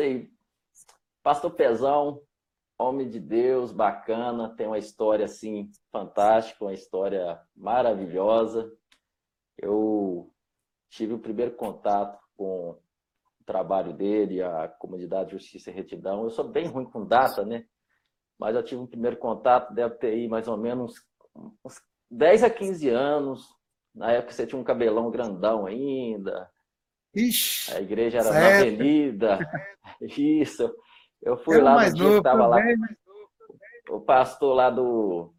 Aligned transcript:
aí. 0.00 0.30
Pastor 1.22 1.50
Pezão, 1.52 2.22
homem 2.78 3.08
de 3.08 3.18
Deus, 3.18 3.72
bacana, 3.72 4.54
tem 4.54 4.66
uma 4.66 4.78
história 4.78 5.24
assim 5.24 5.70
fantástica, 5.90 6.64
uma 6.64 6.74
história 6.74 7.40
maravilhosa. 7.56 8.70
Eu 9.58 10.32
tive 10.90 11.14
o 11.14 11.18
primeiro 11.18 11.52
contato 11.56 12.18
com 12.36 12.70
o 12.70 13.44
trabalho 13.44 13.92
dele, 13.92 14.42
a 14.42 14.68
comunidade 14.68 15.32
Justiça 15.32 15.70
e 15.70 15.74
Retidão. 15.74 16.24
Eu 16.24 16.30
sou 16.30 16.48
bem 16.48 16.66
ruim 16.66 16.84
com 16.84 17.04
data, 17.04 17.44
né? 17.44 17.64
Mas 18.38 18.54
eu 18.54 18.62
tive 18.62 18.80
um 18.80 18.86
primeiro 18.86 19.16
contato, 19.16 19.74
deve 19.74 19.94
ter 19.96 20.08
aí 20.08 20.28
mais 20.28 20.46
ou 20.46 20.56
menos 20.56 20.94
uns 21.64 21.80
10 22.10 22.44
a 22.44 22.50
15 22.50 22.88
anos. 22.90 23.46
Na 23.94 24.12
época 24.12 24.32
você 24.32 24.46
tinha 24.46 24.60
um 24.60 24.64
cabelão 24.64 25.10
grandão 25.10 25.66
ainda. 25.66 26.50
Ixi, 27.14 27.72
a 27.74 27.80
igreja 27.80 28.18
era 28.18 28.30
certo. 28.30 28.42
na 28.42 28.56
avenida. 28.58 29.38
Isso. 30.00 30.74
Eu 31.22 31.36
fui 31.36 31.60
lá 31.60 31.84
no 31.84 31.92
dia 31.92 32.02
novo, 32.02 32.12
que 32.14 32.18
estava 32.18 32.46
lá. 32.46 32.58
O 33.90 34.00
pastor 34.00 34.54
lá 34.54 34.70
do. 34.70 35.32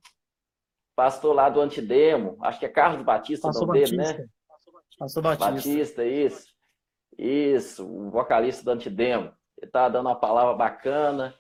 Pastor 0.96 1.36
lá 1.36 1.50
do 1.50 1.62
Antidemo, 1.62 2.38
acho 2.42 2.60
que 2.60 2.66
é 2.66 2.70
Carlos 2.70 3.04
Batista, 3.04 3.48
o 3.48 3.52
nome 3.52 3.80
dele, 3.80 3.98
né? 3.98 4.28
Pastor 4.98 5.22
Batista. 5.22 5.52
Batista, 5.52 6.06
isso. 6.06 6.48
Isso, 7.18 7.88
o 7.88 8.10
vocalista 8.10 8.64
do 8.64 8.72
Antidemo. 8.72 9.32
Ele 9.58 9.68
estava 9.68 9.92
dando 9.92 10.08
uma 10.08 10.20
palavra 10.20 10.54
bacana. 10.56 11.36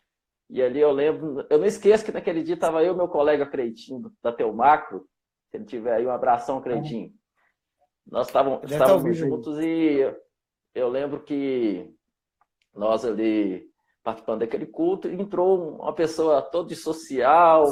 E 0.49 0.61
ali 0.61 0.79
eu 0.79 0.91
lembro, 0.91 1.45
eu 1.49 1.57
não 1.57 1.65
esqueço 1.65 2.05
que 2.05 2.11
naquele 2.11 2.41
dia 2.41 2.55
estava 2.55 2.83
eu 2.83 2.93
e 2.93 2.97
meu 2.97 3.07
colega 3.07 3.45
Creitinho, 3.45 4.11
da 4.23 4.31
Teumacro. 4.31 5.07
Se 5.49 5.57
ele 5.57 5.65
tiver 5.65 5.93
aí, 5.93 6.05
um 6.05 6.11
abração, 6.11 6.61
Creitinho. 6.61 7.11
Nós 8.05 8.27
tavam, 8.27 8.61
estávamos 8.63 9.17
juntos 9.17 9.57
aí. 9.57 9.65
e 9.65 9.99
eu, 9.99 10.15
eu 10.73 10.89
lembro 10.89 11.21
que 11.23 11.93
nós 12.77 13.03
ali 13.05 13.67
participando 14.03 14.39
daquele 14.39 14.65
culto, 14.65 15.09
entrou 15.09 15.81
uma 15.81 15.93
pessoa 15.93 16.41
toda 16.41 16.73
social, 16.73 17.65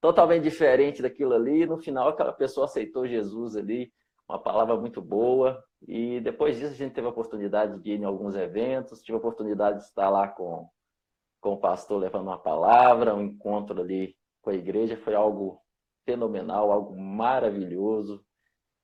totalmente 0.00 0.42
diferente 0.42 1.00
daquilo 1.00 1.32
ali. 1.32 1.64
No 1.64 1.78
final, 1.78 2.08
aquela 2.08 2.32
pessoa 2.32 2.66
aceitou 2.66 3.06
Jesus 3.06 3.56
ali, 3.56 3.90
uma 4.28 4.38
palavra 4.38 4.76
muito 4.76 5.00
boa. 5.00 5.62
E 5.86 6.20
depois 6.20 6.58
disso, 6.58 6.72
a 6.72 6.76
gente 6.76 6.92
teve 6.92 7.06
a 7.06 7.10
oportunidade 7.10 7.80
de 7.80 7.92
ir 7.92 8.00
em 8.00 8.04
alguns 8.04 8.34
eventos, 8.34 9.00
tive 9.00 9.16
a 9.16 9.18
oportunidade 9.18 9.78
de 9.78 9.84
estar 9.84 10.10
lá 10.10 10.28
com, 10.28 10.68
com 11.40 11.54
o 11.54 11.58
pastor 11.58 11.98
levando 11.98 12.26
uma 12.26 12.38
palavra, 12.38 13.14
um 13.14 13.22
encontro 13.22 13.80
ali 13.80 14.14
com 14.42 14.50
a 14.50 14.54
igreja. 14.54 14.96
Foi 14.96 15.14
algo 15.14 15.58
fenomenal, 16.04 16.70
algo 16.70 17.00
maravilhoso, 17.00 18.22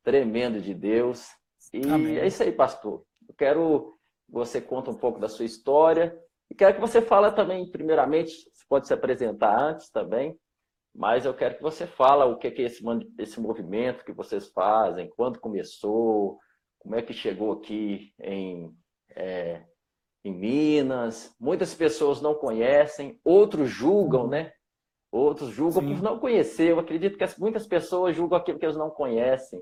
tremendo 0.03 0.61
de 0.61 0.73
Deus. 0.73 1.29
E 1.73 1.87
Amém. 1.87 2.17
é 2.19 2.27
isso 2.27 2.43
aí, 2.43 2.53
pastor. 2.53 3.05
Eu 3.29 3.35
quero 3.35 3.91
que 3.91 3.94
você 4.29 4.61
conta 4.61 4.91
um 4.91 4.97
pouco 4.97 5.19
da 5.19 5.29
sua 5.29 5.45
história 5.45 6.19
e 6.51 6.55
quero 6.55 6.75
que 6.75 6.81
você 6.81 7.01
fale 7.01 7.33
também, 7.33 7.71
primeiramente, 7.71 8.33
você 8.53 8.65
pode 8.69 8.87
se 8.87 8.95
apresentar 8.95 9.59
antes 9.59 9.91
também, 9.91 10.39
mas 10.95 11.25
eu 11.25 11.35
quero 11.35 11.57
que 11.57 11.63
você 11.63 11.87
fale 11.87 12.23
o 12.25 12.37
que 12.37 12.49
é 12.49 12.63
esse, 12.63 12.85
esse 13.19 13.41
movimento 13.41 14.05
que 14.05 14.13
vocês 14.13 14.49
fazem, 14.49 15.11
quando 15.17 15.41
começou, 15.41 16.39
como 16.79 16.95
é 16.95 17.03
que 17.03 17.13
chegou 17.13 17.53
aqui 17.53 18.13
em, 18.21 18.71
é, 19.11 19.65
em 20.23 20.33
Minas. 20.33 21.35
Muitas 21.41 21.75
pessoas 21.75 22.21
não 22.21 22.35
conhecem, 22.35 23.19
outros 23.25 23.71
julgam, 23.71 24.29
né? 24.29 24.53
Outros 25.11 25.49
julgam 25.51 25.83
Sim. 25.83 25.95
por 25.95 26.03
não 26.03 26.19
conhecer. 26.19 26.71
Eu 26.71 26.79
acredito 26.79 27.17
que 27.17 27.41
muitas 27.41 27.67
pessoas 27.67 28.15
julgam 28.15 28.39
aquilo 28.39 28.59
que 28.59 28.67
eles 28.67 28.77
não 28.77 28.91
conhecem. 28.91 29.61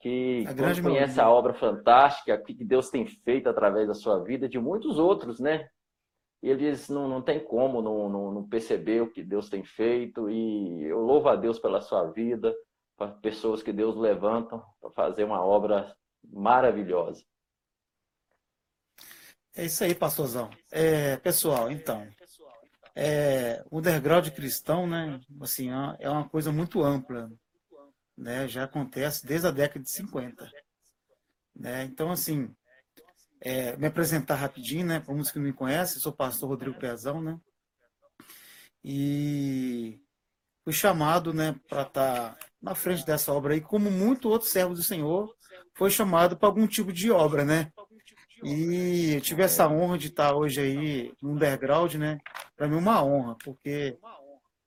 Que 0.00 0.44
conhece 0.82 1.20
a 1.20 1.28
obra 1.28 1.52
fantástica 1.54 2.38
que 2.38 2.64
Deus 2.64 2.88
tem 2.88 3.06
feito 3.06 3.48
através 3.48 3.88
da 3.88 3.94
sua 3.94 4.22
vida, 4.22 4.48
de 4.48 4.58
muitos 4.58 4.98
outros, 4.98 5.40
né? 5.40 5.68
eles 6.42 6.88
não, 6.88 7.08
não 7.08 7.22
tem 7.22 7.44
como 7.44 7.82
não, 7.82 8.08
não, 8.08 8.32
não, 8.32 8.48
perceber 8.48 9.02
o 9.02 9.10
que 9.10 9.22
Deus 9.22 9.48
tem 9.48 9.64
feito 9.64 10.30
e 10.30 10.84
eu 10.84 11.00
louvo 11.00 11.28
a 11.28 11.36
Deus 11.36 11.58
pela 11.58 11.80
sua 11.80 12.10
vida, 12.12 12.54
para 12.96 13.12
pessoas 13.12 13.62
que 13.62 13.72
Deus 13.72 13.96
levantam 13.96 14.62
para 14.80 14.90
fazer 14.90 15.24
uma 15.24 15.44
obra 15.44 15.94
maravilhosa. 16.24 17.24
É 19.54 19.64
isso 19.64 19.82
aí, 19.82 19.94
pastorzão. 19.94 20.50
É, 20.70 21.16
pessoal, 21.16 21.70
então, 21.70 22.06
é, 22.94 23.64
o 23.70 23.78
underground 23.78 24.28
cristão, 24.30 24.86
né, 24.86 25.20
assim, 25.40 25.70
é, 25.70 25.96
é 26.00 26.10
uma 26.10 26.28
coisa 26.28 26.52
muito 26.52 26.82
ampla, 26.82 27.30
né, 28.18 28.48
já 28.48 28.64
acontece 28.64 29.24
desde 29.24 29.46
a 29.46 29.50
década 29.50 29.80
de 29.80 29.90
50. 29.90 30.50
Né, 31.54 31.84
então, 31.84 32.10
assim, 32.10 32.54
é, 33.40 33.76
me 33.76 33.86
apresentar 33.86 34.34
rapidinho, 34.34 34.86
né? 34.86 35.00
Para 35.00 35.14
muitos 35.14 35.30
que 35.30 35.38
não 35.38 35.46
me 35.46 35.52
conhecem, 35.52 36.00
sou 36.00 36.12
pastor 36.12 36.48
Rodrigo 36.48 36.78
Pezão, 36.78 37.20
né? 37.20 37.38
E 38.84 40.00
fui 40.64 40.72
chamado, 40.72 41.32
né, 41.32 41.54
para 41.68 41.82
estar 41.82 42.34
tá 42.34 42.38
na 42.60 42.74
frente 42.74 43.04
dessa 43.04 43.32
obra 43.32 43.54
aí, 43.54 43.60
como 43.60 43.90
muitos 43.90 44.30
outros 44.30 44.50
servos 44.50 44.78
do 44.78 44.84
Senhor, 44.84 45.34
foi 45.74 45.90
chamado 45.90 46.36
para 46.36 46.48
algum 46.48 46.66
tipo 46.66 46.92
de 46.92 47.10
obra, 47.10 47.44
né? 47.44 47.72
E 48.42 49.14
eu 49.14 49.20
tive 49.20 49.42
essa 49.42 49.68
honra 49.68 49.98
de 49.98 50.08
estar 50.08 50.34
hoje 50.34 50.60
aí 50.60 51.12
no 51.20 51.32
underground, 51.32 51.94
né? 51.94 52.18
Para 52.56 52.68
mim 52.68 52.76
uma 52.76 53.02
honra, 53.02 53.36
porque 53.44 53.98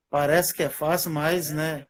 parece 0.09 0.53
que 0.53 0.63
é 0.63 0.69
fácil, 0.69 1.11
mas, 1.11 1.51
né, 1.51 1.85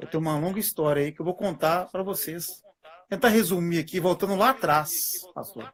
eu 0.00 0.06
tenho 0.06 0.20
uma 0.20 0.38
longa 0.38 0.58
história 0.58 1.02
aí 1.02 1.12
que 1.12 1.20
eu 1.20 1.24
vou 1.24 1.34
contar 1.34 1.86
para 1.86 2.02
vocês. 2.02 2.62
Tentar 3.08 3.28
resumir 3.28 3.78
aqui, 3.78 4.00
voltando 4.00 4.34
lá 4.34 4.50
atrás, 4.50 5.12
pastor. 5.34 5.72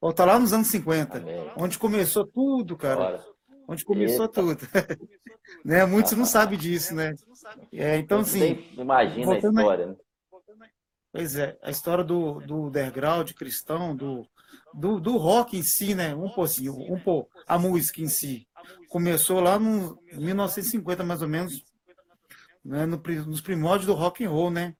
Volta 0.00 0.24
lá 0.24 0.38
nos 0.38 0.52
anos 0.52 0.68
50, 0.68 1.18
Amém. 1.18 1.52
onde 1.56 1.78
começou 1.78 2.26
tudo, 2.26 2.76
cara. 2.76 3.24
Onde 3.68 3.84
começou 3.84 4.26
Eita. 4.26 4.40
tudo. 4.40 4.58
né? 5.64 5.84
Muitos 5.84 6.12
não 6.12 6.24
sabem 6.24 6.58
disso, 6.58 6.94
né? 6.94 7.14
É, 7.72 7.98
então, 7.98 8.20
assim. 8.20 8.64
Imagina 8.76 9.32
a 9.32 9.38
história, 9.38 9.86
né? 9.86 9.96
Pois 11.12 11.36
é, 11.36 11.58
a 11.62 11.70
história 11.70 12.02
do, 12.02 12.40
do 12.40 12.68
underground 12.68 13.30
cristão, 13.32 13.94
do, 13.94 14.26
do, 14.72 14.98
do 14.98 15.16
rock 15.18 15.56
em 15.56 15.62
si, 15.62 15.94
né? 15.94 16.14
Um 16.14 16.30
pouquinho, 16.30 16.74
um 16.74 16.98
pouco, 16.98 17.30
a 17.46 17.58
música 17.58 18.00
em 18.00 18.08
si. 18.08 18.48
Começou 18.88 19.40
lá 19.40 19.58
no 19.58 19.98
1950, 20.12 21.04
mais 21.04 21.20
ou 21.20 21.28
menos, 21.28 21.64
né? 22.64 22.86
no, 22.86 22.96
nos 23.26 23.40
primórdios 23.40 23.86
do 23.86 23.94
rock 23.94 24.24
and 24.24 24.30
roll, 24.30 24.50
né? 24.50 24.74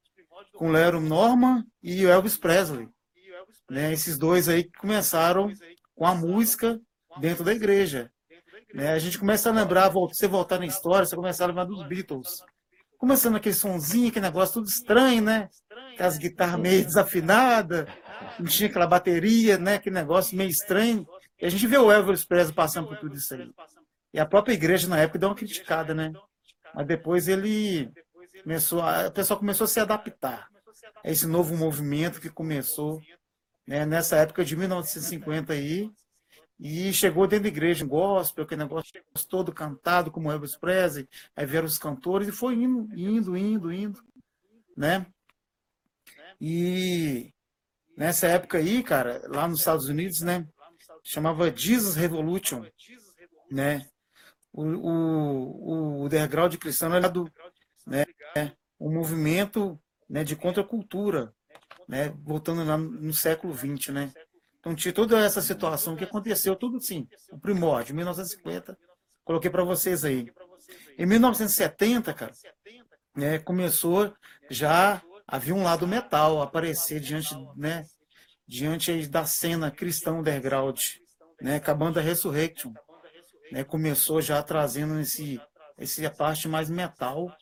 Com 0.54 0.70
Lero 0.70 1.00
Norman 1.00 1.64
e 1.82 2.04
Elvis 2.04 2.36
Presley. 2.36 2.88
Né? 3.70 3.92
Esses 3.92 4.18
dois 4.18 4.48
aí 4.48 4.64
que 4.64 4.78
começaram 4.78 5.52
com 5.94 6.06
a 6.06 6.14
música 6.14 6.80
dentro 7.20 7.44
da 7.44 7.52
igreja. 7.52 8.10
Né? 8.74 8.92
A 8.92 8.98
gente 8.98 9.18
começa 9.18 9.50
a 9.50 9.52
lembrar, 9.52 9.88
você 9.88 10.26
voltar 10.26 10.58
na 10.58 10.66
história, 10.66 11.06
você 11.06 11.16
começa 11.16 11.44
a 11.44 11.46
lembrar 11.46 11.64
dos 11.64 11.86
Beatles. 11.86 12.42
Começando 12.98 13.36
aquele 13.36 13.54
sonzinho, 13.54 14.08
aquele 14.08 14.24
negócio 14.24 14.54
tudo 14.54 14.68
estranho, 14.68 15.22
né? 15.22 15.48
Aquelas 15.94 16.16
guitarras 16.18 16.60
meio 16.60 16.84
desafinadas, 16.84 17.86
não 18.38 18.46
tinha 18.46 18.68
aquela 18.68 18.86
bateria, 18.86 19.58
né? 19.58 19.74
Aquele 19.74 19.94
negócio 19.94 20.36
meio 20.36 20.50
estranho. 20.50 21.06
E 21.40 21.44
a 21.44 21.50
gente 21.50 21.66
vê 21.66 21.76
o 21.76 21.90
Elvis 21.90 22.24
Presley 22.24 22.54
passando 22.54 22.86
por 22.86 22.96
tudo 22.98 23.16
isso 23.16 23.34
aí. 23.34 23.50
E 24.14 24.20
a 24.20 24.26
própria 24.26 24.54
igreja 24.54 24.86
na 24.86 24.98
época 24.98 25.18
deu 25.18 25.28
uma 25.28 25.34
criticada, 25.34 25.92
né? 25.92 26.12
Mas 26.74 26.86
depois 26.86 27.28
ele 27.28 27.90
começou, 28.42 28.80
a, 28.80 29.08
o 29.08 29.12
pessoal 29.12 29.38
começou 29.38 29.64
a 29.64 29.68
se 29.68 29.80
adaptar 29.80 30.48
a 31.04 31.10
esse 31.10 31.26
novo 31.26 31.56
movimento 31.56 32.20
que 32.20 32.30
começou 32.30 33.00
né, 33.66 33.86
nessa 33.86 34.16
época 34.16 34.44
de 34.44 34.56
1950 34.56 35.52
aí, 35.52 35.90
e 36.58 36.92
chegou 36.92 37.26
dentro 37.26 37.44
da 37.44 37.48
igreja 37.48 37.84
um 37.84 37.88
gospel, 37.88 38.44
aquele 38.44 38.62
negócio 38.62 38.92
todo 39.28 39.52
cantado, 39.52 40.10
como 40.10 40.30
Elvis 40.30 40.56
Presley, 40.56 41.08
aí 41.34 41.44
vieram 41.44 41.66
os 41.66 41.78
cantores, 41.78 42.28
e 42.28 42.32
foi 42.32 42.54
indo, 42.54 42.88
indo, 42.94 43.36
indo, 43.36 43.72
indo, 43.72 44.00
né? 44.76 45.04
E 46.40 47.32
nessa 47.96 48.28
época 48.28 48.58
aí, 48.58 48.82
cara, 48.82 49.22
lá 49.26 49.48
nos 49.48 49.60
Estados 49.60 49.88
Unidos, 49.88 50.20
né, 50.20 50.46
chamava 51.02 51.54
Jesus 51.54 51.96
Revolution, 51.96 52.64
né? 53.50 53.88
O, 54.52 54.62
o, 54.62 56.00
o 56.00 56.04
underground 56.04 56.54
cristão 56.56 56.94
era 56.94 57.08
do, 57.08 57.30
né, 57.86 58.04
um 58.78 58.92
movimento 58.92 59.80
né, 60.08 60.22
de 60.22 60.36
contracultura, 60.36 61.32
né, 61.88 62.12
voltando 62.22 62.64
lá 62.64 62.76
no 62.76 63.14
século 63.14 63.54
XX, 63.54 63.88
né? 63.88 64.12
Então 64.60 64.74
tinha 64.74 64.92
toda 64.92 65.18
essa 65.18 65.40
situação 65.40 65.96
que 65.96 66.04
aconteceu, 66.04 66.54
tudo 66.54 66.76
assim, 66.76 67.08
o 67.30 67.38
primórdio, 67.38 67.94
1950, 67.94 68.78
coloquei 69.24 69.50
para 69.50 69.64
vocês 69.64 70.04
aí. 70.04 70.30
Em 70.96 71.06
1970, 71.06 72.14
cara, 72.14 72.32
né, 73.16 73.38
começou 73.38 74.14
já 74.50 75.02
havia 75.26 75.54
um 75.54 75.62
lado 75.62 75.86
metal 75.88 76.42
aparecer 76.42 77.00
diante, 77.00 77.34
né, 77.56 77.86
diante 78.46 79.06
da 79.08 79.24
cena 79.24 79.70
cristã 79.70 80.12
underground, 80.12 80.80
né, 81.40 81.58
com 81.58 81.70
a 81.70 82.00
Resurrection, 82.00 82.72
né, 83.52 83.62
começou 83.62 84.22
já 84.22 84.42
trazendo 84.42 84.98
esse 84.98 85.40
essa 85.76 86.10
parte 86.10 86.48
mais 86.48 86.70
metal 86.70 87.34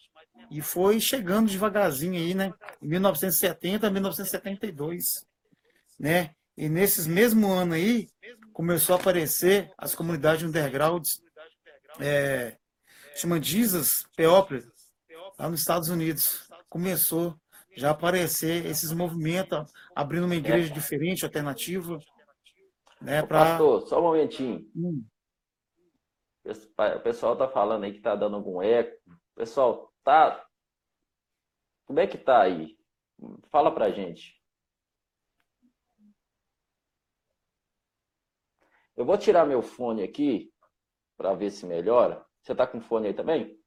e 0.50 0.60
foi 0.60 0.98
chegando 0.98 1.50
devagarzinho 1.50 2.14
aí, 2.14 2.34
né? 2.34 2.52
Em 2.82 2.88
1970, 2.88 3.90
1972, 3.90 5.26
né? 5.98 6.34
E 6.56 6.68
nesses 6.68 7.06
mesmo 7.06 7.52
ano 7.52 7.74
aí 7.74 8.08
começou 8.52 8.96
a 8.96 8.98
aparecer 8.98 9.70
as 9.78 9.94
comunidades 9.94 10.42
undergrounds, 10.42 11.22
é, 12.00 12.56
chama 13.14 13.40
Jesus 13.40 14.04
People, 14.16 14.66
lá 15.38 15.48
nos 15.48 15.60
Estados 15.60 15.88
Unidos. 15.88 16.48
Começou 16.68 17.36
já 17.76 17.88
a 17.88 17.92
aparecer 17.92 18.66
esses 18.66 18.92
movimentos, 18.92 19.70
abrindo 19.94 20.24
uma 20.24 20.34
igreja 20.34 20.72
diferente, 20.72 21.24
alternativa. 21.24 21.98
Né. 23.00 23.22
Pastor, 23.22 23.86
só 23.86 24.00
um 24.00 24.02
momentinho. 24.02 24.66
Hum. 24.74 25.04
O 26.44 27.00
pessoal 27.00 27.36
tá 27.36 27.48
falando 27.48 27.84
aí 27.84 27.92
que 27.92 28.00
tá 28.00 28.16
dando 28.16 28.36
algum 28.36 28.62
eco. 28.62 28.98
Pessoal, 29.34 29.92
tá. 30.02 30.46
Como 31.84 32.00
é 32.00 32.06
que 32.06 32.18
tá 32.18 32.42
aí? 32.42 32.78
Fala 33.50 33.74
pra 33.74 33.90
gente. 33.90 34.40
Eu 38.96 39.04
vou 39.04 39.16
tirar 39.16 39.46
meu 39.46 39.62
fone 39.62 40.02
aqui 40.02 40.52
para 41.16 41.34
ver 41.34 41.50
se 41.50 41.66
melhora. 41.66 42.24
Você 42.42 42.54
tá 42.54 42.66
com 42.66 42.80
fone 42.80 43.08
aí 43.08 43.14
também? 43.14 43.58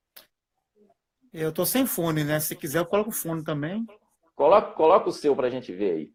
Eu 1.32 1.54
tô 1.54 1.66
sem 1.66 1.86
fone, 1.86 2.24
né? 2.24 2.40
Se 2.40 2.56
quiser, 2.56 2.80
eu 2.80 2.86
coloco 2.86 3.10
o 3.10 3.14
fone 3.14 3.44
também. 3.44 3.86
Coloca, 4.36 4.74
coloca 4.74 5.10
o 5.10 5.14
seu 5.14 5.36
pra 5.36 5.50
gente 5.50 5.72
ver 5.74 5.92
aí. 5.92 6.14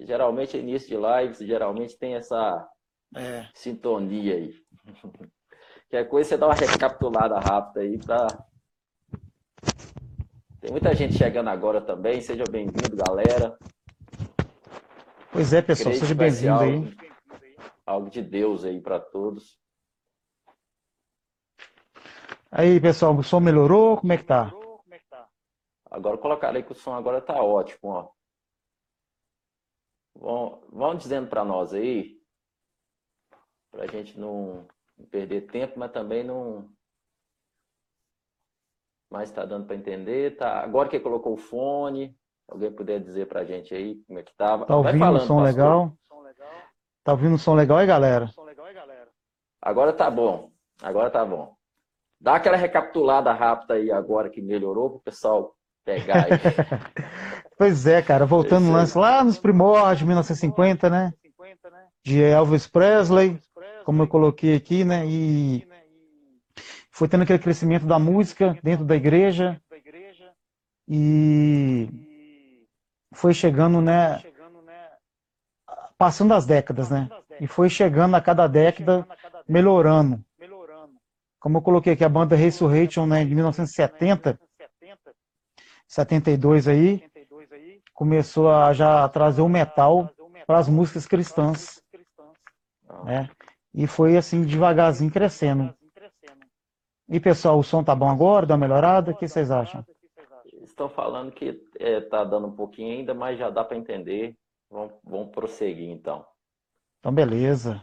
Geralmente, 0.00 0.56
início 0.56 0.88
de 0.88 0.96
lives, 0.96 1.38
geralmente 1.38 1.98
tem 1.98 2.14
essa 2.14 2.68
é. 3.14 3.46
sintonia 3.54 4.34
aí. 4.34 4.54
Qualquer 5.90 6.08
coisa, 6.08 6.28
você 6.28 6.36
dá 6.36 6.46
uma 6.46 6.54
recapitulada 6.54 7.38
rápida 7.38 7.80
aí 7.80 7.98
para. 7.98 8.26
Tem 10.60 10.70
muita 10.70 10.94
gente 10.94 11.14
chegando 11.14 11.48
agora 11.48 11.80
também. 11.80 12.20
Seja 12.20 12.44
bem-vindo, 12.50 12.96
galera. 12.96 13.58
Pois 15.32 15.52
é, 15.52 15.62
pessoal, 15.62 15.94
seja 15.94 16.14
bem-vindo 16.14 16.60
aí. 16.60 16.96
Algo 17.86 18.10
de 18.10 18.20
Deus 18.20 18.64
aí 18.64 18.80
para 18.80 19.00
todos. 19.00 19.58
Aí, 22.50 22.80
pessoal, 22.80 23.14
o 23.14 23.22
som 23.22 23.40
melhorou? 23.40 23.98
Como 23.98 24.12
é 24.12 24.18
que 24.18 24.24
tá? 24.24 24.52
Agora 25.90 26.18
colocarei 26.18 26.62
que 26.62 26.72
o 26.72 26.74
som 26.74 26.94
agora 26.94 27.20
tá 27.20 27.42
ótimo, 27.42 27.90
ó. 27.90 28.10
Vão, 30.14 30.62
vão 30.70 30.94
dizendo 30.96 31.28
para 31.28 31.44
nós 31.44 31.72
aí, 31.72 32.17
para 33.70 33.84
a 33.84 33.86
gente 33.86 34.18
não 34.18 34.66
perder 35.10 35.42
tempo, 35.42 35.78
mas 35.78 35.92
também 35.92 36.24
não. 36.24 36.68
Mas 39.10 39.30
está 39.30 39.44
dando 39.44 39.66
para 39.66 39.76
entender. 39.76 40.36
Tá... 40.36 40.60
Agora 40.60 40.88
que 40.88 41.00
colocou 41.00 41.34
o 41.34 41.38
fone, 41.38 42.14
alguém 42.48 42.70
puder 42.70 43.00
dizer 43.00 43.26
para 43.26 43.40
a 43.40 43.44
gente 43.44 43.74
aí 43.74 44.02
como 44.06 44.18
é 44.18 44.22
que 44.22 44.30
estava. 44.30 44.66
Tá 44.66 44.76
ouvindo 44.76 44.98
falando, 44.98 45.22
o 45.22 45.26
som 45.26 45.40
legal? 45.40 45.92
Tá 47.04 47.12
ouvindo 47.12 47.34
o 47.36 47.38
som 47.38 47.54
legal 47.54 47.78
aí, 47.78 47.86
galera? 47.86 48.30
Agora 49.62 49.92
tá 49.92 50.10
bom. 50.10 50.50
Agora 50.82 51.10
tá 51.10 51.24
bom. 51.24 51.56
Dá 52.20 52.34
aquela 52.34 52.56
recapitulada 52.56 53.32
rápida 53.32 53.74
aí 53.74 53.90
agora 53.90 54.28
que 54.28 54.42
melhorou 54.42 54.90
para 54.90 54.98
o 54.98 55.02
pessoal 55.02 55.54
pegar 55.84 56.26
aí. 56.26 56.30
pois 57.56 57.86
é, 57.86 58.02
cara. 58.02 58.26
Voltando 58.26 58.66
no 58.66 58.72
lance 58.72 58.96
lá 58.96 59.22
nos 59.24 59.38
primórdios 59.38 60.00
de 60.00 60.04
1950, 60.06 60.90
né? 60.90 61.12
De 62.04 62.22
Elvis 62.22 62.66
Presley 62.66 63.40
como 63.88 64.02
eu 64.02 64.06
coloquei 64.06 64.54
aqui, 64.54 64.84
né? 64.84 65.06
E 65.06 65.66
foi 66.90 67.08
tendo 67.08 67.22
aquele 67.22 67.38
crescimento 67.38 67.86
da 67.86 67.98
música 67.98 68.54
dentro 68.62 68.84
da 68.84 68.94
igreja 68.94 69.58
e 70.86 72.66
foi 73.14 73.32
chegando, 73.32 73.80
né? 73.80 74.22
Passando 75.96 76.34
as 76.34 76.44
décadas, 76.44 76.90
né? 76.90 77.08
E 77.40 77.46
foi 77.46 77.70
chegando 77.70 78.14
a 78.14 78.20
cada 78.20 78.46
década 78.46 79.08
melhorando. 79.48 80.22
Como 81.40 81.56
eu 81.56 81.62
coloquei 81.62 81.94
aqui 81.94 82.04
a 82.04 82.10
banda 82.10 82.36
Resurrection, 82.36 83.06
né, 83.06 83.24
de 83.24 83.34
1970, 83.34 84.38
72 85.86 86.68
aí, 86.68 87.02
começou 87.94 88.50
a 88.50 88.70
já 88.74 89.08
trazer 89.08 89.40
o 89.40 89.48
metal 89.48 90.10
para 90.46 90.58
as 90.58 90.68
músicas 90.68 91.06
cristãs, 91.06 91.82
né? 93.06 93.30
E 93.74 93.86
foi 93.86 94.16
assim, 94.16 94.44
devagarzinho 94.44 95.10
crescendo. 95.10 95.74
E 97.08 97.18
pessoal, 97.18 97.58
o 97.58 97.62
som 97.62 97.82
tá 97.82 97.94
bom 97.94 98.08
agora? 98.08 98.44
Dá 98.44 98.54
uma 98.54 98.66
melhorada? 98.66 99.12
O 99.12 99.16
que 99.16 99.26
vocês 99.26 99.50
acham? 99.50 99.84
Estão 100.62 100.88
falando 100.88 101.32
que 101.32 101.62
é, 101.78 102.00
tá 102.00 102.22
dando 102.24 102.48
um 102.48 102.54
pouquinho 102.54 102.98
ainda, 102.98 103.14
mas 103.14 103.38
já 103.38 103.48
dá 103.48 103.64
para 103.64 103.76
entender. 103.76 104.36
Vamos, 104.70 104.92
vamos 105.02 105.30
prosseguir 105.30 105.88
então. 105.88 106.24
Então, 106.98 107.12
beleza. 107.12 107.82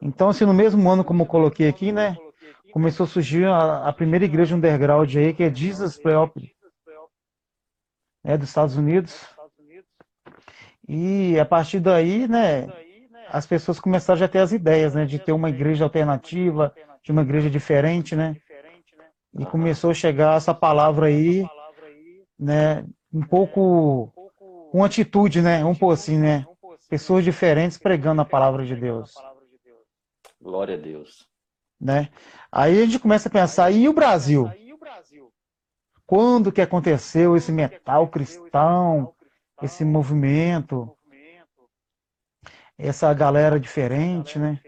Então, 0.00 0.28
assim, 0.28 0.44
no 0.44 0.54
mesmo 0.54 0.88
ano, 0.90 1.04
como 1.04 1.22
eu 1.22 1.26
coloquei 1.26 1.68
aqui, 1.68 1.92
né? 1.92 2.16
Começou 2.72 3.04
a 3.04 3.08
surgir 3.08 3.46
a, 3.46 3.88
a 3.88 3.92
primeira 3.92 4.24
igreja 4.24 4.54
underground 4.54 5.14
aí, 5.16 5.32
que 5.32 5.42
é 5.42 5.54
Jesus 5.54 5.98
Preopoli, 5.98 6.54
né, 8.22 8.36
dos 8.36 8.48
Estados 8.48 8.76
Unidos. 8.76 9.26
E 10.86 11.38
a 11.38 11.44
partir 11.44 11.80
daí, 11.80 12.28
né, 12.28 12.66
as 13.30 13.46
pessoas 13.46 13.80
começaram 13.80 14.18
já 14.18 14.26
a 14.26 14.28
ter 14.28 14.38
as 14.38 14.52
ideias, 14.52 14.94
né, 14.94 15.04
de 15.04 15.18
ter 15.18 15.32
uma 15.32 15.50
igreja 15.50 15.84
alternativa, 15.84 16.74
de 17.02 17.12
uma 17.12 17.22
igreja 17.22 17.50
diferente, 17.50 18.16
né? 18.16 18.36
E 19.38 19.44
começou 19.44 19.90
a 19.90 19.94
chegar 19.94 20.36
essa 20.36 20.54
palavra 20.54 21.06
aí, 21.06 21.46
né, 22.38 22.84
um 23.12 23.22
pouco 23.22 24.12
com 24.72 24.84
atitude, 24.84 25.40
né, 25.42 25.64
um 25.64 25.74
pouco 25.74 25.94
assim, 25.94 26.18
né? 26.18 26.46
Pessoas 26.88 27.24
diferentes 27.24 27.76
pregando 27.76 28.22
a 28.22 28.24
palavra 28.24 28.64
de 28.64 28.74
Deus. 28.74 29.12
Glória 30.40 30.74
a 30.74 30.78
Deus. 30.78 31.26
Né? 31.80 32.08
Aí 32.50 32.82
a 32.82 32.84
gente 32.84 32.98
começa 32.98 33.28
a 33.28 33.32
pensar, 33.32 33.70
e 33.70 33.88
o 33.88 33.92
Brasil? 33.92 34.50
Quando 36.06 36.50
que 36.50 36.62
aconteceu 36.62 37.36
esse 37.36 37.52
metal 37.52 38.08
cristão, 38.08 39.14
esse 39.62 39.84
movimento? 39.84 40.96
Essa 42.78 43.12
galera 43.12 43.58
diferente, 43.58 44.38
né? 44.38 44.60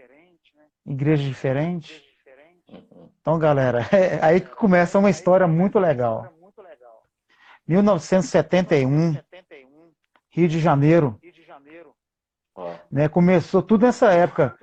Igreja 0.85 1.23
diferente. 1.23 2.03
Então, 3.21 3.39
galera, 3.39 3.87
é 3.93 4.23
aí 4.23 4.41
que 4.41 4.49
começa 4.49 4.99
uma 4.99 5.09
história 5.09 5.47
muito 5.47 5.79
legal. 5.79 6.33
1971, 7.67 9.17
Rio 10.29 10.47
de 10.47 10.59
Janeiro. 10.59 11.19
Né, 12.91 13.07
começou 13.07 13.63
tudo 13.63 13.85
nessa 13.85 14.11
época. 14.11 14.57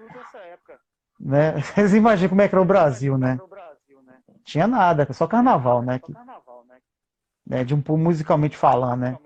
Né? 1.18 1.60
Vocês 1.74 1.94
imaginam 1.94 2.28
como 2.28 2.42
é 2.42 2.48
que 2.48 2.54
era 2.54 2.62
o 2.62 2.66
Brasil, 2.66 3.16
né? 3.16 3.38
Tinha 4.44 4.66
nada, 4.66 5.10
só 5.12 5.26
carnaval, 5.26 5.82
né? 5.82 5.98
Que, 5.98 6.12
né? 7.46 7.64
De 7.64 7.74
um 7.74 7.82
musicalmente 7.96 8.56
falando, 8.56 9.00
né? 9.00 9.18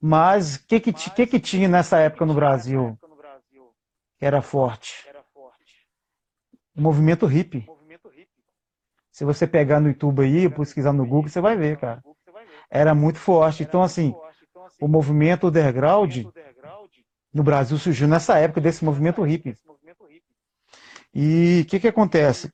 Mas 0.00 0.56
o 0.56 0.66
que, 0.66 0.80
que, 0.80 0.92
que, 0.92 1.26
que 1.26 1.40
tinha 1.40 1.68
nessa 1.68 1.98
época 1.98 2.26
no 2.26 2.34
Brasil 2.34 2.98
que 4.18 4.26
era 4.26 4.40
forte? 4.40 5.08
O 6.76 6.80
movimento 6.80 7.26
hippie. 7.26 7.66
Se 9.10 9.24
você 9.24 9.46
pegar 9.46 9.78
no 9.78 9.88
YouTube 9.88 10.22
aí, 10.22 10.48
pesquisar 10.48 10.92
no 10.92 11.04
Google, 11.04 11.28
você 11.28 11.40
vai 11.40 11.56
ver, 11.56 11.78
cara. 11.78 12.02
Era 12.70 12.94
muito 12.94 13.18
forte. 13.18 13.62
Então, 13.62 13.82
assim, 13.82 14.14
o 14.80 14.88
movimento 14.88 15.48
underground 15.48 16.24
no 17.32 17.42
Brasil 17.42 17.76
surgiu 17.78 18.08
nessa 18.08 18.38
época 18.38 18.60
desse 18.60 18.84
movimento 18.84 19.22
hippie. 19.22 19.54
E 21.14 21.60
o 21.62 21.66
que, 21.66 21.78
que 21.78 21.88
acontece? 21.88 22.50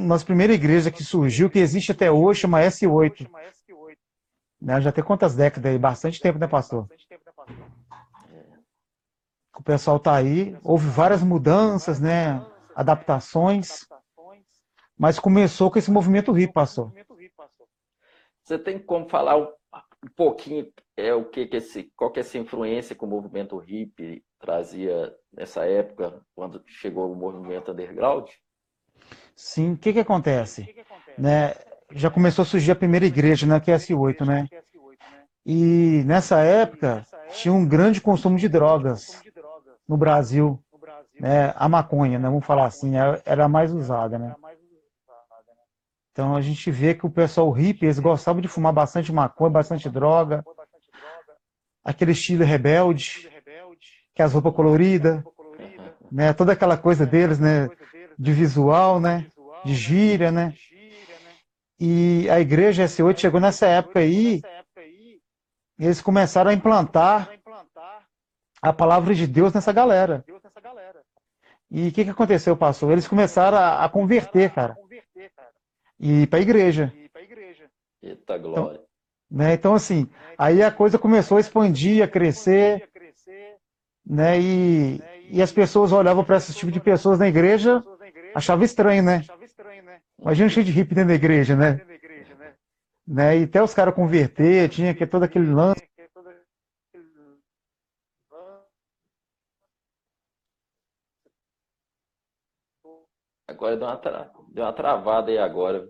Nas 0.00 0.24
primeiras 0.24 0.56
igrejas 0.56 0.92
que 0.92 1.04
surgiu, 1.04 1.48
que 1.48 1.58
existe 1.58 1.92
até 1.92 2.10
hoje, 2.10 2.40
chama 2.40 2.60
S8. 2.60 3.28
Né? 4.64 4.80
Já 4.80 4.90
tem 4.90 5.04
quantas 5.04 5.36
décadas 5.36 5.70
aí? 5.70 5.78
Bastante 5.78 6.18
tempo, 6.18 6.38
né, 6.38 6.48
pastor? 6.48 6.88
O 9.56 9.62
pessoal 9.62 9.98
está 9.98 10.16
aí, 10.16 10.56
houve 10.64 10.88
várias 10.88 11.22
mudanças, 11.22 12.00
né? 12.00 12.44
Adaptações, 12.74 13.86
mas 14.98 15.18
começou 15.18 15.70
com 15.70 15.78
esse 15.78 15.90
movimento 15.90 16.32
hippie, 16.32 16.52
pastor. 16.52 16.92
Você 18.42 18.58
tem 18.58 18.78
como 18.78 19.08
falar 19.08 19.36
um, 19.36 19.48
pouquinho 20.16 20.72
é 20.96 21.14
o 21.14 21.24
que, 21.24 21.46
que 21.46 21.56
esse, 21.56 21.92
qual 21.96 22.10
que 22.10 22.20
é 22.20 22.22
essa 22.22 22.36
influência 22.38 22.96
que 22.96 23.04
o 23.04 23.08
movimento 23.08 23.56
hippie 23.58 24.24
trazia 24.38 25.14
nessa 25.32 25.64
época, 25.66 26.20
quando 26.34 26.62
chegou 26.66 27.12
o 27.12 27.16
movimento 27.16 27.70
underground? 27.70 28.28
Sim, 29.36 29.74
o 29.74 29.78
que, 29.78 29.92
que 29.92 30.00
acontece? 30.00 30.74
Né? 31.18 31.54
Já 31.92 32.10
começou 32.10 32.42
a 32.42 32.46
surgir 32.46 32.72
a 32.72 32.76
primeira 32.76 33.06
igreja 33.06 33.46
na 33.46 33.60
QS8, 33.60 34.24
né? 34.24 34.48
E 35.46 36.02
nessa 36.06 36.40
época 36.40 37.04
tinha 37.32 37.52
um 37.52 37.66
grande 37.66 38.00
consumo 38.00 38.38
de 38.38 38.48
drogas 38.48 39.22
no 39.86 39.96
Brasil, 39.96 40.58
né? 41.20 41.52
A 41.56 41.68
maconha, 41.68 42.18
né? 42.18 42.28
Vamos 42.28 42.46
falar 42.46 42.66
assim, 42.66 42.96
é, 42.96 43.22
era 43.24 43.44
a 43.44 43.48
mais 43.48 43.72
usada, 43.72 44.18
né? 44.18 44.34
Então 46.12 46.36
a 46.36 46.40
gente 46.40 46.70
vê 46.70 46.94
que 46.94 47.04
o 47.04 47.10
pessoal 47.10 47.50
hippie, 47.50 47.86
eles 47.86 47.98
gostavam 47.98 48.40
de 48.40 48.48
fumar 48.48 48.72
bastante 48.72 49.12
maconha, 49.12 49.50
bastante 49.50 49.90
droga, 49.90 50.44
aquele 51.84 52.12
estilo 52.12 52.44
rebelde, 52.44 53.28
que 54.14 54.22
é 54.22 54.24
as 54.24 54.32
roupas 54.32 54.54
coloridas, 54.54 55.22
né? 56.10 56.32
Toda 56.32 56.52
aquela 56.52 56.78
coisa 56.78 57.04
deles, 57.04 57.38
né? 57.38 57.68
De 58.18 58.32
visual, 58.32 59.00
né? 59.00 59.26
De 59.64 59.74
gíria, 59.74 60.30
né? 60.30 60.54
E 61.86 62.30
a 62.30 62.40
igreja 62.40 62.86
S8 62.86 63.18
chegou 63.18 63.38
nessa 63.38 63.66
época 63.66 63.98
aí, 63.98 64.40
eles 65.78 66.00
começaram 66.00 66.50
a 66.50 66.54
implantar 66.54 67.30
a 68.62 68.72
palavra 68.72 69.14
de 69.14 69.26
Deus 69.26 69.52
nessa 69.52 69.70
galera. 69.70 70.24
E 71.70 71.88
o 71.88 71.92
que, 71.92 72.04
que 72.04 72.10
aconteceu, 72.10 72.56
pastor? 72.56 72.92
Eles 72.92 73.06
começaram 73.06 73.58
a, 73.58 73.84
a 73.84 73.88
converter, 73.90 74.50
cara. 74.50 74.74
E 76.00 76.22
ir 76.22 76.26
para 76.26 76.38
a 76.38 76.42
igreja. 76.42 76.90
Eita 78.02 78.38
glória. 78.38 78.80
Então, 78.80 78.86
né? 79.30 79.52
então, 79.52 79.74
assim, 79.74 80.08
aí 80.38 80.62
a 80.62 80.70
coisa 80.70 80.98
começou 80.98 81.36
a 81.36 81.40
expandir, 81.40 82.02
a 82.02 82.08
crescer. 82.08 82.88
Né? 84.06 84.40
E, 84.40 85.02
e 85.28 85.42
as 85.42 85.52
pessoas 85.52 85.92
olhavam 85.92 86.24
para 86.24 86.38
esse 86.38 86.54
tipo 86.54 86.72
de 86.72 86.80
pessoas 86.80 87.18
na 87.18 87.28
igreja, 87.28 87.84
achavam 88.34 88.64
estranho, 88.64 89.02
né? 89.02 89.22
Imagina 90.18 90.48
cheio 90.48 90.64
de 90.64 90.72
hippie 90.72 90.94
dentro 90.94 91.08
da 91.08 91.14
igreja, 91.14 91.56
né? 91.56 91.80
né? 93.06 93.38
E 93.38 93.44
até 93.44 93.62
os 93.62 93.74
caras 93.74 93.94
converter, 93.94 94.68
tinha 94.68 94.94
que 94.94 95.06
todo 95.06 95.24
aquele 95.24 95.52
lance. 95.52 95.82
Agora 103.46 103.76
deu 103.76 103.86
uma, 103.86 103.96
tra... 103.96 104.32
deu 104.48 104.64
uma 104.64 104.72
travada 104.72 105.30
aí 105.30 105.38
agora. 105.38 105.88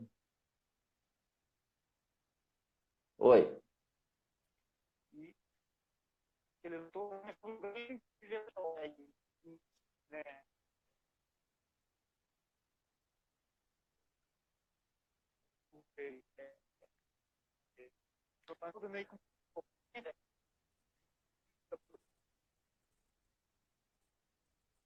Oi. 3.18 3.42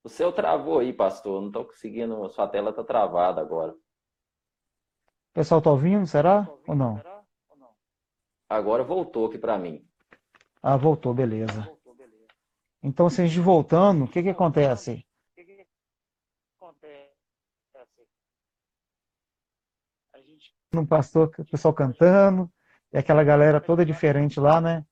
O 0.04 0.08
seu 0.08 0.32
travou 0.32 0.78
aí, 0.78 0.92
pastor. 0.92 1.40
Não 1.40 1.48
estou 1.48 1.64
conseguindo. 1.66 2.28
Sua 2.30 2.48
tela 2.48 2.70
está 2.70 2.82
travada 2.82 3.40
agora. 3.40 3.72
O 3.72 5.34
pessoal 5.34 5.58
está 5.58 5.70
ouvindo? 5.70 6.06
Será? 6.06 6.48
Ou 6.66 6.74
não? 6.74 7.00
Agora 8.48 8.82
voltou 8.82 9.26
aqui 9.26 9.38
para 9.38 9.58
mim. 9.58 9.86
Ah, 10.62 10.76
voltou, 10.76 11.12
beleza. 11.12 11.70
Então, 12.82 13.10
se 13.10 13.20
a 13.20 13.26
gente 13.26 13.40
voltando, 13.40 14.04
o 14.04 14.08
que 14.08 14.22
que 14.22 14.30
acontece? 14.30 15.06
Um 20.74 20.86
pastor, 20.86 21.30
o 21.38 21.44
pessoal 21.44 21.74
cantando, 21.74 22.50
e 22.92 22.98
aquela 22.98 23.22
galera 23.22 23.60
toda 23.60 23.84
diferente 23.84 24.40
lá, 24.40 24.60
né? 24.60 24.84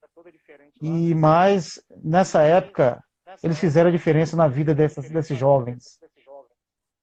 E 0.81 1.15
mais 1.15 1.81
nessa 2.03 2.43
época 2.43 3.03
eles 3.43 3.59
fizeram 3.59 3.89
a 3.89 3.93
diferença 3.93 4.37
na 4.37 4.49
vida 4.49 4.75
dessas, 4.75 5.09
desses 5.11 5.39
jovens. 5.39 5.99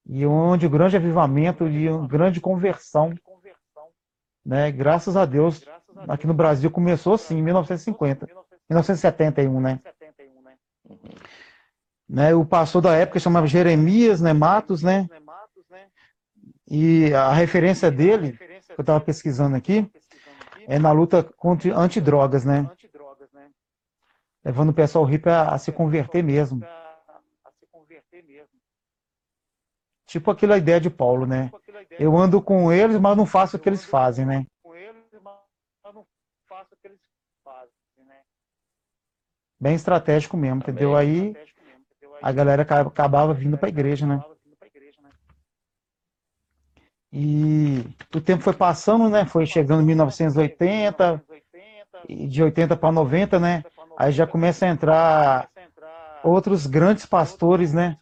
E 0.06 0.26
onde 0.26 0.66
o 0.66 0.70
grande 0.70 0.96
avivamento 0.96 1.66
e 1.66 1.88
uma 1.88 2.06
grande 2.06 2.40
conversão, 2.40 3.14
né? 4.44 4.70
Graças 4.70 5.16
a 5.16 5.24
Deus, 5.24 5.64
aqui 6.08 6.26
no 6.26 6.34
Brasil 6.34 6.70
começou 6.70 7.14
assim, 7.14 7.38
em 7.38 7.42
1950, 7.42 8.26
1971, 8.68 9.60
né? 9.60 9.80
né? 12.08 12.34
O 12.34 12.44
pastor 12.44 12.82
da 12.82 12.94
época 12.94 13.18
chamava 13.18 13.46
Jeremias, 13.46 14.20
né? 14.20 14.32
Matos, 14.32 14.82
né? 14.82 15.08
E 16.68 17.12
a 17.14 17.32
referência 17.32 17.90
dele, 17.90 18.32
que 18.32 18.72
eu 18.76 18.82
estava 18.82 19.00
pesquisando 19.00 19.56
aqui, 19.56 19.90
é 20.66 20.78
na 20.78 20.92
luta 20.92 21.22
contra 21.22 21.76
antidrogas, 21.76 22.44
né? 22.44 22.68
Levando 24.44 24.70
o 24.70 24.74
pessoal 24.74 25.04
hippie 25.04 25.30
a, 25.30 25.48
a 25.54 25.58
se 25.58 25.72
converter 25.72 26.22
mesmo. 26.22 26.60
Tipo 30.06 30.30
aquela 30.30 30.58
ideia 30.58 30.80
de 30.80 30.90
Paulo, 30.90 31.26
né? 31.26 31.50
Eu 31.98 32.16
ando 32.16 32.42
com 32.42 32.72
eles, 32.72 32.98
mas 32.98 33.16
não 33.16 33.26
faço 33.26 33.56
o 33.56 33.58
que 33.58 33.68
eles 33.68 33.84
fazem, 33.84 34.26
né? 34.26 34.46
Bem 39.58 39.74
estratégico 39.74 40.36
mesmo, 40.36 40.58
entendeu? 40.58 40.94
Aí 40.94 41.34
a 42.22 42.32
galera 42.32 42.62
acabava 42.62 43.32
vindo 43.32 43.56
para 43.56 43.68
a 43.68 43.70
igreja, 43.70 44.06
né? 44.06 44.22
E 47.16 47.94
o 48.12 48.20
tempo 48.20 48.42
foi 48.42 48.54
passando, 48.54 49.08
né? 49.08 49.24
Foi 49.24 49.46
chegando 49.46 49.82
em 49.82 49.86
1980, 49.86 51.22
e 52.08 52.26
de 52.26 52.42
80 52.42 52.76
para 52.76 52.90
90, 52.90 53.38
né? 53.38 53.62
Aí 53.96 54.10
já 54.10 54.26
começa 54.26 54.66
a 54.66 54.68
entrar 54.68 55.48
outros 56.24 56.66
grandes 56.66 57.06
pastores, 57.06 57.72
né? 57.72 57.96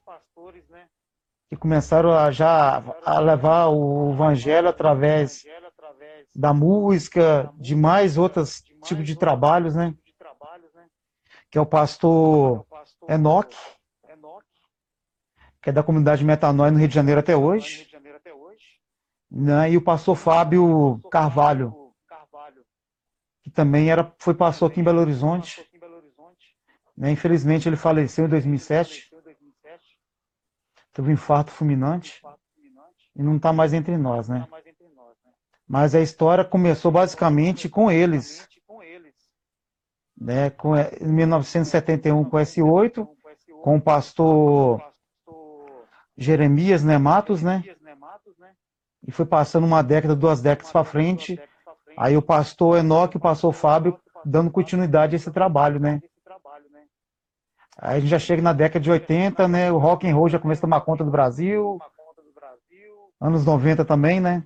Que 1.50 1.56
começaram 1.56 2.16
a 2.16 2.30
já 2.30 2.82
a 3.04 3.18
levar 3.18 3.66
o 3.66 4.12
evangelho 4.14 4.68
através 4.68 5.44
da 6.34 6.54
música, 6.54 7.52
de 7.56 7.76
mais 7.76 8.16
outros 8.16 8.62
tipos 8.82 9.04
de 9.04 9.14
trabalhos, 9.14 9.74
né? 9.74 9.94
Que 11.50 11.58
é 11.58 11.60
o 11.60 11.66
pastor 11.66 12.64
Enoch, 13.06 13.54
que 15.60 15.68
é 15.68 15.72
da 15.72 15.82
comunidade 15.82 16.24
Metanói 16.24 16.70
no 16.70 16.78
Rio 16.78 16.88
de 16.88 16.94
Janeiro 16.94 17.20
até 17.20 17.36
hoje 17.36 17.91
né, 19.34 19.70
e 19.70 19.76
o 19.78 19.82
pastor 19.82 20.14
Fábio 20.14 21.00
Carvalho, 21.10 21.74
que 23.42 23.50
também 23.50 23.90
era, 23.90 24.14
foi 24.18 24.34
pastor 24.34 24.70
aqui 24.70 24.80
em 24.80 24.84
Belo 24.84 25.00
Horizonte. 25.00 25.66
Né, 26.94 27.10
infelizmente 27.10 27.66
ele 27.66 27.76
faleceu 27.76 28.26
em 28.26 28.28
2007. 28.28 29.10
Teve 30.92 31.08
um 31.08 31.12
infarto 31.14 31.50
fulminante 31.50 32.20
e 33.16 33.22
não 33.22 33.36
está 33.36 33.52
mais 33.52 33.72
entre 33.72 33.96
nós, 33.96 34.28
né? 34.28 34.46
Mas 35.66 35.94
a 35.94 36.00
história 36.02 36.44
começou 36.44 36.90
basicamente 36.90 37.70
com 37.70 37.90
eles. 37.90 38.46
Né, 40.14 40.50
com, 40.50 40.76
em 40.76 41.12
1971 41.12 42.24
com 42.24 42.36
S8, 42.36 43.08
com 43.62 43.76
o 43.76 43.80
pastor 43.80 44.92
Jeremias 46.16 46.84
né, 46.84 46.98
Matos, 46.98 47.42
né? 47.42 47.64
E 49.06 49.10
foi 49.10 49.26
passando 49.26 49.64
uma 49.66 49.82
década, 49.82 50.14
duas 50.14 50.40
décadas 50.40 50.72
para 50.72 50.84
frente. 50.84 51.40
Aí 51.96 52.16
o 52.16 52.22
pastor 52.22 52.78
Enoque 52.78 53.16
o 53.16 53.20
pastor 53.20 53.52
Fábio 53.52 53.98
dando 54.24 54.50
continuidade 54.50 55.14
a 55.14 55.16
esse 55.16 55.30
trabalho, 55.30 55.80
né? 55.80 56.00
Aí 57.78 57.96
a 57.96 58.00
gente 58.00 58.10
já 58.10 58.18
chega 58.18 58.42
na 58.42 58.52
década 58.52 58.80
de 58.80 58.90
80, 58.90 59.48
né? 59.48 59.72
O 59.72 59.78
rock 59.78 60.08
and 60.08 60.14
roll 60.14 60.28
já 60.28 60.38
começa 60.38 60.60
a 60.60 60.62
tomar 60.62 60.80
conta 60.82 61.04
do 61.04 61.10
Brasil. 61.10 61.78
Anos 63.20 63.44
90 63.44 63.84
também, 63.84 64.20
né? 64.20 64.44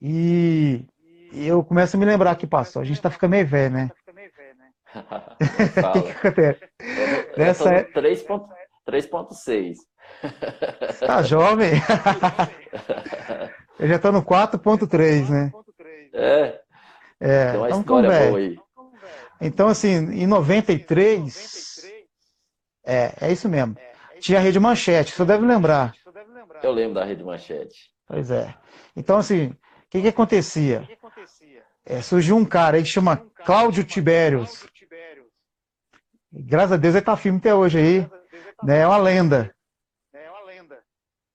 E 0.00 0.86
eu 1.32 1.62
começo 1.64 1.96
a 1.96 2.00
me 2.00 2.06
lembrar 2.06 2.30
aqui, 2.30 2.46
pastor, 2.46 2.82
a 2.82 2.84
gente 2.84 3.00
tá 3.00 3.10
ficando 3.10 3.32
meio 3.32 3.46
velho, 3.46 3.74
né? 3.74 3.90
O 5.88 5.92
que, 5.92 6.02
que 6.02 6.10
acontece? 6.10 6.68
Nessa... 7.36 7.84
3.6. 8.88 9.76
Tá 11.00 11.22
jovem? 11.22 11.72
Eu 13.78 13.86
já 13.86 13.98
tô 13.98 14.10
no 14.10 14.22
4.3, 14.22 15.28
né? 15.28 15.52
É. 16.12 16.60
É, 17.20 17.50
Tem 17.52 17.60
uma 17.60 17.70
história 17.70 18.10
boa 18.10 18.38
aí. 18.38 18.58
Então, 19.40 19.68
assim, 19.68 19.88
em 19.88 20.26
93, 20.26 21.86
é, 22.84 23.12
é 23.20 23.32
isso 23.32 23.48
mesmo. 23.48 23.76
Tinha 24.20 24.38
a 24.38 24.42
Rede 24.42 24.58
Manchete, 24.58 25.12
você 25.12 25.24
deve 25.24 25.46
lembrar. 25.46 25.94
Eu 26.62 26.72
lembro 26.72 26.94
da 26.94 27.04
Rede 27.04 27.22
Manchete. 27.22 27.90
Pois 28.06 28.30
é. 28.30 28.52
Então, 28.96 29.18
assim, 29.18 29.48
o 29.48 29.56
que 29.90 30.02
que 30.02 30.08
acontecia? 30.08 30.88
É, 31.86 32.02
surgiu 32.02 32.36
um 32.36 32.44
cara 32.44 32.76
aí 32.76 32.82
que 32.82 32.88
chama 32.88 33.16
Cláudio 33.44 33.84
Tibérios. 33.84 34.66
Graças 36.32 36.72
a 36.72 36.76
Deus 36.76 36.94
ele 36.94 37.04
tá 37.04 37.16
firme 37.16 37.38
até 37.38 37.54
hoje 37.54 37.78
aí. 37.78 38.10
Né? 38.62 38.80
É 38.80 38.86
uma 38.86 38.98
lenda. 38.98 39.54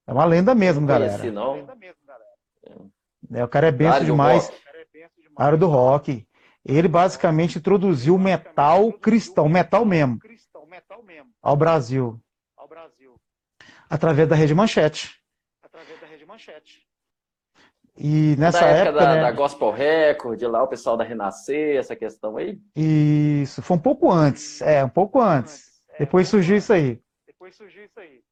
É 0.06 0.12
uma 0.14 0.26
lenda 0.26 0.54
mesmo, 0.54 0.86
galera. 0.86 1.18
Conheci, 1.18 1.32
não. 1.32 1.68
É, 3.34 3.44
o 3.44 3.48
cara 3.48 3.68
é 3.68 3.72
benção 3.72 4.04
demais. 4.04 4.52
Área 5.36 5.58
do 5.58 5.68
rock. 5.68 6.28
Ele 6.66 6.88
basicamente 6.88 7.58
introduziu 7.58 8.16
o 8.16 8.20
metal 8.20 8.92
cristão, 8.94 9.50
metal 9.50 9.86
mesmo, 9.86 10.20
ao 11.42 11.58
Brasil. 11.58 12.22
Através 13.90 14.28
da 14.30 14.36
Rede 14.36 14.54
Manchete. 14.54 15.22
E 17.98 18.36
nessa 18.38 18.62
da 18.62 18.68
época, 18.68 18.90
época 18.90 19.06
da, 19.06 19.16
né, 19.16 19.22
da 19.22 19.32
Gospel 19.32 19.72
Record, 19.72 20.42
lá 20.44 20.64
o 20.64 20.68
pessoal 20.68 20.98
da 20.98 21.04
Renascer, 21.04 21.78
essa 21.78 21.96
questão 21.96 22.38
aí. 22.38 22.60
isso, 22.76 23.62
foi 23.62 23.78
um 23.78 23.80
pouco 23.80 24.12
antes, 24.12 24.62
é, 24.62 24.84
um 24.84 24.90
pouco 24.90 25.22
antes. 25.22 25.84
Depois 26.00 26.28
surgiu 26.28 26.58
isso 26.58 26.74
aí. 26.74 27.00
Aí 28.00 28.24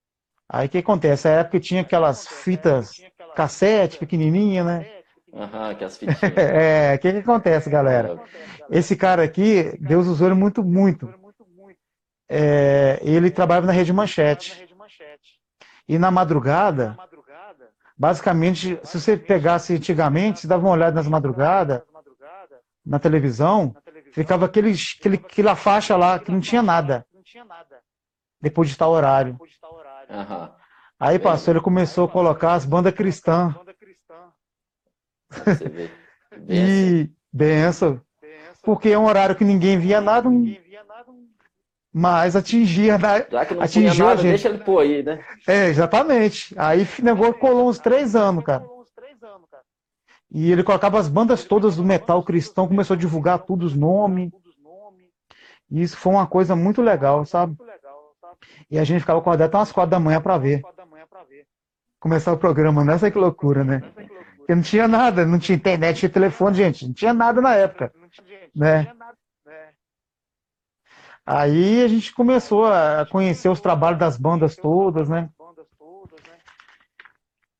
o 0.53 0.69
que 0.69 0.77
acontece? 0.79 1.27
A 1.27 1.31
época 1.31 1.59
tinha 1.59 1.81
aquelas 1.81 2.27
fitas 2.27 2.91
cassete 3.35 3.97
pequenininha, 3.97 4.63
né? 4.63 5.01
Aham, 5.33 5.75
que 5.75 5.83
as 5.83 5.97
fitinhas. 5.97 6.19
É, 6.37 6.95
o 6.95 6.99
que 6.99 7.11
que 7.11 7.19
acontece, 7.19 7.69
galera? 7.69 8.19
Esse 8.69 8.95
cara 8.95 9.23
aqui, 9.23 9.77
Deus 9.79 10.07
usou 10.07 10.27
ele 10.27 10.35
muito, 10.35 10.63
muito. 10.63 11.13
É, 12.29 12.99
ele 13.01 13.31
trabalhava 13.31 13.67
na 13.67 13.73
Rede 13.73 13.93
Manchete. 13.93 14.67
E 15.87 15.97
na 15.97 16.11
madrugada, 16.11 16.97
basicamente, 17.97 18.79
se 18.83 18.99
você 18.99 19.17
pegasse 19.17 19.75
antigamente, 19.75 20.41
se 20.41 20.47
dava 20.47 20.65
uma 20.65 20.73
olhada 20.73 20.95
nas 20.95 21.07
madrugadas, 21.07 21.81
na 22.85 22.99
televisão, 22.99 23.75
ficava 24.13 24.45
aquele, 24.45 24.73
aquele, 24.99 25.15
aquela 25.17 25.55
faixa 25.55 25.95
lá 25.95 26.17
que 26.19 26.31
não 26.31 26.39
tinha 26.39 26.63
nada, 26.63 27.05
depois 28.39 28.69
de 28.69 28.77
tal 28.77 28.91
horário. 28.91 29.37
Aí, 30.99 31.17
pastor, 31.17 31.55
ele 31.55 31.63
começou 31.63 32.05
a 32.05 32.09
colocar 32.09 32.53
as 32.53 32.65
bandas 32.65 32.93
cristãs. 32.93 33.53
Você 35.31 35.69
vê. 35.69 35.89
Benção. 36.37 36.67
E 36.67 37.11
benção. 37.31 38.01
Porque 38.63 38.89
é 38.89 38.97
um 38.99 39.05
horário 39.05 39.35
que 39.35 39.43
ninguém 39.43 39.79
via 39.79 39.99
nada, 39.99 40.29
um- 40.29 40.55
mas 41.93 42.35
atingia. 42.35 42.97
na- 42.97 43.19
Já 43.19 43.45
que 43.45 43.53
não 43.55 43.63
atingiu 43.63 43.91
tinha 43.91 44.03
a 44.03 44.07
nada, 44.07 44.21
gente. 44.21 44.29
deixa 44.31 44.49
ele 44.49 44.59
pôr 44.59 44.79
aí, 44.79 45.03
né? 45.03 45.25
É, 45.47 45.67
exatamente. 45.67 46.53
Aí 46.57 46.87
o 46.99 47.03
negócio 47.03 47.33
colou 47.35 47.67
uns 47.69 47.79
três 47.79 48.15
anos, 48.15 48.43
cara. 48.43 48.65
E 50.33 50.51
ele 50.51 50.63
colocava 50.63 50.97
as 50.99 51.09
bandas 51.09 51.43
todas 51.43 51.75
do 51.75 51.83
metal 51.83 52.23
cristão, 52.23 52.67
começou 52.67 52.93
a 52.95 52.97
divulgar 52.97 53.39
tudo, 53.39 53.65
os 53.65 53.75
nomes. 53.75 54.31
E 55.69 55.81
isso 55.81 55.97
foi 55.97 56.13
uma 56.13 56.27
coisa 56.27 56.55
muito 56.55 56.81
legal, 56.81 57.25
sabe? 57.25 57.57
E 58.69 58.77
a 58.79 58.83
gente 58.83 59.01
ficava 59.01 59.19
acordado 59.19 59.47
até 59.47 59.57
umas 59.57 59.71
quatro 59.71 59.91
da 59.91 59.99
manhã 59.99 60.21
para 60.21 60.37
ver. 60.37 60.61
Começar 61.99 62.33
o 62.33 62.37
programa, 62.37 62.83
nessa 62.83 63.11
que 63.11 63.17
loucura, 63.17 63.63
né? 63.63 63.81
Porque 64.37 64.55
não 64.55 64.61
tinha 64.61 64.87
nada, 64.87 65.25
não 65.25 65.37
tinha 65.37 65.55
internet, 65.55 65.99
tinha 65.99 66.09
telefone, 66.09 66.55
gente, 66.55 66.87
não 66.87 66.93
tinha 66.93 67.13
nada 67.13 67.41
na 67.41 67.53
época, 67.55 67.93
né? 68.55 68.91
Aí 71.25 71.83
a 71.83 71.87
gente 71.87 72.13
começou 72.13 72.65
a 72.65 73.05
conhecer 73.09 73.49
os 73.49 73.61
trabalhos 73.61 73.99
das 73.99 74.17
bandas 74.17 74.55
todas, 74.55 75.07
né? 75.07 75.29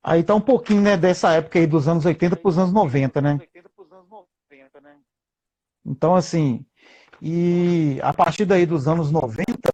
Aí 0.04 0.24
tá 0.24 0.34
um 0.34 0.42
pouquinho, 0.42 0.82
né, 0.82 0.98
dessa 0.98 1.32
época 1.34 1.60
aí 1.60 1.68
dos 1.68 1.88
anos 1.88 2.06
80 2.06 2.36
para 2.36 2.50
os 2.50 2.58
anos 2.58 2.74
90, 2.74 3.22
né? 3.22 3.40
Então, 5.86 6.16
assim, 6.16 6.66
e 7.22 8.00
a 8.02 8.12
partir 8.12 8.46
daí 8.46 8.66
dos 8.66 8.88
anos 8.88 9.12
90, 9.12 9.71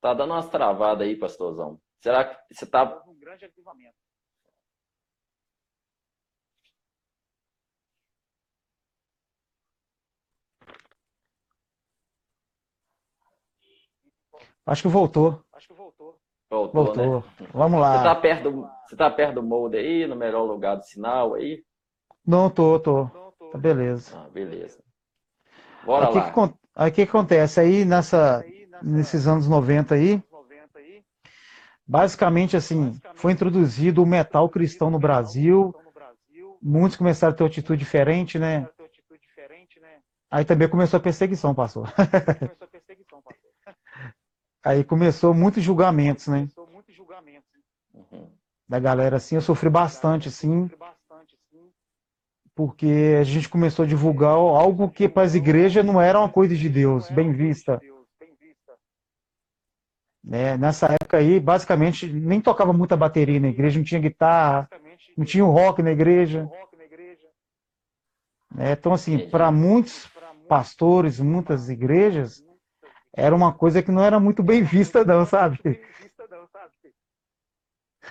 Tá 0.00 0.12
dando 0.12 0.32
umas 0.34 0.50
travadas 0.50 1.06
aí, 1.06 1.16
pastorzão. 1.16 1.80
Será 2.02 2.24
que 2.24 2.54
você 2.54 2.66
tá. 2.66 3.02
acho 14.66 14.82
que 14.82 14.88
voltou. 14.88 15.42
Voltou, 16.50 16.96
né? 16.96 17.06
Voltou. 17.06 17.48
Vamos 17.52 17.80
Você 17.80 17.96
tá 17.98 18.04
lá. 18.04 18.14
perto 18.16 18.50
do, 18.50 18.73
você 18.86 18.96
tá 18.96 19.10
perto 19.10 19.36
do 19.36 19.42
molde 19.42 19.76
aí, 19.78 20.06
no 20.06 20.16
melhor 20.16 20.44
lugar 20.44 20.76
do 20.76 20.84
sinal 20.84 21.34
aí? 21.34 21.64
Não, 22.26 22.48
tô, 22.50 22.78
tô. 22.78 23.06
Tá 23.52 23.58
beleza. 23.58 24.16
Ah, 24.16 24.28
beleza. 24.28 24.82
Bora 25.84 26.06
Aí 26.06 26.10
o 26.10 26.12
que, 26.12 26.18
lá. 26.18 26.48
que 26.48 26.54
aí 26.74 26.90
o 26.90 26.94
que 26.94 27.02
acontece? 27.02 27.60
Aí 27.60 27.84
nessa, 27.84 28.44
nesses 28.82 29.26
anos 29.26 29.46
90 29.46 29.94
aí, 29.94 30.22
basicamente 31.86 32.56
assim, 32.56 32.98
foi 33.14 33.32
introduzido 33.32 34.02
o 34.02 34.06
metal 34.06 34.48
cristão 34.48 34.90
no 34.90 34.98
Brasil. 34.98 35.74
Muitos 36.60 36.96
começaram 36.96 37.34
a 37.34 37.36
ter 37.36 37.42
uma 37.42 37.48
atitude 37.48 37.78
diferente, 37.78 38.38
né? 38.38 38.66
Aí 40.30 40.44
também 40.44 40.68
começou 40.68 40.96
a 40.96 41.02
perseguição, 41.02 41.54
pastor. 41.54 41.92
Aí 44.64 44.82
começou 44.82 45.34
muitos 45.34 45.62
julgamentos, 45.62 46.26
né? 46.26 46.48
Da 48.68 48.78
galera 48.78 49.16
assim, 49.16 49.34
eu 49.34 49.42
sofri 49.42 49.68
bastante 49.68 50.28
assim, 50.28 50.70
porque 52.54 53.16
a 53.20 53.24
gente 53.24 53.48
começou 53.48 53.84
a 53.84 53.88
divulgar 53.88 54.32
algo 54.32 54.90
que 54.90 55.08
para 55.08 55.24
as 55.24 55.34
igrejas 55.34 55.84
não 55.84 56.00
era 56.00 56.18
uma 56.18 56.28
coisa 56.28 56.56
de 56.56 56.68
Deus, 56.68 57.10
bem 57.10 57.32
vista. 57.32 57.80
né? 60.24 60.56
Nessa 60.56 60.86
época 60.86 61.18
aí, 61.18 61.38
basicamente, 61.38 62.10
nem 62.10 62.40
tocava 62.40 62.72
muita 62.72 62.96
bateria 62.96 63.38
na 63.38 63.48
igreja, 63.48 63.78
não 63.78 63.84
tinha 63.84 64.00
guitarra, 64.00 64.68
não 65.16 65.24
tinha 65.24 65.44
o 65.44 65.50
rock 65.50 65.82
na 65.82 65.90
igreja. 65.90 66.48
né? 68.54 68.72
Então, 68.72 68.94
assim, 68.94 69.28
para 69.28 69.50
muitos 69.52 70.08
pastores, 70.48 71.20
muitas 71.20 71.68
igrejas, 71.68 72.42
era 73.12 73.34
uma 73.34 73.52
coisa 73.52 73.82
que 73.82 73.92
não 73.92 74.02
era 74.02 74.18
muito 74.18 74.42
bem 74.42 74.62
vista, 74.62 75.04
não, 75.04 75.26
sabe? 75.26 75.58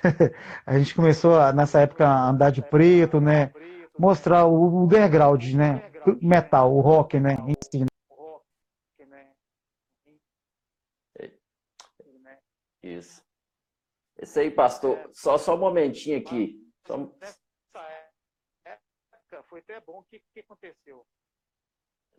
A 0.65 0.77
gente 0.77 0.95
começou, 0.95 1.39
a, 1.39 1.53
nessa 1.53 1.81
época, 1.81 2.07
a 2.07 2.29
andar 2.29 2.51
de 2.51 2.61
preto, 2.61 3.19
né? 3.19 3.53
Mostrar 3.97 4.45
o 4.45 4.83
underground, 4.83 5.43
né? 5.53 5.91
Metal, 6.21 6.73
o 6.73 6.81
rock, 6.81 7.19
né? 7.19 7.37
Em 7.47 7.53
si, 7.71 7.79
né? 7.79 7.87
Isso. 12.81 13.23
Esse 14.17 14.41
aí, 14.41 14.51
pastor, 14.51 15.09
só, 15.13 15.37
só 15.37 15.55
um 15.55 15.59
momentinho 15.59 16.19
aqui. 16.19 16.59
Só, 16.85 16.97
um- 16.97 17.13
Foi 19.47 19.59
até 19.59 19.79
bom. 19.81 19.99
O 19.99 20.03
que, 20.03 20.21
que 20.33 20.41
aconteceu? 20.41 21.05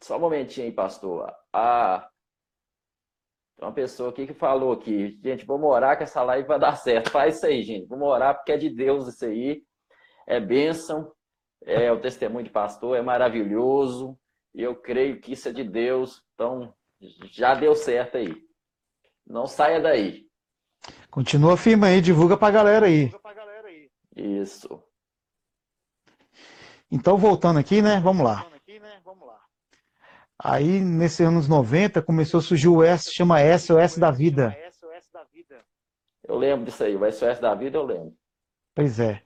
só 0.03 0.17
um 0.17 0.21
momentinho 0.21 0.67
aí, 0.67 0.73
pastor. 0.73 1.33
Ah, 1.53 2.11
tem 3.57 3.69
uma 3.69 3.73
pessoa 3.73 4.11
aqui 4.11 4.27
que 4.27 4.35
falou 4.35 4.73
aqui, 4.73 5.19
gente, 5.23 5.45
vamos 5.47 5.71
orar 5.71 5.97
que 5.97 6.03
essa 6.03 6.23
live 6.23 6.49
vai 6.49 6.59
dar 6.59 6.77
certo. 6.77 7.11
Faz 7.11 7.37
isso 7.37 7.47
aí, 7.47 7.63
gente. 7.63 7.87
Vamos 7.87 8.09
orar 8.09 8.35
porque 8.35 8.53
é 8.53 8.57
de 8.57 8.69
Deus 8.69 9.07
isso 9.07 9.25
aí. 9.25 9.63
É 10.27 10.41
bênção. 10.41 11.13
É 11.67 11.91
o 11.91 12.01
testemunho 12.01 12.45
de 12.45 12.51
pastor, 12.51 12.97
é 12.97 13.01
maravilhoso. 13.01 14.19
E 14.55 14.63
eu 14.63 14.77
creio 14.77 15.21
que 15.21 15.33
isso 15.33 15.49
é 15.49 15.53
de 15.53 15.65
Deus. 15.65 16.23
Então, 16.35 16.75
já 17.31 17.55
deu 17.55 17.75
certo 17.75 18.19
aí. 18.19 18.35
Não 19.27 19.47
saia 19.47 19.81
daí. 19.81 20.27
Continua 21.11 21.57
firme 21.57 21.87
aí, 21.87 22.01
divulga 22.01 22.37
pra 22.37 22.51
galera 22.51 22.87
aí. 22.87 23.11
Isso. 24.15 24.83
Então, 26.91 27.17
voltando 27.17 27.59
aqui, 27.59 27.81
né? 27.81 27.99
Vamos 28.01 28.25
lá. 28.25 28.47
Aí, 30.47 30.79
nesses 30.79 31.27
anos 31.27 31.49
90, 31.49 32.03
começou 32.03 32.39
a 32.39 32.43
surgir 32.43 32.69
o 32.69 32.83
S, 32.83 33.11
chama 33.11 33.41
SOS 33.41 33.97
da 33.97 34.11
Vida. 34.11 34.55
Eu 36.23 36.37
lembro 36.37 36.67
disso 36.67 36.85
aí. 36.85 36.95
O 36.95 37.11
SOS 37.11 37.39
da 37.41 37.55
vida, 37.55 37.79
eu 37.79 37.83
lembro. 37.83 38.15
Pois 38.75 39.01
é. 39.01 39.23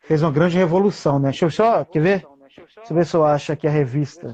Fez 0.00 0.22
uma 0.22 0.30
grande 0.30 0.56
revolução, 0.56 1.18
né? 1.18 1.30
Deixa 1.30 1.46
eu 1.46 1.50
só, 1.50 1.84
quer 1.84 2.00
ver? 2.00 2.26
Deixa 2.46 2.92
eu 2.92 2.96
ver 2.96 3.06
se 3.06 3.16
eu 3.16 3.24
acho 3.24 3.52
aqui 3.52 3.66
a 3.66 3.70
revista. 3.70 4.32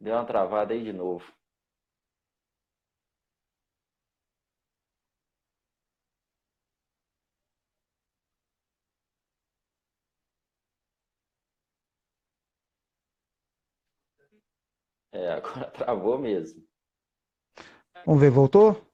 Deu 0.00 0.14
uma 0.14 0.24
travada 0.24 0.72
aí 0.72 0.82
de 0.82 0.92
novo. 0.94 1.30
É, 15.12 15.32
agora 15.34 15.70
travou 15.70 16.18
mesmo. 16.18 16.62
Vamos 18.04 18.20
ver, 18.20 18.30
voltou? 18.30 18.90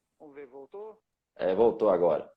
É, 1.36 1.54
voltou 1.54 1.90
agora. 1.90 2.30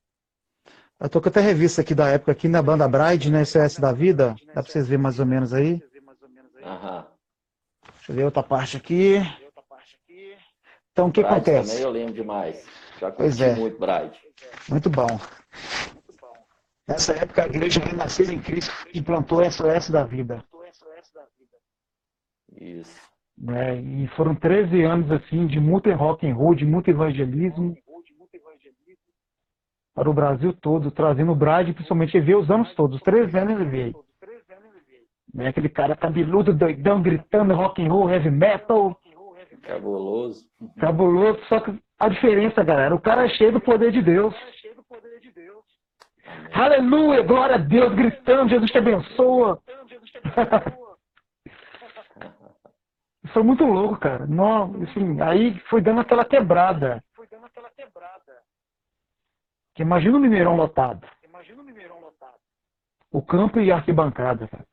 Eu 1.00 1.10
tô 1.10 1.22
com 1.22 1.30
até 1.30 1.40
a 1.40 1.44
revista 1.44 1.82
aqui 1.82 1.96
da 1.96 2.10
época, 2.10 2.34
aqui 2.34 2.50
na 2.50 2.62
banda 2.62 2.88
Bride, 2.88 3.32
né? 3.32 3.46
SOS 3.46 3.80
da 3.80 3.94
Vida. 3.94 4.36
Dá 4.48 4.62
pra 4.62 4.64
vocês 4.64 4.88
verem 4.88 5.02
mais 5.02 5.18
ou 5.18 5.26
menos 5.26 5.54
aí. 5.54 5.82
Aham. 6.62 7.08
Deixa 7.96 8.12
eu 8.12 8.16
ver 8.16 8.26
outra 8.26 8.44
parte 8.44 8.76
aqui. 8.76 9.16
Então, 10.92 11.08
o 11.08 11.12
que 11.12 11.22
Bride 11.22 11.36
acontece? 11.36 11.70
também 11.70 11.84
eu 11.84 11.90
lembro 11.90 12.14
demais. 12.14 12.68
Já 13.00 13.10
Pois 13.12 13.40
é. 13.40 13.56
muito 13.56 13.80
Bride. 13.80 14.20
Muito 14.68 14.90
bom. 14.90 15.08
Nessa 16.86 17.14
época, 17.14 17.44
a 17.44 17.46
igreja 17.46 17.80
renasceu 17.80 18.30
em 18.30 18.42
Cristo 18.42 18.74
e 18.94 19.02
plantou 19.02 19.44
SOS 19.50 19.90
da 19.92 20.04
vida. 20.04 20.44
Isso. 22.52 23.09
É, 23.48 23.76
e 23.76 24.08
foram 24.10 24.36
13 24.36 24.84
anos 24.84 25.10
assim 25.12 25.48
de 25.48 25.60
muito 25.60 25.90
rock 25.94 26.28
and 26.28 26.36
roll, 26.36 26.54
de 26.54 26.66
muito 26.66 26.90
evangelismo 26.90 27.74
para 29.96 30.10
o 30.10 30.14
Brasil 30.14 30.54
todo, 30.54 30.92
trazendo 30.92 31.32
o 31.32 31.36
Brad, 31.36 31.74
principalmente, 31.74 32.16
ele 32.16 32.26
veio 32.26 32.40
os 32.40 32.50
anos 32.50 32.74
todos, 32.76 32.98
os 32.98 33.02
três 33.02 33.34
anos 33.36 33.54
ele 33.54 33.66
veio. 33.66 33.96
Né, 35.34 35.48
aquele 35.48 35.70
cara 35.70 35.96
cabeludo, 35.96 36.54
doidão, 36.54 37.02
gritando 37.02 37.54
rock 37.54 37.86
and 37.86 37.92
roll, 37.92 38.10
heavy 38.10 38.32
metal. 38.32 38.98
Cabuloso. 39.62 40.46
Cabuloso, 40.80 41.40
só 41.48 41.60
que 41.60 41.78
a 42.00 42.10
diferença, 42.10 42.64
galera, 42.64 42.96
o 42.96 43.00
cara 43.00 43.26
é 43.26 43.30
cheio 43.30 43.52
do 43.52 43.62
poder 43.62 43.92
de 43.92 44.02
Deus. 44.02 44.34
Aleluia, 46.54 47.22
glória 47.22 47.56
a 47.56 47.60
Deus, 47.60 47.94
gritando, 47.94 48.50
Jesus 48.50 48.72
te 48.72 48.78
abençoa. 48.78 49.60
foi 53.34 53.44
muito 53.44 53.64
louco, 53.64 53.98
cara. 53.98 54.26
Não, 54.28 54.84
assim, 54.84 55.22
aí 55.22 55.60
foi 55.70 55.82
dando 55.82 56.02
aquela 56.02 56.26
quebrada. 56.26 57.04
Que 59.76 59.84
imagina 59.84 60.18
o 60.18 60.20
Mineirão 60.20 60.56
lotado. 60.56 61.08
O 63.12 63.22
campo 63.22 63.60
e 63.60 63.72
a 63.72 63.76
arquibancada. 63.76 64.48
Cara. 64.48 64.66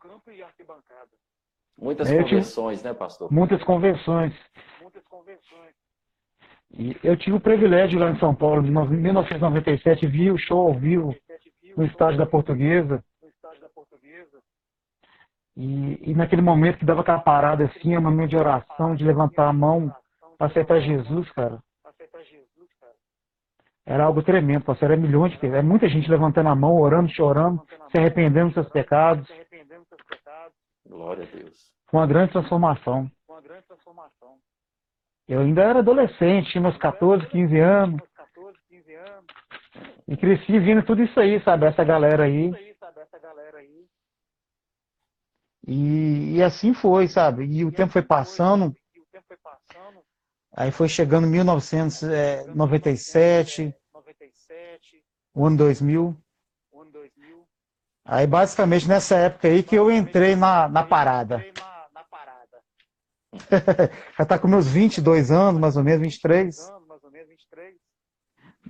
Muitas 1.78 2.10
é, 2.10 2.22
convenções, 2.22 2.78
tive... 2.78 2.88
né, 2.88 2.94
pastor? 2.94 3.32
Muitas 3.32 3.62
convenções. 3.62 4.34
E 6.72 6.96
eu 7.02 7.16
tive 7.16 7.36
o 7.36 7.40
privilégio 7.40 7.98
lá 7.98 8.10
em 8.10 8.18
São 8.18 8.34
Paulo, 8.34 8.66
em 8.66 8.70
1997, 8.70 10.06
vi 10.06 10.30
o 10.30 10.38
show 10.38 10.66
ao 10.66 10.74
vivo 10.74 11.14
no 11.76 11.84
estádio 11.84 12.18
da 12.18 12.26
Portuguesa. 12.26 13.02
E, 15.56 16.10
e 16.10 16.14
naquele 16.14 16.42
momento 16.42 16.78
que 16.78 16.84
dava 16.84 17.00
aquela 17.00 17.20
parada 17.20 17.64
assim, 17.64 17.96
um 17.96 18.02
momento 18.02 18.30
de 18.30 18.36
oração, 18.36 18.94
de 18.94 19.04
levantar 19.04 19.48
a 19.48 19.52
mão 19.52 19.94
para 20.36 20.48
aceitar 20.48 20.80
Jesus, 20.80 21.30
cara. 21.32 21.58
Era 23.86 24.04
algo 24.04 24.22
tremendo, 24.22 24.64
pastor. 24.64 24.90
Era 24.90 25.00
milhões 25.00 25.32
de 25.32 25.38
pessoas. 25.38 25.60
É 25.60 25.62
muita 25.62 25.88
gente 25.88 26.10
levantando 26.10 26.48
a 26.48 26.56
mão, 26.56 26.76
orando, 26.76 27.08
chorando, 27.08 27.62
se 27.90 27.98
arrependendo 27.98 28.46
dos 28.46 28.54
seus 28.54 28.68
pecados. 28.70 29.28
Glória 30.86 31.22
a 31.24 31.36
Deus. 31.36 31.72
Foi 31.88 32.00
uma 32.00 32.06
grande 32.06 32.32
transformação. 32.32 33.08
Eu 35.28 35.40
ainda 35.40 35.62
era 35.62 35.78
adolescente, 35.78 36.50
tinha 36.50 36.62
meus 36.62 36.76
14, 36.78 37.26
15 37.28 37.58
anos. 37.58 38.00
E 40.08 40.16
cresci 40.16 40.58
vindo 40.58 40.84
tudo 40.84 41.02
isso 41.02 41.18
aí, 41.18 41.40
sabe? 41.42 41.66
Essa 41.66 41.84
galera 41.84 42.24
aí. 42.24 42.65
E, 45.66 46.36
e 46.36 46.42
assim 46.42 46.72
foi, 46.72 47.08
sabe? 47.08 47.44
E 47.44 47.62
o 47.64 47.72
tempo 47.72 47.92
foi 47.92 48.02
passando. 48.02 48.72
Aí 50.54 50.70
foi 50.70 50.88
chegando 50.88 51.26
1997, 51.26 53.74
o 55.34 55.46
ano 55.46 55.56
2000. 55.56 56.16
Aí 58.08 58.24
basicamente 58.26 58.88
nessa 58.88 59.16
época 59.16 59.48
aí 59.48 59.62
que 59.62 59.74
eu 59.74 59.90
entrei 59.90 60.36
na, 60.36 60.68
na 60.68 60.84
parada. 60.84 61.44
já 64.16 64.22
está 64.22 64.38
com 64.38 64.48
meus 64.48 64.68
22 64.68 65.30
anos, 65.30 65.60
mais 65.60 65.76
ou 65.76 65.82
menos, 65.82 66.00
23. 66.00 66.72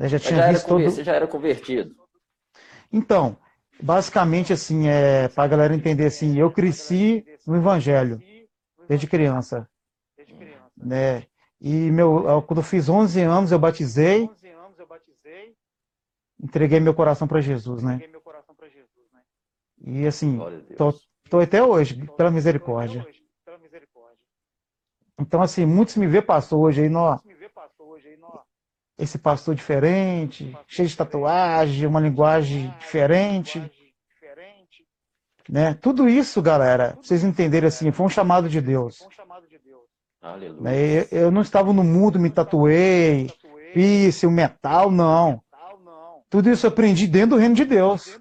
Eu 0.00 0.08
já 0.08 0.18
tinha 0.18 0.40
já 0.40 0.50
visto 0.50 0.66
todo... 0.66 0.82
Você 0.84 1.04
já 1.04 1.14
era 1.14 1.26
convertido? 1.26 1.94
Então, 2.92 3.38
basicamente 3.82 4.52
assim, 4.52 4.88
é, 4.88 5.28
para 5.28 5.44
a 5.44 5.48
galera 5.48 5.74
entender 5.74 6.06
assim, 6.06 6.38
eu 6.38 6.50
cresci 6.50 7.24
no 7.46 7.56
Evangelho 7.56 8.20
desde 8.88 9.06
criança. 9.06 9.68
Né? 10.76 11.26
E 11.60 11.90
meu, 11.90 12.42
quando 12.46 12.58
eu 12.58 12.64
fiz 12.64 12.88
11 12.88 13.20
anos, 13.22 13.52
eu 13.52 13.58
batizei, 13.58 14.28
entreguei 16.42 16.80
meu 16.80 16.94
coração 16.94 17.26
para 17.26 17.40
Jesus, 17.40 17.82
né? 17.82 18.00
E 19.78 20.06
assim, 20.06 20.38
tô, 20.76 20.92
tô 21.30 21.38
até 21.38 21.62
hoje, 21.62 22.06
pela 22.16 22.30
misericórdia. 22.30 23.06
Então, 25.18 25.40
assim, 25.40 25.64
muitos 25.64 25.96
me 25.96 26.06
vê 26.06 26.20
pastor 26.20 26.60
hoje 26.60 26.82
aí, 26.82 26.88
nó, 26.88 27.18
esse 28.98 29.18
pastor 29.18 29.54
diferente, 29.54 30.56
cheio 30.66 30.88
de 30.88 30.96
tatuagem, 30.96 31.86
uma 31.86 32.00
linguagem 32.00 32.74
diferente. 32.78 33.70
Né? 35.48 35.74
Tudo 35.74 36.08
isso, 36.08 36.42
galera, 36.42 36.92
pra 36.92 37.02
vocês 37.02 37.22
entenderem 37.22 37.68
assim, 37.68 37.92
foi 37.92 38.06
um 38.06 38.10
chamado 38.10 38.48
de 38.48 38.60
Deus. 38.60 39.06
Né? 40.60 41.06
Eu 41.12 41.30
não 41.30 41.42
estava 41.42 41.72
no 41.72 41.84
mundo, 41.84 42.18
me 42.18 42.30
tatuei, 42.30 43.30
o 44.24 44.30
metal, 44.30 44.90
não. 44.90 45.40
Tudo 46.28 46.50
isso 46.50 46.66
eu 46.66 46.70
aprendi 46.70 47.06
dentro 47.06 47.30
do 47.30 47.36
reino 47.36 47.54
de 47.54 47.64
Deus. 47.64 48.18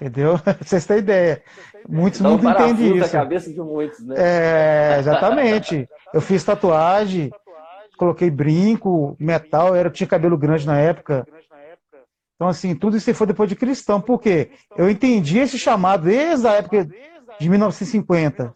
Entendeu? 0.00 0.40
Vocês 0.64 0.86
têm 0.86 0.98
ideia. 0.98 1.42
Muitos 1.88 2.20
não 2.20 2.34
entendem 2.36 2.98
isso. 2.98 3.12
cabeça 3.12 3.52
de 3.52 3.60
muitos, 3.60 4.04
né? 4.04 4.14
É, 4.18 4.98
exatamente. 4.98 5.88
Eu 6.12 6.20
fiz 6.20 6.42
tatuagem, 6.42 7.30
coloquei 7.96 8.30
brinco, 8.30 9.16
metal, 9.18 9.74
era, 9.74 9.90
tinha 9.90 10.06
cabelo 10.06 10.36
grande 10.36 10.66
na 10.66 10.78
época. 10.78 11.26
Então, 12.34 12.48
assim, 12.48 12.74
tudo 12.74 12.96
isso 12.96 13.12
foi 13.14 13.26
depois 13.26 13.48
de 13.48 13.56
cristão. 13.56 14.00
Por 14.00 14.20
quê? 14.20 14.50
Eu 14.76 14.90
entendi 14.90 15.38
esse 15.38 15.58
chamado 15.58 16.04
desde 16.04 16.46
a 16.46 16.52
época 16.52 16.84
de 17.40 17.48
1950. 17.48 18.54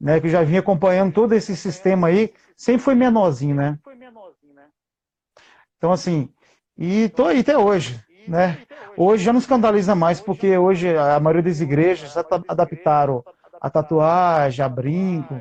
Né, 0.00 0.20
que 0.20 0.28
já 0.28 0.44
vinha 0.44 0.60
acompanhando 0.60 1.12
todo 1.12 1.32
esse 1.32 1.56
sistema 1.56 2.06
aí, 2.06 2.32
sempre 2.56 2.82
foi 2.82 2.94
menorzinho, 2.94 3.56
né? 3.56 3.76
Então, 5.76 5.90
assim, 5.90 6.32
e 6.76 7.08
tô 7.08 7.24
aí 7.24 7.40
até 7.40 7.58
hoje, 7.58 8.00
né? 8.28 8.58
Hoje 8.96 9.24
já 9.24 9.32
não 9.32 9.40
escandaliza 9.40 9.96
mais, 9.96 10.20
porque 10.20 10.56
hoje 10.56 10.96
a 10.96 11.18
maioria 11.18 11.42
das 11.42 11.60
igrejas 11.60 12.12
já 12.12 12.24
adaptaram 12.46 13.24
a 13.60 13.68
tatuagem, 13.68 14.64
a 14.64 14.68
brinco, 14.68 15.40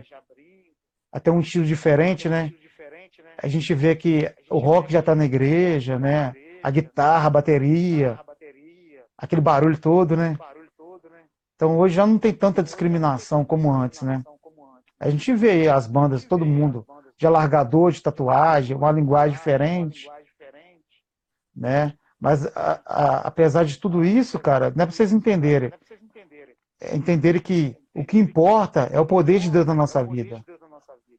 até 1.11 1.29
um 1.31 1.39
estilo 1.39 1.65
diferente, 1.65 2.27
né? 2.27 2.51
A 3.37 3.47
gente 3.47 3.73
vê 3.73 3.95
que 3.95 4.31
o 4.49 4.57
rock 4.57 4.91
já 4.91 4.99
está 4.99 5.13
na 5.13 5.25
igreja, 5.25 5.99
né? 5.99 6.33
A 6.63 6.71
guitarra, 6.71 7.27
a 7.27 7.29
bateria, 7.29 8.19
aquele 9.17 9.41
barulho 9.41 9.77
todo, 9.77 10.15
né? 10.15 10.35
Então 11.55 11.77
hoje 11.77 11.95
já 11.95 12.05
não 12.05 12.17
tem 12.17 12.33
tanta 12.33 12.63
discriminação 12.63 13.45
como 13.45 13.71
antes, 13.71 14.01
né? 14.01 14.23
A 14.99 15.09
gente 15.09 15.33
vê 15.33 15.69
as 15.69 15.85
bandas, 15.85 16.25
todo 16.25 16.45
mundo, 16.45 16.85
de 17.17 17.27
alargador, 17.27 17.91
de 17.91 18.01
tatuagem, 18.01 18.75
uma 18.75 18.91
linguagem 18.91 19.35
diferente, 19.35 20.09
né? 21.55 21.93
Mas 22.19 22.47
a, 22.55 22.81
a, 22.85 23.17
apesar 23.27 23.63
de 23.63 23.77
tudo 23.77 24.03
isso, 24.03 24.39
cara, 24.39 24.71
não 24.75 24.83
é 24.83 24.85
para 24.87 24.95
vocês 24.95 25.13
entenderem. 25.13 25.71
É 26.81 26.95
entenderem 26.95 27.41
que 27.41 27.75
o 27.93 28.03
que 28.03 28.17
importa 28.17 28.89
é 28.91 28.99
o 28.99 29.05
poder 29.05 29.39
de 29.39 29.51
Deus 29.51 29.65
na 29.65 29.73
nossa 29.75 30.03
vida 30.03 30.43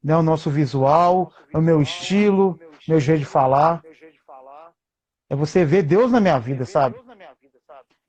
né, 0.03 0.15
o 0.15 0.23
nosso 0.23 0.49
visual, 0.49 1.33
o 1.53 1.61
meu 1.61 1.81
estilo, 1.81 2.59
meu 2.87 2.99
jeito 2.99 3.19
de 3.19 3.25
falar. 3.25 3.83
É 5.29 5.35
você 5.35 5.63
ver 5.63 5.83
Deus 5.83 6.11
na 6.11 6.19
minha 6.19 6.39
vida, 6.39 6.65
sabe? 6.65 6.99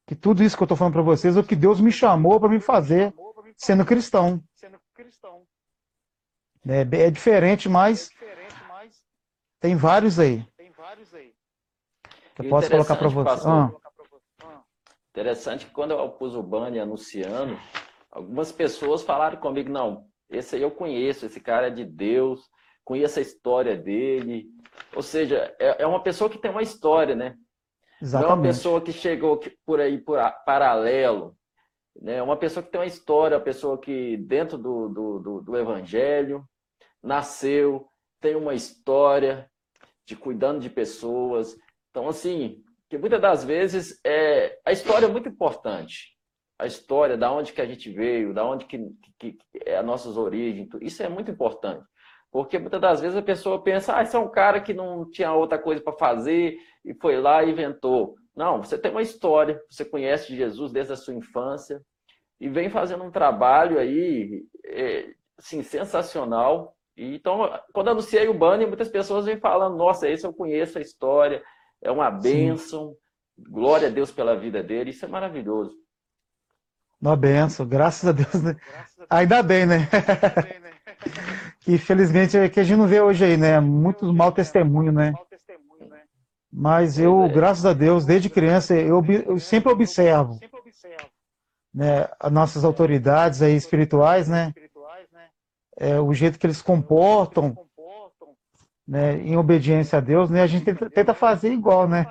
Que 0.07 0.15
tudo 0.15 0.43
isso 0.43 0.57
que 0.57 0.63
eu 0.63 0.67
estou 0.67 0.77
falando 0.77 0.95
para 0.95 1.03
vocês 1.03 1.37
é 1.37 1.41
o 1.41 1.45
que 1.45 1.55
Deus 1.55 1.81
me 1.81 1.93
chamou 1.93 2.41
para 2.41 2.49
me 2.49 2.61
fazer 2.61 3.15
sendo 3.57 3.85
cristão. 3.85 4.43
É, 6.67 6.81
é 6.81 7.11
diferente, 7.11 7.69
mas 7.69 8.11
tem 9.61 9.77
vários 9.77 10.19
aí. 10.19 10.47
Eu 12.39 12.49
posso 12.49 12.71
colocar 12.71 12.97
para 12.97 13.09
você. 13.09 13.47
Ah. 13.47 13.71
Interessante 15.11 15.67
que 15.67 15.73
quando 15.73 15.91
eu 15.91 16.09
pus 16.11 16.35
o 16.35 16.43
banner 16.43 16.83
anunciando, 16.83 17.59
algumas 18.11 18.51
pessoas 18.51 19.03
falaram 19.03 19.39
comigo, 19.39 19.71
não, 19.71 20.10
esse 20.31 20.57
aí 20.57 20.63
eu 20.63 20.71
conheço, 20.71 21.27
esse 21.27 21.41
cara 21.41 21.67
é 21.67 21.71
de 21.71 21.85
Deus, 21.85 22.49
conheço 22.85 23.19
a 23.19 23.23
história 23.23 23.77
dele. 23.77 24.47
Ou 24.95 25.03
seja, 25.03 25.55
é, 25.59 25.83
é 25.83 25.87
uma 25.87 26.03
pessoa 26.03 26.31
que 26.31 26.39
tem 26.39 26.51
uma 26.51 26.63
história, 26.63 27.15
né? 27.15 27.37
Exatamente. 28.01 28.29
Não 28.29 28.35
é 28.35 28.35
uma 28.35 28.43
pessoa 28.43 28.81
que 28.81 28.93
chegou 28.93 29.41
por 29.67 29.81
aí 29.81 29.99
por 29.99 30.19
paralelo. 30.47 31.37
Né? 32.01 32.17
É 32.17 32.23
uma 32.23 32.37
pessoa 32.37 32.63
que 32.63 32.71
tem 32.71 32.81
uma 32.81 32.87
história, 32.87 33.37
uma 33.37 33.45
pessoa 33.45 33.79
que 33.79 34.17
dentro 34.17 34.57
do, 34.57 34.89
do, 34.89 35.19
do, 35.19 35.41
do 35.43 35.57
Evangelho 35.57 36.45
nasceu, 37.03 37.87
tem 38.21 38.37
uma 38.37 38.55
história 38.55 39.51
de 40.07 40.17
cuidando 40.17 40.61
de 40.61 40.71
pessoas. 40.71 41.57
Então, 41.91 42.09
assim, 42.09 42.63
que 42.89 42.97
muitas 42.97 43.21
das 43.21 43.45
vezes 43.45 44.01
é, 44.05 44.59
a 44.65 44.73
história 44.73 45.07
é 45.07 45.11
muito 45.11 45.29
importante 45.29 46.17
a 46.61 46.67
história, 46.67 47.17
da 47.17 47.33
onde 47.33 47.53
que 47.53 47.61
a 47.61 47.67
gente 47.67 47.91
veio, 47.91 48.35
da 48.35 48.45
onde 48.45 48.67
que, 48.67 48.79
que, 49.19 49.33
que 49.33 49.39
é 49.65 49.79
as 49.79 49.85
nossas 49.85 50.17
origens, 50.17 50.69
isso 50.81 51.03
é 51.03 51.09
muito 51.09 51.31
importante. 51.31 51.85
Porque 52.31 52.59
muitas 52.59 52.81
das 52.81 53.01
vezes 53.01 53.17
a 53.17 53.23
pessoa 53.23 53.63
pensa, 53.63 53.97
ah, 53.97 54.03
esse 54.03 54.15
é 54.15 54.19
um 54.19 54.31
cara 54.31 54.61
que 54.61 54.75
não 54.75 55.11
tinha 55.11 55.33
outra 55.33 55.59
coisa 55.59 55.83
para 55.83 55.97
fazer 55.97 56.59
e 56.85 56.95
foi 56.95 57.21
lá 57.21 57.43
e 57.43 57.51
inventou. 57.51 58.15
Não, 58.37 58.63
você 58.63 58.79
tem 58.79 58.91
uma 58.91 59.03
história, 59.03 59.61
você 59.69 59.85
conhece 59.85 60.37
Jesus 60.37 60.71
desde 60.71 60.93
a 60.93 60.97
sua 60.97 61.15
infância 61.15 61.83
e 62.39 62.49
vem 62.49 62.69
fazendo 62.69 63.05
um 63.05 63.11
trabalho 63.11 63.79
aí, 63.79 64.45
é, 64.65 65.11
assim, 65.39 65.63
sensacional. 65.63 66.77
E, 66.97 67.17
então, 67.17 67.51
quando 67.73 67.91
anunciei 67.91 68.29
o 68.29 68.35
banner, 68.35 68.69
muitas 68.69 68.89
pessoas 68.89 69.25
vêm 69.25 69.41
falando, 69.41 69.77
nossa, 69.77 70.09
esse 70.09 70.27
eu 70.27 70.33
conheço 70.33 70.79
a 70.79 70.83
história, 70.83 71.43
é 71.83 71.91
uma 71.91 72.11
bênção, 72.11 72.91
Sim. 72.91 73.45
glória 73.51 73.89
a 73.89 73.91
Deus 73.91 74.13
pela 74.13 74.37
vida 74.37 74.63
dele, 74.63 74.91
isso 74.91 75.05
é 75.05 75.09
maravilhoso. 75.09 75.75
Uma 77.01 77.17
benção, 77.17 77.67
graças 77.67 78.09
a 78.09 78.13
Deus. 78.13 78.35
Né? 78.43 78.57
Ainda 79.09 79.43
bem, 79.43 79.65
né? 79.65 79.89
que 81.61 81.79
felizmente 81.79 82.37
é 82.37 82.49
que 82.49 82.61
a 82.61 82.63
gente 82.63 82.77
não 82.77 82.87
vê 82.87 83.01
hoje 83.01 83.25
aí, 83.25 83.37
né? 83.37 83.59
Muito 83.59 84.13
mau 84.13 84.31
testemunho, 84.31 84.93
né? 84.93 85.13
Mas 86.53 86.99
eu, 86.99 87.29
graças 87.29 87.65
a 87.65 87.73
Deus, 87.73 88.05
desde 88.05 88.29
criança, 88.29 88.75
eu, 88.75 89.03
eu 89.27 89.39
sempre 89.39 89.73
observo 89.73 90.39
né, 91.73 92.09
as 92.19 92.33
nossas 92.33 92.65
autoridades 92.65 93.41
aí 93.41 93.55
espirituais, 93.55 94.29
né? 94.29 94.53
É, 95.79 95.99
o 95.99 96.13
jeito 96.13 96.39
que 96.39 96.47
eles 96.47 96.61
comportam, 96.61 97.57
né, 98.87 99.17
em 99.19 99.37
obediência 99.37 99.99
a 99.99 100.01
Deus, 100.01 100.29
né? 100.29 100.43
A 100.43 100.47
gente 100.47 100.65
tenta, 100.65 100.91
tenta 100.91 101.15
fazer 101.15 101.53
igual, 101.53 101.89
né? 101.89 102.07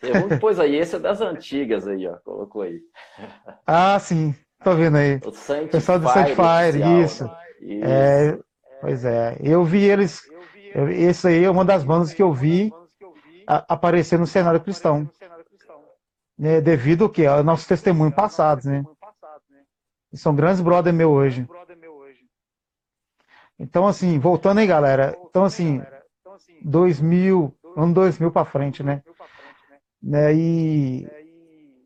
Depois 0.00 0.60
aí, 0.60 0.76
esse 0.76 0.96
é 0.96 0.98
das 0.98 1.20
antigas 1.20 1.86
aí, 1.86 2.06
ó, 2.06 2.16
colocou 2.24 2.62
aí. 2.62 2.80
Ah, 3.66 3.98
sim, 3.98 4.34
tô 4.62 4.74
vendo 4.74 4.96
aí. 4.96 5.20
O 5.24 5.32
Sanctifire, 5.32 5.70
pessoal 5.70 5.98
do 5.98 6.08
Sanctifire, 6.08 6.68
oficial, 6.68 7.02
isso. 7.02 7.24
Né? 7.24 7.36
isso. 7.60 7.84
É, 7.84 8.38
pois 8.80 9.04
é, 9.04 9.38
eu 9.42 9.64
vi 9.64 9.84
eles, 9.84 10.22
esse 10.90 11.28
aí 11.28 11.44
é 11.44 11.50
uma 11.50 11.64
das 11.64 11.82
bandas 11.82 12.12
que 12.12 12.22
eu 12.22 12.32
vi 12.32 12.72
aparecer 13.46 14.18
no 14.18 14.26
cenário 14.26 14.60
cristão. 14.60 15.08
Né, 16.38 16.60
devido 16.60 17.04
ao 17.04 17.10
que? 17.10 17.24
Ao 17.24 17.42
nosso 17.42 17.66
testemunho 17.66 18.12
passado, 18.12 18.62
né? 18.66 18.84
E 20.12 20.18
são 20.18 20.34
grandes 20.34 20.60
brother 20.60 20.92
meu 20.92 21.10
hoje. 21.10 21.46
Então, 23.58 23.86
assim, 23.86 24.18
voltando 24.18 24.58
aí, 24.58 24.66
galera. 24.66 25.16
Então, 25.30 25.44
assim, 25.44 25.82
2000, 26.62 27.54
ano 27.76 27.94
2000 27.94 28.30
para 28.30 28.44
frente, 28.44 28.82
né? 28.82 29.02
Né? 30.02 30.34
E 30.34 31.08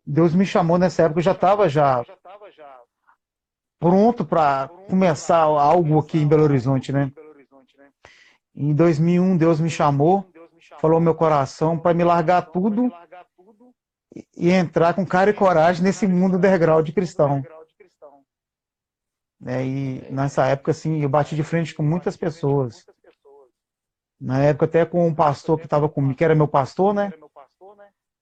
Deus 0.06 0.34
me 0.34 0.44
chamou 0.44 0.78
nessa 0.78 1.02
época, 1.02 1.20
eu 1.20 1.24
já 1.24 1.32
estava 1.32 1.68
já 1.68 2.04
pronto 3.78 4.24
para 4.24 4.68
começar 4.88 5.38
algo 5.38 5.98
aqui 5.98 6.18
em 6.18 6.28
Belo 6.28 6.42
Horizonte, 6.42 6.92
né? 6.92 7.10
Em 8.54 8.74
2001, 8.74 9.36
Deus 9.38 9.58
me 9.58 9.70
chamou, 9.70 10.26
falou 10.80 11.00
meu 11.00 11.14
coração 11.14 11.78
para 11.78 11.94
me 11.94 12.04
largar 12.04 12.42
tudo 12.42 12.92
e 14.36 14.50
entrar 14.50 14.92
com 14.94 15.06
cara 15.06 15.30
e 15.30 15.34
coragem 15.34 15.82
nesse 15.82 16.06
mundo 16.06 16.36
underground 16.36 16.88
cristão. 16.90 17.42
Né? 19.40 19.64
E 19.64 20.12
nessa 20.12 20.44
época, 20.46 20.72
assim, 20.72 21.00
eu 21.02 21.08
bati 21.08 21.34
de 21.34 21.42
frente 21.42 21.74
com 21.74 21.82
muitas 21.82 22.16
pessoas. 22.16 22.84
Na 24.20 24.42
época, 24.42 24.66
até 24.66 24.84
com 24.84 25.06
um 25.06 25.14
pastor 25.14 25.56
que 25.58 25.64
estava 25.64 25.88
comigo, 25.88 26.14
que 26.14 26.24
era 26.24 26.34
meu 26.34 26.46
pastor, 26.46 26.92
né? 26.92 27.10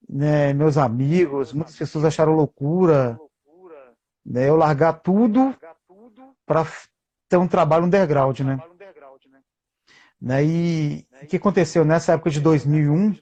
Né? 0.08 0.52
Meus 0.52 0.78
amigos, 0.78 1.52
muitas 1.52 1.76
pessoas 1.76 2.04
acharam 2.04 2.32
loucura. 2.32 3.18
Né? 4.24 4.48
Eu 4.48 4.56
largar 4.56 4.94
tudo 4.94 5.54
para 6.46 6.66
ter 7.28 7.36
um 7.36 7.48
trabalho 7.48 7.84
underground, 7.84 8.40
né? 8.40 8.58
né? 10.20 10.44
E 10.44 11.06
o 11.22 11.26
que 11.26 11.36
aconteceu 11.36 11.84
nessa 11.84 12.12
época 12.14 12.30
de 12.30 12.40
2001? 12.40 13.14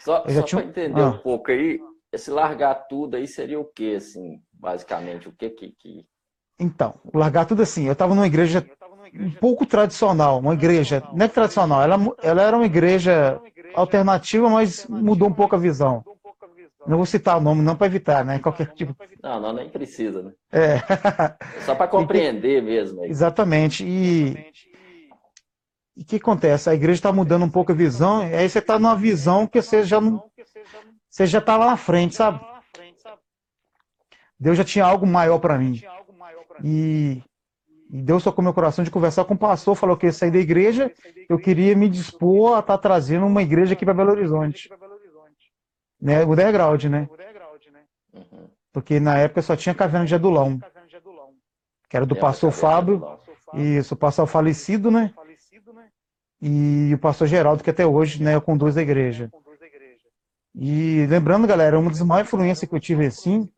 Só, 0.00 0.24
só 0.26 0.42
tinha... 0.42 0.62
para 0.62 0.70
entender 0.70 1.00
ah. 1.00 1.08
um 1.08 1.18
pouco 1.18 1.50
aí, 1.50 1.80
esse 2.12 2.30
largar 2.30 2.74
tudo 2.88 3.16
aí 3.16 3.26
seria 3.26 3.60
o 3.60 3.64
que, 3.64 3.96
assim, 3.96 4.42
basicamente? 4.52 5.28
O 5.28 5.32
que 5.32 5.50
que. 5.50 5.74
que... 5.78 6.06
Então, 6.58 6.98
largar 7.14 7.46
tudo 7.46 7.62
assim, 7.62 7.86
eu 7.86 7.92
estava 7.92 8.14
numa 8.14 8.26
igreja 8.26 8.66
um 9.14 9.30
pouco 9.30 9.66
tradicional, 9.66 10.38
uma 10.38 10.54
igreja, 10.54 11.02
não 11.12 11.24
é 11.24 11.28
tradicional, 11.28 11.82
ela, 11.82 11.98
ela 12.22 12.42
era 12.42 12.56
uma 12.56 12.66
igreja 12.66 13.40
alternativa, 13.74 14.48
mas 14.48 14.86
mudou 14.88 15.28
um 15.28 15.32
pouco 15.32 15.54
a 15.54 15.58
visão. 15.58 16.04
Não 16.86 16.96
vou 16.96 17.06
citar 17.06 17.36
o 17.36 17.40
nome, 17.40 17.60
não 17.60 17.76
para 17.76 17.86
evitar, 17.86 18.24
né? 18.24 18.38
Qualquer 18.38 18.68
tipo. 18.72 18.96
Não, 19.22 19.40
não, 19.40 19.52
nem 19.52 19.68
precisa, 19.68 20.22
né? 20.22 20.32
É. 20.50 20.78
Só 21.60 21.74
para 21.74 21.86
compreender 21.88 22.62
mesmo. 22.62 23.02
Aí. 23.02 23.10
Exatamente. 23.10 23.84
E 23.84 24.34
o 25.94 26.04
que 26.04 26.16
acontece? 26.16 26.70
A 26.70 26.74
igreja 26.74 26.98
está 26.98 27.12
mudando 27.12 27.44
um 27.44 27.50
pouco 27.50 27.72
a 27.72 27.74
visão, 27.74 28.26
e 28.26 28.34
aí 28.34 28.48
você 28.48 28.60
está 28.60 28.78
numa 28.78 28.96
visão 28.96 29.46
que 29.46 29.60
você 29.60 29.82
já 29.82 30.00
não. 30.00 30.22
Você 31.10 31.26
já 31.26 31.40
está 31.40 31.56
lá 31.56 31.66
na 31.66 31.76
frente, 31.76 32.14
sabe? 32.14 32.40
Deus 34.40 34.56
já 34.56 34.64
tinha 34.64 34.84
algo 34.84 35.06
maior 35.06 35.40
para 35.40 35.58
mim. 35.58 35.82
E, 36.64 37.22
e 37.90 38.02
Deus 38.02 38.22
tocou 38.22 38.44
meu 38.44 38.52
coração 38.52 38.84
de 38.84 38.90
conversar 38.90 39.24
com 39.24 39.34
o 39.34 39.38
pastor, 39.38 39.74
falou 39.74 39.96
que 39.96 40.06
ia 40.06 40.12
sair 40.12 40.30
da 40.30 40.38
igreja, 40.38 40.92
eu 41.28 41.38
queria 41.38 41.74
me 41.74 41.88
dispor 41.88 42.56
a 42.56 42.60
estar 42.60 42.76
tá 42.76 42.78
trazendo 42.78 43.26
uma 43.26 43.42
igreja 43.42 43.72
aqui 43.72 43.84
para 43.84 43.94
Belo 43.94 44.10
Horizonte. 44.10 44.70
Né? 46.00 46.24
O 46.24 46.32
underground, 46.32 46.84
né? 46.84 47.08
Porque 48.72 49.00
na 49.00 49.18
época 49.18 49.42
só 49.42 49.56
tinha 49.56 49.74
Caverna 49.74 50.06
de 50.06 50.14
Adulão, 50.14 50.60
que 51.88 51.96
era 51.96 52.04
do 52.04 52.14
pastor 52.14 52.52
Fábio, 52.52 53.02
isso, 53.54 53.94
o 53.94 53.96
pastor 53.96 54.26
falecido, 54.26 54.90
né? 54.90 55.12
E 56.40 56.92
o 56.94 56.98
pastor 56.98 57.26
Geraldo, 57.26 57.64
que 57.64 57.70
até 57.70 57.86
hoje 57.86 58.22
né, 58.22 58.38
conduz 58.38 58.76
a 58.76 58.82
igreja. 58.82 59.30
E 60.54 61.06
lembrando, 61.06 61.46
galera, 61.46 61.78
uma 61.78 61.90
das 61.90 62.02
maiores 62.02 62.28
influências 62.28 62.68
que 62.68 62.74
eu 62.74 62.80
tive 62.80 63.06
assim 63.06 63.48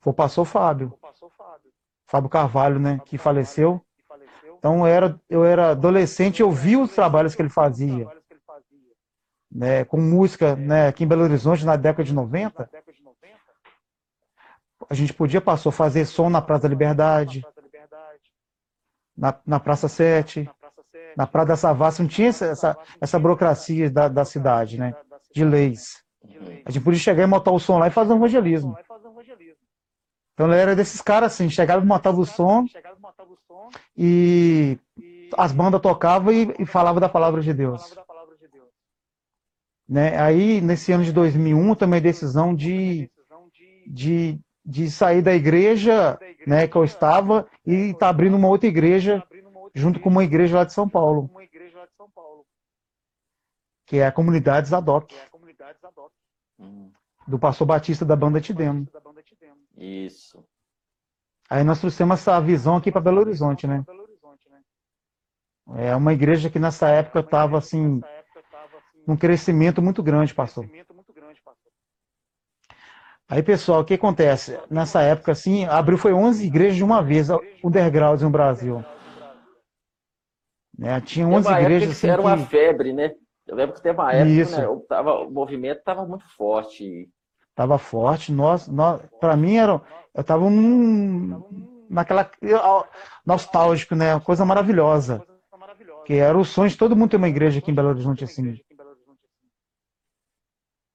foi 0.00 0.12
o 0.12 0.16
pastor 0.16 0.44
Fábio. 0.44 0.98
Fábio 2.12 2.28
Carvalho, 2.28 2.78
né, 2.78 3.00
que 3.06 3.16
faleceu. 3.16 3.80
Então 4.58 4.80
eu 4.80 4.86
era, 4.86 5.20
eu 5.30 5.44
era 5.46 5.70
adolescente, 5.70 6.42
eu 6.42 6.50
vi 6.50 6.76
os 6.76 6.94
trabalhos 6.94 7.34
que 7.34 7.40
ele 7.40 7.48
fazia. 7.48 8.06
Né, 9.50 9.84
com 9.86 9.96
música 9.98 10.54
né, 10.54 10.88
aqui 10.88 11.04
em 11.04 11.06
Belo 11.06 11.22
Horizonte 11.22 11.64
na 11.64 11.74
década 11.74 12.04
de 12.04 12.12
90. 12.12 12.68
A 14.90 14.94
gente 14.94 15.14
podia, 15.14 15.40
passou 15.40 15.70
a 15.70 15.72
fazer 15.72 16.04
som 16.04 16.28
na 16.28 16.42
Praça 16.42 16.64
da 16.64 16.68
Liberdade, 16.68 17.42
na, 19.16 19.34
na 19.46 19.58
Praça 19.58 19.88
7, 19.88 20.50
na 21.16 21.26
Praça 21.26 21.48
da 21.48 21.56
Savassi, 21.56 22.02
não 22.02 22.08
tinha 22.08 22.28
essa, 22.28 22.76
essa, 23.00 23.18
burocracia 23.18 23.90
da, 23.90 24.08
da 24.08 24.24
cidade, 24.26 24.78
né? 24.78 24.94
De 25.34 25.44
leis. 25.46 26.02
A 26.66 26.70
gente 26.70 26.84
podia 26.84 27.00
chegar 27.00 27.22
e 27.22 27.26
montar 27.26 27.52
o 27.52 27.58
som 27.58 27.78
lá 27.78 27.88
e 27.88 27.90
fazer 27.90 28.12
um 28.12 28.16
evangelismo. 28.16 28.76
Então 30.34 30.46
ele 30.46 30.60
era 30.60 30.74
desses 30.74 31.00
caras 31.00 31.32
assim, 31.32 31.50
chegava 31.50 31.84
e 31.84 31.86
montava 31.86 32.20
o 32.20 32.26
som 32.26 32.64
e 33.96 34.78
as 35.36 35.52
bandas 35.52 35.80
tocavam 35.80 36.32
e, 36.32 36.54
e 36.58 36.66
falavam 36.66 37.00
da 37.00 37.08
palavra 37.08 37.40
de 37.40 37.52
Deus. 37.52 37.94
Né? 39.88 40.18
Aí, 40.18 40.60
nesse 40.60 40.92
ano 40.92 41.04
de 41.04 41.12
2001, 41.12 41.68
eu 41.68 41.76
tomei 41.76 42.00
a 42.00 42.02
decisão 42.02 42.54
de, 42.54 43.10
de, 43.86 44.38
de 44.64 44.90
sair 44.90 45.20
da 45.20 45.34
igreja 45.34 46.18
né, 46.46 46.66
que 46.66 46.76
eu 46.76 46.84
estava 46.84 47.46
e 47.66 47.90
estar 47.90 47.98
tá 47.98 48.08
abrindo 48.08 48.36
uma 48.36 48.48
outra 48.48 48.66
igreja 48.66 49.22
junto 49.74 50.00
com 50.00 50.08
uma 50.08 50.24
igreja 50.24 50.58
lá 50.58 50.64
de 50.64 50.72
São 50.72 50.88
Paulo, 50.88 51.30
que 53.86 53.98
é 53.98 54.06
a 54.06 54.12
comunidade 54.12 54.68
Zadok, 54.68 55.14
do 57.26 57.38
pastor 57.38 57.66
Batista 57.66 58.04
da 58.04 58.16
banda 58.16 58.40
Tidemo. 58.40 58.86
Isso. 59.76 60.44
Aí 61.48 61.64
nós 61.64 61.80
trouxemos 61.80 62.20
essa 62.20 62.40
visão 62.40 62.76
aqui 62.76 62.90
para 62.90 63.00
Belo 63.00 63.20
Horizonte, 63.20 63.66
né? 63.66 63.84
É 65.76 65.94
uma 65.94 66.12
igreja 66.12 66.50
que 66.50 66.58
nessa 66.58 66.88
época 66.88 67.20
estava 67.20 67.58
assim, 67.58 68.00
um 69.06 69.16
crescimento 69.16 69.80
muito 69.80 70.02
grande, 70.02 70.34
pastor. 70.34 70.68
Aí, 73.28 73.42
pessoal, 73.42 73.80
o 73.80 73.84
que 73.84 73.94
acontece? 73.94 74.60
Nessa 74.70 75.00
época, 75.00 75.32
assim, 75.32 75.64
abriu 75.64 75.96
foi 75.96 76.12
11 76.12 76.46
igrejas 76.46 76.76
de 76.76 76.84
uma 76.84 77.02
vez, 77.02 77.28
underground 77.64 78.20
no 78.20 78.28
Brasil. 78.28 78.84
Né? 80.76 81.00
Tinha 81.00 81.26
11 81.26 81.50
igrejas. 81.50 81.90
Assim, 81.92 82.08
era 82.08 82.20
uma 82.20 82.36
febre, 82.36 82.92
né? 82.92 83.14
Eu 83.46 83.56
lembro 83.56 83.74
que 83.74 83.82
teve 83.82 83.98
uma 83.98 84.12
época, 84.12 84.30
Isso. 84.30 84.60
né? 84.60 84.66
Tava, 84.88 85.14
o 85.20 85.30
movimento 85.30 85.78
estava 85.78 86.04
muito 86.04 86.28
forte. 86.36 87.08
Estava 87.52 87.78
forte. 87.78 88.32
Nós, 88.32 88.66
nós, 88.66 89.00
para 89.20 89.36
mim, 89.36 89.56
era, 89.56 89.80
eu 90.14 90.20
estava 90.20 90.48
num, 90.48 91.86
naquela. 91.88 92.30
nostálgico, 93.24 93.94
né? 93.94 94.14
Uma 94.14 94.20
coisa 94.20 94.44
maravilhosa. 94.44 95.24
Que 96.04 96.14
era 96.14 96.36
o 96.36 96.44
sonho 96.44 96.70
de 96.70 96.76
todo 96.76 96.96
mundo 96.96 97.10
ter 97.10 97.16
uma 97.16 97.28
igreja 97.28 97.58
aqui 97.58 97.70
em 97.70 97.74
Belo 97.74 97.90
Horizonte 97.90 98.24
assim. 98.24 98.58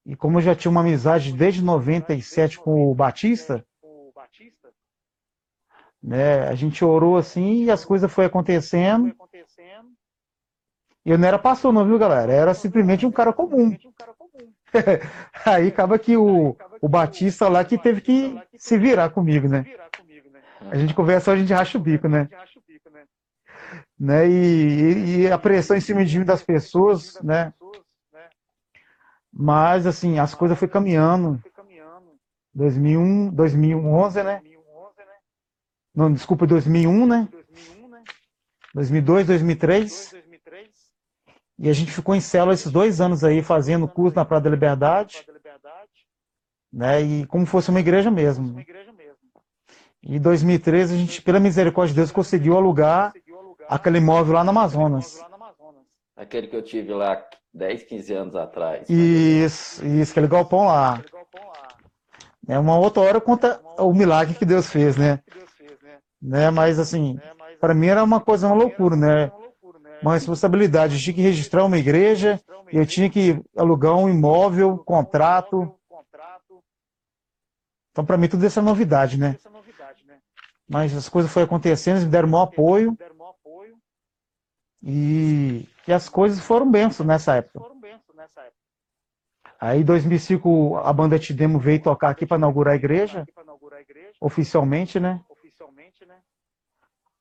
E 0.04 0.16
como 0.16 0.38
eu 0.38 0.42
já 0.42 0.54
tinha 0.54 0.70
uma 0.70 0.80
amizade 0.80 1.32
desde 1.32 1.62
97 1.62 2.58
com 2.58 2.90
o 2.90 2.94
Batista, 2.94 3.64
né, 6.02 6.48
a 6.48 6.54
gente 6.54 6.84
orou 6.84 7.16
assim 7.16 7.64
e 7.64 7.70
as 7.70 7.84
coisas 7.84 8.10
foram 8.10 8.28
acontecendo. 8.28 9.14
Eu 11.04 11.18
não 11.18 11.28
era 11.28 11.38
pastor, 11.38 11.72
não, 11.72 11.86
viu, 11.86 11.98
galera? 11.98 12.32
Era 12.32 12.54
simplesmente 12.54 13.06
um 13.06 13.12
cara 13.12 13.32
comum. 13.32 13.76
Aí 15.44 15.68
acaba 15.68 15.98
que 15.98 16.16
o, 16.16 16.56
o 16.80 16.88
Batista 16.88 17.48
lá 17.48 17.64
que 17.64 17.78
teve 17.78 18.00
que 18.00 18.40
se 18.56 18.76
virar 18.78 19.10
comigo, 19.10 19.48
né? 19.48 19.64
A 20.70 20.76
gente 20.76 20.94
conversa, 20.94 21.32
a 21.32 21.36
gente 21.36 21.52
racha 21.52 21.78
o 21.78 21.80
bico, 21.80 22.08
né? 22.08 22.28
né? 23.98 24.28
E, 24.28 25.20
e 25.20 25.30
a 25.30 25.38
pressão 25.38 25.76
em 25.76 25.80
cima 25.80 26.04
de 26.04 26.18
mim 26.18 26.24
das 26.24 26.42
pessoas, 26.42 27.20
né? 27.22 27.52
Mas, 29.32 29.86
assim, 29.86 30.18
as 30.18 30.34
coisas 30.34 30.58
foi 30.58 30.68
caminhando. 30.68 31.40
2001, 32.54 33.30
2011, 33.30 34.22
né? 34.22 34.42
Não, 35.94 36.12
desculpa, 36.12 36.46
2001, 36.46 37.06
né? 37.06 37.28
2002, 38.74 39.26
2003. 39.26 40.14
E 41.58 41.68
a 41.68 41.72
gente 41.72 41.90
ficou 41.90 42.14
em 42.14 42.20
célula 42.20 42.54
esses 42.54 42.70
dois 42.70 43.00
anos 43.00 43.24
aí, 43.24 43.42
fazendo 43.42 43.88
curso 43.88 44.16
na 44.16 44.24
Praia 44.24 44.42
da 44.42 44.50
Liberdade. 44.50 45.26
Né? 46.72 47.02
E 47.02 47.26
como 47.26 47.46
fosse 47.46 47.70
uma 47.70 47.80
igreja 47.80 48.10
mesmo. 48.10 48.60
E 50.02 50.16
em 50.16 50.20
2013, 50.20 50.94
a 50.94 50.98
gente, 50.98 51.22
pela 51.22 51.40
misericórdia 51.40 51.92
de 51.92 52.00
Deus, 52.00 52.12
conseguiu 52.12 52.56
alugar 52.56 53.12
aquele 53.68 53.98
imóvel 53.98 54.34
lá 54.34 54.44
no 54.44 54.50
Amazonas. 54.50 55.20
Aquele 56.16 56.46
que 56.46 56.56
eu 56.56 56.62
tive 56.62 56.92
lá 56.92 57.24
10, 57.52 57.82
15 57.84 58.14
anos 58.14 58.36
atrás. 58.36 58.88
Isso, 58.88 59.84
isso, 59.84 60.12
aquele 60.12 60.28
galpão 60.28 60.66
lá. 60.66 61.02
É 62.46 62.58
uma 62.58 62.78
outra 62.78 63.02
hora 63.02 63.20
conta 63.20 63.60
o 63.78 63.92
milagre 63.92 64.34
que 64.34 64.44
Deus 64.44 64.68
fez, 64.68 64.96
né? 64.96 65.20
né? 66.20 66.50
Mas 66.50 66.78
assim, 66.78 67.18
para 67.60 67.74
mim 67.74 67.88
era 67.88 68.02
uma 68.02 68.20
coisa, 68.20 68.46
uma 68.46 68.56
loucura, 68.56 68.96
né? 68.96 69.30
Uma 70.02 70.14
responsabilidade. 70.14 70.94
Eu 70.94 71.00
tinha 71.00 71.14
que 71.14 71.20
registrar 71.22 71.64
uma 71.64 71.78
igreja, 71.78 72.40
eu 72.72 72.86
tinha 72.86 73.10
que 73.10 73.40
alugar 73.56 73.94
um 73.96 74.08
imóvel, 74.08 74.78
contrato. 74.78 75.74
Então, 77.90 78.04
para 78.04 78.16
mim, 78.16 78.28
tudo 78.28 78.46
isso 78.46 78.58
é 78.58 78.62
novidade, 78.62 79.18
né? 79.18 79.36
Mas 80.68 80.94
as 80.94 81.08
coisas 81.08 81.32
foram 81.32 81.46
acontecendo, 81.46 81.96
eles 81.96 82.04
me 82.04 82.10
deram 82.10 82.28
maior 82.28 82.44
apoio. 82.44 82.96
E, 84.82 85.66
e 85.86 85.92
as 85.92 86.08
coisas 86.08 86.38
foram 86.38 86.70
bênçãos 86.70 87.06
nessa 87.06 87.34
época. 87.34 87.58
Aí, 89.60 89.80
em 89.80 89.84
2005, 89.84 90.76
a 90.76 90.92
banda 90.92 91.18
Tidemo 91.18 91.58
veio 91.58 91.82
tocar 91.82 92.10
aqui 92.10 92.24
para 92.24 92.36
inaugurar 92.36 92.74
a 92.74 92.76
igreja, 92.76 93.26
oficialmente, 94.20 95.00
né? 95.00 95.20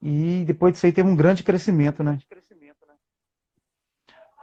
E 0.01 0.43
depois 0.45 0.73
disso 0.73 0.85
aí 0.85 0.91
teve 0.91 1.09
um 1.09 1.15
grande 1.15 1.43
crescimento, 1.43 2.03
né? 2.03 2.19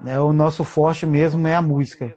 Né? 0.01 0.19
O 0.21 0.33
nosso 0.33 0.65
forte 0.65 1.07
mesmo 1.07 1.47
é 1.47 1.55
a 1.55 1.63
música. 1.63 2.17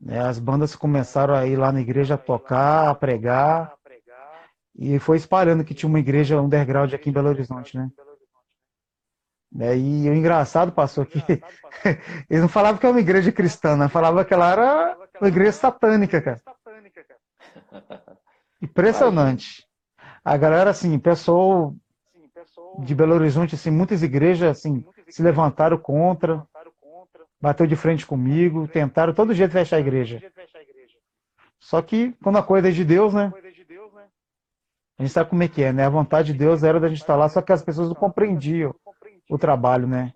Né? 0.00 0.18
As 0.20 0.38
bandas 0.38 0.74
começaram 0.74 1.34
a 1.34 1.46
ir 1.46 1.56
lá 1.56 1.70
na 1.70 1.80
igreja 1.80 2.14
a 2.14 2.18
tocar, 2.18 2.88
a 2.88 2.94
pregar, 2.94 3.74
e 4.74 4.98
foi 4.98 5.16
espalhando 5.16 5.64
que 5.64 5.74
tinha 5.74 5.88
uma 5.88 5.98
igreja 5.98 6.40
underground 6.40 6.92
aqui 6.94 7.10
em 7.10 7.12
Belo 7.12 7.28
Horizonte, 7.28 7.76
né? 7.76 7.90
Né? 9.52 9.76
E 9.76 10.08
o 10.08 10.14
engraçado 10.14 10.70
passou 10.70 11.02
aqui, 11.02 11.20
eles 12.30 12.40
não 12.40 12.48
falavam 12.48 12.78
que 12.78 12.86
era 12.86 12.94
uma 12.94 13.00
igreja 13.00 13.32
cristã, 13.32 13.76
né? 13.76 13.88
falavam 13.88 14.24
que 14.24 14.32
ela 14.32 14.52
era 14.52 14.96
uma 15.20 15.28
igreja 15.28 15.52
satânica, 15.52 16.22
cara. 16.22 16.40
Impressionante. 18.62 19.66
A 20.24 20.36
galera, 20.36 20.70
assim, 20.70 20.98
pessoal 20.98 21.74
de 22.78 22.94
Belo 22.94 23.14
Horizonte, 23.14 23.54
assim, 23.54 23.70
muitas 23.70 24.02
igrejas, 24.02 24.58
assim, 24.58 24.84
se 25.10 25.22
levantaram 25.22 25.78
contra, 25.78 26.46
bateu 27.40 27.66
de 27.66 27.76
frente 27.76 28.06
comigo, 28.06 28.68
tentaram 28.68 29.14
todo 29.14 29.34
jeito 29.34 29.52
fechar 29.52 29.76
a 29.76 29.80
igreja. 29.80 30.22
Só 31.58 31.82
que, 31.82 32.12
quando 32.22 32.38
a 32.38 32.42
coisa 32.42 32.68
é 32.68 32.72
de 32.72 32.84
Deus, 32.84 33.12
né? 33.12 33.32
A 34.98 35.02
gente 35.02 35.12
sabe 35.12 35.30
como 35.30 35.42
é 35.42 35.48
que 35.48 35.62
é, 35.62 35.72
né? 35.72 35.86
A 35.86 35.90
vontade 35.90 36.32
de 36.32 36.38
Deus 36.38 36.62
era 36.62 36.78
da 36.78 36.88
gente 36.88 37.00
estar 37.00 37.16
lá, 37.16 37.28
só 37.28 37.40
que 37.40 37.52
as 37.52 37.62
pessoas 37.62 37.88
não 37.88 37.94
compreendiam 37.94 38.74
o 39.30 39.38
trabalho, 39.38 39.86
né? 39.86 40.12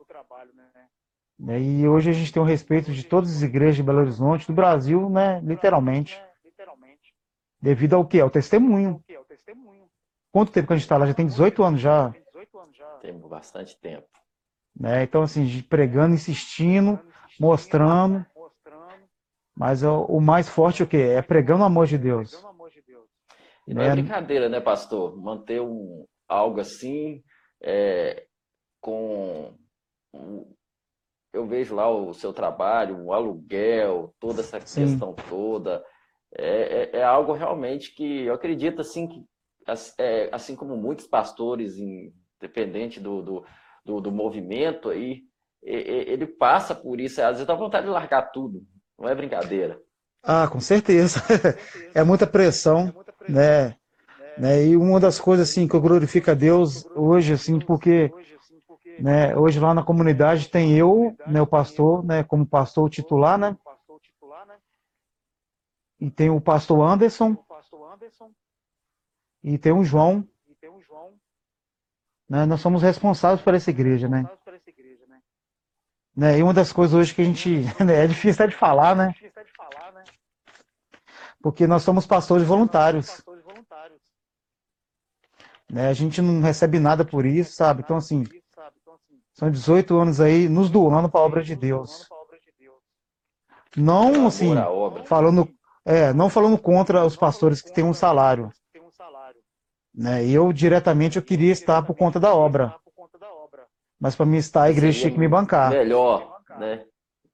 né? 1.39 1.61
E 1.61 1.89
hoje 1.89 2.11
a 2.11 2.13
gente 2.13 2.33
tem 2.33 2.43
o 2.43 2.47
respeito 2.47 2.93
de 2.93 3.05
todas 3.05 3.35
as 3.35 3.43
igrejas 3.43 3.77
de 3.77 3.83
Belo 3.83 4.01
Horizonte, 4.01 4.47
do 4.47 4.53
Brasil, 4.53 5.09
né? 5.09 5.41
Literalmente. 5.43 6.21
Devido 7.61 7.95
ao 7.95 8.07
que? 8.07 8.21
Ao 8.21 8.29
testemunho. 8.29 9.03
Quanto 10.31 10.53
tempo 10.53 10.67
que 10.67 10.73
a 10.73 10.77
gente 10.77 10.85
está 10.85 10.97
lá? 10.97 11.07
Já 11.07 11.15
tem 11.15 11.27
18 11.27 11.63
anos 11.63 11.81
já. 11.81 12.13
Tem 13.01 13.19
bastante 13.19 13.79
tempo. 13.79 14.07
Né? 14.79 15.05
Então, 15.05 15.23
assim, 15.23 15.63
pregando, 15.63 16.15
insistindo, 16.15 16.99
mostrando. 17.39 18.25
Mas 19.57 19.83
o, 19.83 20.05
o 20.07 20.21
mais 20.21 20.49
forte 20.49 20.83
é 20.83 20.85
o 20.85 20.89
quê? 20.89 20.97
É 20.97 21.23
pregando 21.23 21.63
o 21.63 21.67
amor 21.67 21.87
de 21.87 21.97
Deus. 21.97 22.33
E 23.67 23.73
não 23.73 23.83
é, 23.83 23.89
é 23.89 23.93
brincadeira, 23.93 24.49
né, 24.49 24.61
pastor? 24.61 25.17
Manter 25.17 25.61
um, 25.61 26.05
algo 26.29 26.61
assim, 26.61 27.23
é, 27.63 28.27
com 28.81 29.55
eu 31.33 31.47
vejo 31.47 31.75
lá 31.75 31.91
o 31.91 32.15
seu 32.15 32.33
trabalho, 32.33 33.05
o 33.05 33.13
aluguel, 33.13 34.15
toda 34.21 34.41
essa 34.41 34.61
Sim. 34.61 34.83
questão 34.83 35.15
toda, 35.29 35.85
é, 36.33 36.97
é, 36.97 36.99
é, 36.99 37.03
algo 37.03 37.33
realmente 37.33 37.93
que 37.93 38.23
eu 38.23 38.35
acredito 38.35 38.81
assim 38.81 39.09
que 39.09 39.25
é, 39.99 40.29
assim 40.33 40.55
como 40.55 40.77
muitos 40.77 41.07
pastores, 41.07 41.77
independente 41.77 43.01
do, 43.01 43.23
do, 43.23 43.47
do, 43.85 44.01
do 44.01 44.11
movimento 44.11 44.89
aí, 44.89 45.23
ele 45.63 46.27
passa 46.27 46.75
por 46.75 47.01
isso, 47.01 47.21
às 47.23 47.33
vezes 47.33 47.47
dá 47.47 47.55
vontade 47.55 47.87
de 47.87 47.93
largar 47.93 48.31
tudo, 48.33 48.63
não 48.99 49.09
é 49.09 49.15
brincadeira. 49.15 49.81
Ah, 50.23 50.49
com 50.49 50.61
certeza. 50.61 51.21
É 51.95 52.03
muita 52.03 52.27
pressão, 52.27 52.93
né? 53.29 53.77
né? 54.37 54.67
E 54.67 54.77
uma 54.77 54.99
das 54.99 55.21
coisas 55.21 55.49
assim 55.49 55.69
que 55.69 55.75
eu 55.75 55.81
glorifico 55.81 56.31
a 56.31 56.35
Deus 56.35 56.85
hoje, 56.97 57.35
assim, 57.35 57.59
porque 57.61 58.11
né? 58.99 59.37
Hoje 59.37 59.59
lá 59.59 59.75
na 59.75 59.83
comunidade 59.83 60.49
tem 60.49 60.77
eu, 60.77 61.17
né, 61.27 61.41
o 61.41 61.47
pastor, 61.47 62.05
né, 62.05 62.23
como 62.23 62.47
pastor 62.47 62.89
titular, 62.91 63.39
né? 63.39 63.57
E 66.01 66.11
tem 66.11 66.31
o 66.31 66.41
pastor 66.41 66.83
Anderson. 66.83 67.37
E 69.43 69.59
tem 69.59 69.73
o 69.73 69.85
João. 69.85 70.27
Né? 72.35 72.47
Nós 72.47 72.61
somos 72.61 72.83
responsáveis 72.83 73.41
por 73.41 73.55
essa 73.55 73.71
igreja, 73.71 74.09
né? 74.09 74.29
né? 76.17 76.37
E 76.37 76.43
uma 76.43 76.53
das 76.53 76.73
coisas 76.73 76.93
hoje 76.93 77.15
que 77.15 77.23
a 77.23 77.25
gente. 77.25 77.63
Né, 77.87 78.03
é 78.03 78.07
difícil 78.09 78.43
até 78.43 78.53
de 78.53 78.59
falar, 78.59 78.97
né? 78.97 79.15
Porque 81.41 81.65
nós 81.65 81.85
somos 81.85 82.09
pastores 82.09 82.45
voluntários. 82.45 83.23
Né? 85.71 85.89
A 85.89 85.93
gente 85.93 86.21
não 86.21 86.41
recebe 86.41 86.81
nada 86.81 87.05
por 87.05 87.25
isso, 87.25 87.53
sabe? 87.53 87.83
Então, 87.83 87.99
assim, 87.99 88.25
são 89.33 89.49
18 89.49 89.97
anos 89.97 90.21
aí 90.21 90.49
nos 90.49 90.69
doando 90.69 91.09
para 91.09 91.21
a 91.21 91.25
obra 91.25 91.43
de 91.45 91.55
Deus. 91.55 92.09
Não, 93.77 94.27
assim, 94.27 94.55
falando, 95.05 95.49
é, 95.85 96.13
não 96.13 96.29
falando 96.29 96.59
contra 96.59 97.05
os 97.05 97.15
pastores 97.15 97.63
que 97.63 97.73
têm 97.73 97.85
um 97.85 97.95
salário. 97.95 98.51
Né? 99.95 100.27
Eu, 100.27 100.53
diretamente, 100.53 101.17
eu 101.17 101.23
queria 101.23 101.53
estar 101.53 101.83
por 101.83 101.95
conta 101.95 102.19
da 102.19 102.35
obra. 102.35 102.75
Mas 104.01 104.17
para 104.17 104.27
mim 104.27 104.37
estar, 104.37 104.65
a 104.65 104.71
igreja 104.71 105.01
tinha 105.01 105.13
que 105.13 105.19
me 105.19 105.29
bancar. 105.29 105.71
Melhor, 105.71 106.39
né? 106.59 106.85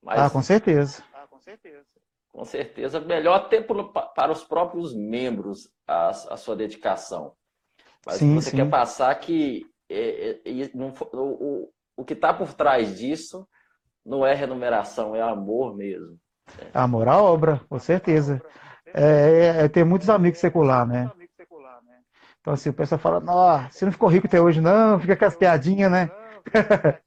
Mas, 0.03 0.20
ah, 0.20 0.31
com 0.31 0.42
certeza. 0.42 1.03
Com 2.33 2.44
certeza, 2.44 3.01
melhor 3.01 3.35
até 3.35 3.61
para 3.61 4.31
os 4.31 4.44
próprios 4.44 4.94
membros 4.94 5.68
a, 5.87 6.11
a 6.11 6.37
sua 6.37 6.55
dedicação. 6.55 7.33
Mas 8.07 8.16
sim, 8.16 8.35
você 8.35 8.51
sim. 8.51 8.57
quer 8.57 8.70
passar 8.70 9.12
que 9.16 9.66
é, 9.90 10.38
é, 10.44 10.70
não, 10.73 10.94
o, 11.12 11.68
o 11.96 12.05
que 12.05 12.12
está 12.12 12.33
por 12.33 12.55
trás 12.55 12.96
disso 12.96 13.46
não 14.07 14.25
é 14.25 14.33
remuneração, 14.33 15.14
é 15.14 15.20
amor 15.20 15.77
mesmo. 15.77 16.16
Amor 16.73 17.08
à 17.08 17.21
obra, 17.21 17.61
com 17.69 17.79
certeza. 17.79 18.40
É, 18.87 19.65
é, 19.65 19.69
tem 19.69 19.85
muitos 19.85 20.08
amigos 20.08 20.38
secular, 20.38 20.87
né? 20.87 21.11
Então 22.41 22.55
assim, 22.55 22.71
o 22.71 22.75
pessoal 22.75 22.99
fala, 22.99 23.21
nossa, 23.21 23.71
você 23.71 23.85
não 23.85 23.93
ficou 23.93 24.09
rico 24.09 24.27
até 24.27 24.41
hoje, 24.41 24.61
não, 24.61 24.99
fica 24.99 25.17
com 25.17 25.25
as 25.25 25.37
piadinhas, 25.37 25.91
né? 25.91 26.11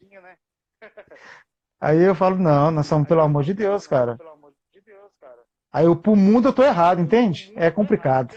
Aí 1.82 2.02
eu 2.02 2.16
falo, 2.16 2.38
não, 2.38 2.72
nós 2.72 2.86
somos 2.86 3.08
pelo 3.08 3.22
amor 3.22 3.44
de 3.44 3.54
Deus, 3.54 3.86
cara. 3.88 4.18
Aí 5.72 5.86
eu, 5.86 5.96
pro 5.96 6.16
mundo 6.16 6.48
eu 6.50 6.54
tô 6.54 6.64
errado, 6.64 7.02
entende? 7.02 7.52
É 7.56 7.70
complicado. 7.72 8.36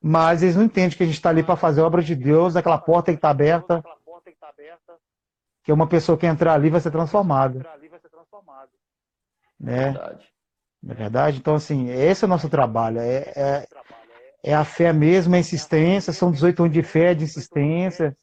Mas 0.00 0.42
eles 0.42 0.56
não 0.56 0.64
entendem 0.64 0.96
que 0.96 1.02
a 1.02 1.06
gente 1.06 1.16
está 1.16 1.28
ali 1.28 1.42
para 1.42 1.56
fazer 1.56 1.80
a 1.80 1.86
obra 1.86 2.02
de 2.02 2.14
Deus, 2.14 2.56
aquela 2.56 2.78
porta 2.78 3.12
que 3.12 3.18
está 3.18 3.30
aberta, 3.30 3.84
que 5.62 5.72
uma 5.72 5.86
pessoa 5.86 6.16
que 6.16 6.26
entrar 6.26 6.54
ali 6.54 6.70
vai 6.70 6.80
ser 6.80 6.90
transformada. 6.90 7.64
Né? 9.60 9.92
Não 10.82 10.92
é 10.92 10.94
verdade? 10.94 11.38
Então, 11.38 11.54
assim, 11.54 11.88
esse 11.90 12.24
é 12.24 12.26
o 12.26 12.28
nosso 12.28 12.48
trabalho. 12.48 12.98
É, 12.98 13.32
é, 13.36 13.66
é 14.42 14.54
a 14.54 14.64
fé 14.64 14.92
mesmo, 14.92 15.34
a 15.34 15.38
insistência. 15.38 16.12
São 16.12 16.30
18 16.30 16.64
anos 16.64 16.74
de 16.74 16.82
fé, 16.82 17.14
de 17.14 17.24
insistência. 17.24 18.16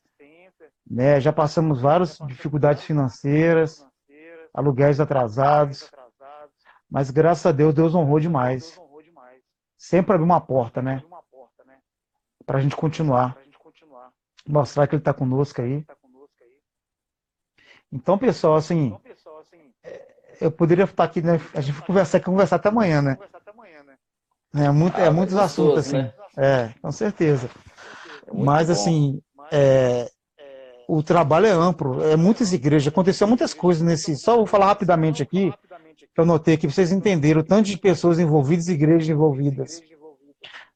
Né? 0.89 1.19
Já 1.21 1.31
passamos 1.31 1.81
várias 1.81 2.17
dificuldades 2.27 2.83
financeiras. 2.83 3.85
aluguéis 4.53 4.99
atrasados. 4.99 5.89
Mas 6.89 7.11
graças 7.11 7.45
a 7.45 7.51
Deus, 7.51 7.73
Deus 7.73 7.93
honrou 7.93 8.19
demais. 8.19 8.79
Sempre 9.77 10.13
abriu 10.13 10.25
uma 10.25 10.41
porta, 10.41 10.81
né? 10.81 11.03
Para 12.45 12.57
a 12.57 12.61
gente 12.61 12.75
continuar. 12.75 13.37
Mostrar 14.47 14.87
que 14.87 14.95
Ele 14.95 15.01
está 15.01 15.13
conosco 15.13 15.61
aí. 15.61 15.85
Então, 17.91 18.17
pessoal, 18.17 18.55
assim, 18.55 18.97
é, 19.83 20.17
eu 20.41 20.51
poderia 20.51 20.85
estar 20.85 21.03
aqui, 21.03 21.21
né? 21.21 21.39
A 21.53 21.61
gente 21.61 21.75
vai 21.75 21.87
conversar, 21.87 22.19
conversar 22.19 22.55
até 22.57 22.69
amanhã, 22.69 23.01
né? 23.01 23.17
É, 24.55 24.69
muito, 24.71 24.99
é 24.99 25.07
ah, 25.07 25.11
muitos 25.11 25.35
assuntos, 25.35 25.79
assim. 25.79 25.97
Né? 25.97 26.13
É, 26.37 26.69
com 26.81 26.91
certeza. 26.91 27.49
É 28.27 28.31
Mas, 28.33 28.67
bom. 28.67 28.73
assim, 28.73 29.21
é, 29.51 30.09
o 30.87 31.03
trabalho 31.03 31.45
é 31.45 31.51
amplo, 31.51 32.03
é 32.03 32.15
muitas 32.15 32.51
igrejas, 32.51 32.91
aconteceu 32.91 33.27
muitas 33.27 33.53
coisas 33.53 33.83
nesse. 33.83 34.15
Só 34.17 34.37
vou 34.37 34.47
falar 34.47 34.65
rapidamente 34.65 35.21
aqui, 35.21 35.53
que 36.13 36.19
eu 36.19 36.25
notei 36.25 36.55
aqui, 36.55 36.65
para 36.65 36.73
vocês 36.73 36.91
entenderem 36.91 37.41
o 37.41 37.45
tanto 37.45 37.67
de 37.67 37.77
pessoas 37.77 38.19
envolvidas 38.19 38.67
e 38.67 38.73
igrejas 38.73 39.07
envolvidas. 39.07 39.81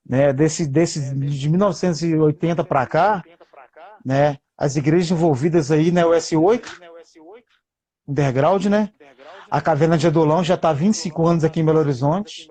Né, 0.05 0.33
desse, 0.33 0.67
desse, 0.67 1.15
de 1.15 1.49
1980 1.49 2.63
para 2.65 2.85
cá, 2.85 3.23
né, 4.05 4.37
as 4.57 4.75
igrejas 4.75 5.09
envolvidas 5.09 5.71
aí, 5.71 5.91
né, 5.91 6.05
o 6.05 6.09
S8, 6.09 6.65
underground, 8.07 8.65
né? 8.65 8.89
A 9.49 9.61
Caverna 9.61 9.97
de 9.97 10.05
Adolão 10.05 10.43
já 10.43 10.55
está 10.55 10.69
há 10.69 10.73
25 10.73 11.25
anos 11.25 11.43
aqui 11.43 11.61
em 11.61 11.65
Belo 11.65 11.79
Horizonte. 11.79 12.49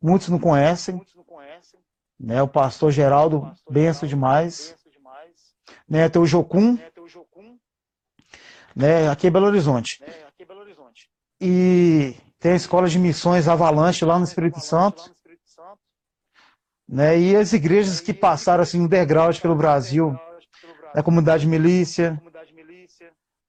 Muitos 0.00 0.28
não 0.28 0.38
conhecem. 0.38 1.00
Né, 2.18 2.42
o 2.42 2.48
pastor 2.48 2.90
Geraldo, 2.90 3.52
benção 3.70 4.08
demais. 4.08 4.74
né, 5.88 6.08
tem 6.08 6.20
o 6.20 6.26
Jocum, 6.26 6.78
né, 8.74 9.08
aqui 9.08 9.26
em 9.26 9.30
Belo 9.30 9.46
Horizonte. 9.46 10.02
E 11.40 12.14
tem 12.38 12.52
a 12.52 12.56
Escola 12.56 12.88
de 12.88 12.98
Missões 12.98 13.48
Avalanche 13.48 14.04
lá 14.04 14.18
no 14.18 14.24
Espírito 14.24 14.60
Santo. 14.60 15.14
Né, 16.88 17.18
e 17.18 17.36
as 17.36 17.52
igrejas 17.52 18.00
que 18.00 18.14
passaram 18.14 18.62
assim 18.62 18.80
underground 18.80 19.38
pelo 19.40 19.56
Brasil, 19.56 20.18
a 20.94 21.02
Comunidade 21.02 21.46
Milícia, 21.46 22.20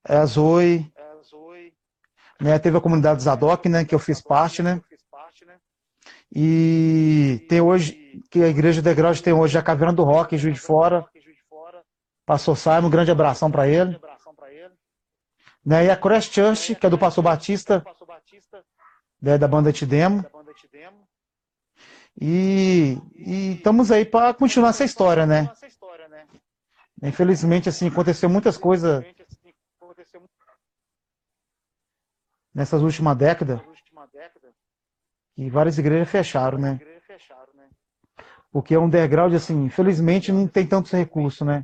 é 0.07 0.17
a 0.17 0.25
Zoe, 0.25 0.91
né, 2.41 2.57
teve 2.59 2.77
a 2.77 2.81
Comunidade 2.81 3.21
Zadok, 3.23 3.69
né, 3.69 3.85
que 3.85 3.93
eu 3.93 3.99
fiz 3.99 4.21
parte, 4.21 4.63
né, 4.63 4.81
e 6.31 7.45
tem 7.47 7.61
hoje, 7.61 8.21
que 8.29 8.43
a 8.43 8.47
Igreja 8.47 8.81
Underground 8.81 9.19
tem 9.19 9.33
hoje 9.33 9.57
a 9.57 9.63
Caverna 9.63 9.93
do 9.93 10.03
Rock 10.03 10.37
Juiz 10.37 10.55
de 10.55 10.61
Fora, 10.61 11.05
Pastor 12.25 12.57
Simon, 12.57 12.87
um 12.87 12.89
grande 12.89 13.11
abração 13.11 13.49
para 13.49 13.67
ele. 13.67 13.99
Né, 15.65 15.85
e 15.85 15.89
a 15.89 15.97
Crash 15.97 16.29
Church, 16.29 16.75
que 16.75 16.85
é 16.85 16.89
do 16.89 16.97
Pastor 16.97 17.23
Batista, 17.23 17.83
né, 19.21 19.37
da 19.37 19.47
banda 19.47 19.71
Tidemo. 19.71 20.25
E, 22.19 22.97
e 23.15 23.53
estamos 23.53 23.91
aí 23.91 24.03
para 24.03 24.33
continuar 24.33 24.69
essa 24.69 24.83
história, 24.83 25.25
né? 25.25 25.51
Infelizmente, 27.03 27.69
assim, 27.69 27.87
aconteceu 27.89 28.27
muitas 28.29 28.57
coisas 28.57 29.05
nessas 32.53 32.81
últimas 32.81 33.15
décadas. 33.15 33.61
E 35.37 35.49
várias 35.49 35.77
igrejas 35.77 36.09
fecharam, 36.09 36.57
né? 36.57 36.79
Porque 38.51 38.73
é 38.73 38.79
um 38.79 38.85
underground, 38.85 39.33
assim, 39.35 39.65
infelizmente 39.65 40.31
não 40.31 40.47
tem 40.47 40.65
tantos 40.65 40.91
recursos, 40.91 41.45
né? 41.45 41.61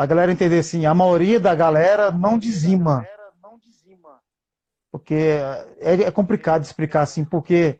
a 0.00 0.06
galera 0.06 0.32
entender 0.32 0.58
assim, 0.58 0.86
a 0.86 0.94
maioria 0.94 1.38
da 1.38 1.54
galera 1.54 2.10
não 2.10 2.38
dizima. 2.38 3.06
Porque 4.90 5.38
é, 5.78 6.02
é 6.04 6.10
complicado 6.10 6.62
explicar 6.62 7.02
assim, 7.02 7.24
porque 7.24 7.78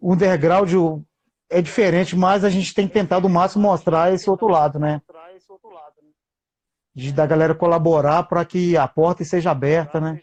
o 0.00 0.12
underground 0.12 0.72
é 1.48 1.62
diferente, 1.62 2.16
mas 2.16 2.44
a 2.44 2.50
gente 2.50 2.74
tem 2.74 2.88
tentado 2.88 3.28
o 3.28 3.30
máximo 3.30 3.62
mostrar 3.62 4.12
esse 4.12 4.28
outro 4.28 4.48
lado, 4.48 4.80
né? 4.80 5.00
De 6.94 7.12
da 7.12 7.24
galera 7.24 7.54
colaborar 7.54 8.24
para 8.24 8.44
que 8.44 8.76
a 8.76 8.88
porta 8.88 9.24
seja 9.24 9.52
aberta, 9.52 10.00
né? 10.00 10.20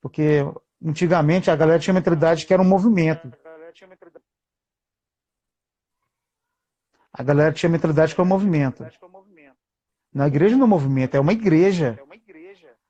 Porque 0.00 0.44
antigamente 0.84 1.50
a 1.50 1.56
galera 1.56 1.78
tinha 1.78 1.94
mentalidade 1.94 2.46
que 2.46 2.52
era 2.52 2.62
um 2.62 2.68
movimento. 2.68 3.32
A 7.12 7.22
galera 7.22 7.52
tinha 7.52 7.70
mentalidade 7.70 8.14
que 8.14 8.20
é 8.20 8.24
um 8.24 8.26
movimento. 8.26 8.84
Na 10.12 10.26
igreja 10.26 10.56
não 10.56 10.62
é 10.62 10.66
um 10.66 10.70
movimento, 10.70 11.16
é 11.16 11.20
uma 11.20 11.32
igreja. 11.32 11.98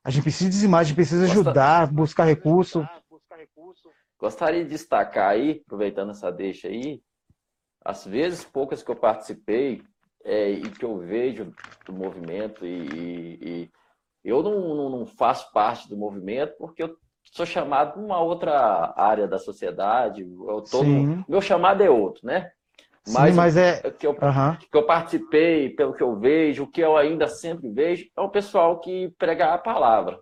A 0.03 0.11
gente 0.11 0.23
precisa 0.23 0.49
dizimar, 0.49 0.81
a 0.81 0.83
gente 0.83 0.95
precisa 0.95 1.25
ajudar, 1.25 1.91
buscar 1.91 2.25
recurso. 2.25 2.87
Gostaria 4.19 4.63
de 4.63 4.69
destacar 4.69 5.31
aí, 5.31 5.61
aproveitando 5.65 6.11
essa 6.11 6.31
deixa 6.31 6.67
aí, 6.67 7.01
as 7.83 8.05
vezes 8.05 8.43
poucas 8.43 8.81
que 8.81 8.89
eu 8.89 8.95
participei 8.95 9.83
é, 10.23 10.49
e 10.49 10.71
que 10.71 10.83
eu 10.83 10.97
vejo 10.97 11.53
do 11.85 11.93
movimento 11.93 12.65
e, 12.65 13.37
e, 13.41 13.71
eu 14.23 14.41
não, 14.41 14.89
não, 14.89 15.05
faço 15.05 15.51
parte 15.51 15.87
do 15.87 15.95
movimento 15.95 16.55
porque 16.57 16.81
eu 16.81 16.97
sou 17.31 17.45
chamado 17.45 17.93
para 17.93 18.01
uma 18.01 18.19
outra 18.19 18.93
área 18.95 19.27
da 19.27 19.37
sociedade. 19.37 20.21
Eu 20.21 20.61
tô 20.61 20.83
no, 20.83 21.25
meu 21.27 21.41
chamado 21.41 21.81
é 21.81 21.89
outro, 21.89 22.25
né? 22.25 22.51
Mas, 23.07 23.31
Sim, 23.31 23.37
mas 23.37 23.57
é... 23.57 23.91
que, 23.91 24.07
eu, 24.07 24.11
uhum. 24.11 24.57
que 24.57 24.75
eu 24.75 24.85
participei, 24.85 25.69
pelo 25.69 25.93
que 25.93 26.01
eu 26.01 26.15
vejo, 26.15 26.63
o 26.63 26.67
que 26.67 26.81
eu 26.81 26.97
ainda 26.97 27.27
sempre 27.27 27.69
vejo, 27.69 28.09
é 28.17 28.21
o 28.21 28.29
pessoal 28.29 28.79
que 28.79 29.13
prega 29.17 29.53
a 29.53 29.57
palavra. 29.57 30.19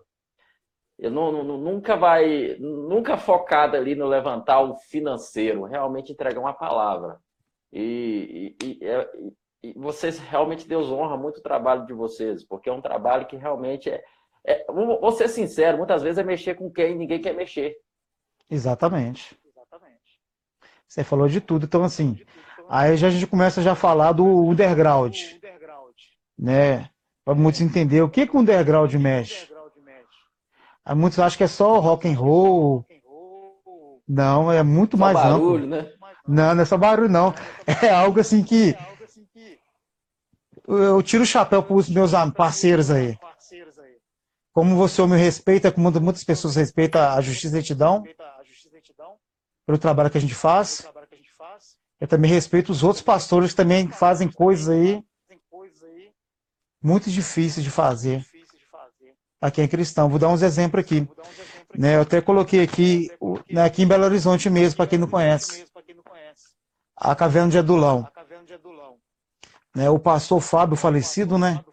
Eu 0.98 1.10
não, 1.10 1.32
não, 1.32 1.58
nunca 1.58 1.96
vai, 1.96 2.56
nunca 2.60 3.16
focado 3.16 3.76
ali 3.76 3.94
no 3.94 4.06
levantar 4.06 4.60
o 4.60 4.76
financeiro, 4.76 5.64
realmente 5.64 6.12
entregar 6.12 6.40
uma 6.40 6.52
palavra. 6.52 7.18
E, 7.72 8.54
e, 8.62 8.66
e, 8.66 8.86
é, 8.86 9.10
e, 9.62 9.72
vocês, 9.76 10.18
realmente, 10.18 10.68
Deus 10.68 10.90
honra 10.90 11.16
muito 11.16 11.38
o 11.38 11.42
trabalho 11.42 11.86
de 11.86 11.92
vocês, 11.92 12.44
porque 12.44 12.68
é 12.68 12.72
um 12.72 12.82
trabalho 12.82 13.26
que 13.26 13.36
realmente 13.36 13.90
é, 13.90 14.04
é. 14.46 14.64
Vou 14.72 15.12
ser 15.12 15.28
sincero, 15.28 15.78
muitas 15.78 16.02
vezes 16.02 16.18
é 16.18 16.22
mexer 16.22 16.54
com 16.54 16.70
quem 16.70 16.96
ninguém 16.96 17.20
quer 17.20 17.34
mexer. 17.34 17.76
Exatamente. 18.50 19.38
Exatamente. 19.46 20.20
Você 20.86 21.02
falou 21.02 21.28
de 21.28 21.40
tudo, 21.40 21.64
então 21.64 21.82
assim. 21.82 22.20
Aí 22.68 22.96
já 22.96 23.08
a 23.08 23.10
gente 23.10 23.26
começa 23.26 23.62
já 23.62 23.72
a 23.72 23.76
falar 23.76 24.12
do 24.12 24.24
underground, 24.26 25.16
né? 26.38 26.88
Para 27.24 27.34
muitos 27.34 27.60
entender 27.60 28.02
o 28.02 28.08
que 28.08 28.26
que 28.26 28.36
o 28.36 28.40
underground 28.40 28.92
mexe. 28.94 29.52
Aí 30.84 30.94
muitos 30.94 31.18
acham 31.18 31.38
que 31.38 31.44
é 31.44 31.48
só 31.48 31.78
rock 31.78 32.06
and 32.06 32.18
roll. 32.18 32.86
Não, 34.06 34.52
é 34.52 34.62
muito 34.62 34.98
só 34.98 35.00
mais 35.00 35.14
barulho, 35.14 35.64
amplo. 35.64 35.66
Né? 35.66 35.92
Não, 36.28 36.54
não 36.54 36.62
é 36.62 36.64
só 36.66 36.76
barulho 36.76 37.08
não. 37.08 37.34
É 37.82 37.88
algo 37.88 38.20
assim 38.20 38.42
que 38.42 38.76
eu 40.66 41.02
tiro 41.02 41.22
o 41.22 41.26
chapéu 41.26 41.62
para 41.62 41.74
os 41.74 41.88
meus 41.88 42.12
parceiros 42.34 42.90
aí. 42.90 43.18
Como 44.54 44.76
você 44.76 45.04
me 45.04 45.16
respeita, 45.16 45.72
como 45.72 45.90
muitas 46.00 46.22
pessoas 46.22 46.54
respeitam 46.54 47.02
a 47.02 47.20
justiça 47.20 47.56
e 47.56 47.58
a 47.58 47.60
retidão, 47.60 48.04
pelo 49.66 49.78
trabalho 49.78 50.08
que 50.08 50.16
a 50.16 50.20
gente 50.20 50.34
faz. 50.34 50.86
Eu 52.00 52.06
também 52.06 52.30
respeito 52.30 52.70
os 52.70 52.84
outros 52.84 53.02
pastores 53.02 53.50
que 53.50 53.56
também 53.56 53.88
fazem 53.88 54.30
coisas 54.30 54.68
aí 54.68 55.04
muito 56.80 57.10
difíceis 57.10 57.64
de 57.64 57.70
fazer. 57.70 58.24
Aqui 59.40 59.60
em 59.60 59.66
cristão. 59.66 60.08
Vou 60.08 60.20
dar 60.20 60.28
uns 60.28 60.42
exemplos 60.42 60.84
aqui. 60.84 61.08
Né, 61.76 61.96
eu 61.96 62.02
até 62.02 62.20
coloquei 62.20 62.62
aqui, 62.62 63.10
né, 63.50 63.64
aqui 63.64 63.82
em 63.82 63.88
Belo 63.88 64.04
Horizonte 64.04 64.48
mesmo, 64.48 64.76
para 64.76 64.86
quem 64.86 64.98
não 64.98 65.08
conhece. 65.08 65.66
A 66.96 67.16
Caverna 67.16 67.50
de 67.50 67.58
Adulão. 67.58 68.08
Né, 69.74 69.90
o 69.90 69.98
pastor 69.98 70.40
Fábio, 70.40 70.76
falecido, 70.76 71.36
né? 71.36 71.64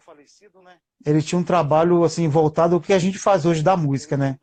Ele 1.04 1.22
tinha 1.22 1.38
um 1.38 1.44
trabalho 1.44 2.04
assim 2.04 2.28
voltado 2.28 2.74
ao 2.74 2.80
que 2.80 2.92
a 2.92 2.98
gente 2.98 3.18
faz 3.18 3.44
hoje 3.44 3.62
da 3.62 3.76
música, 3.76 4.16
né? 4.16 4.38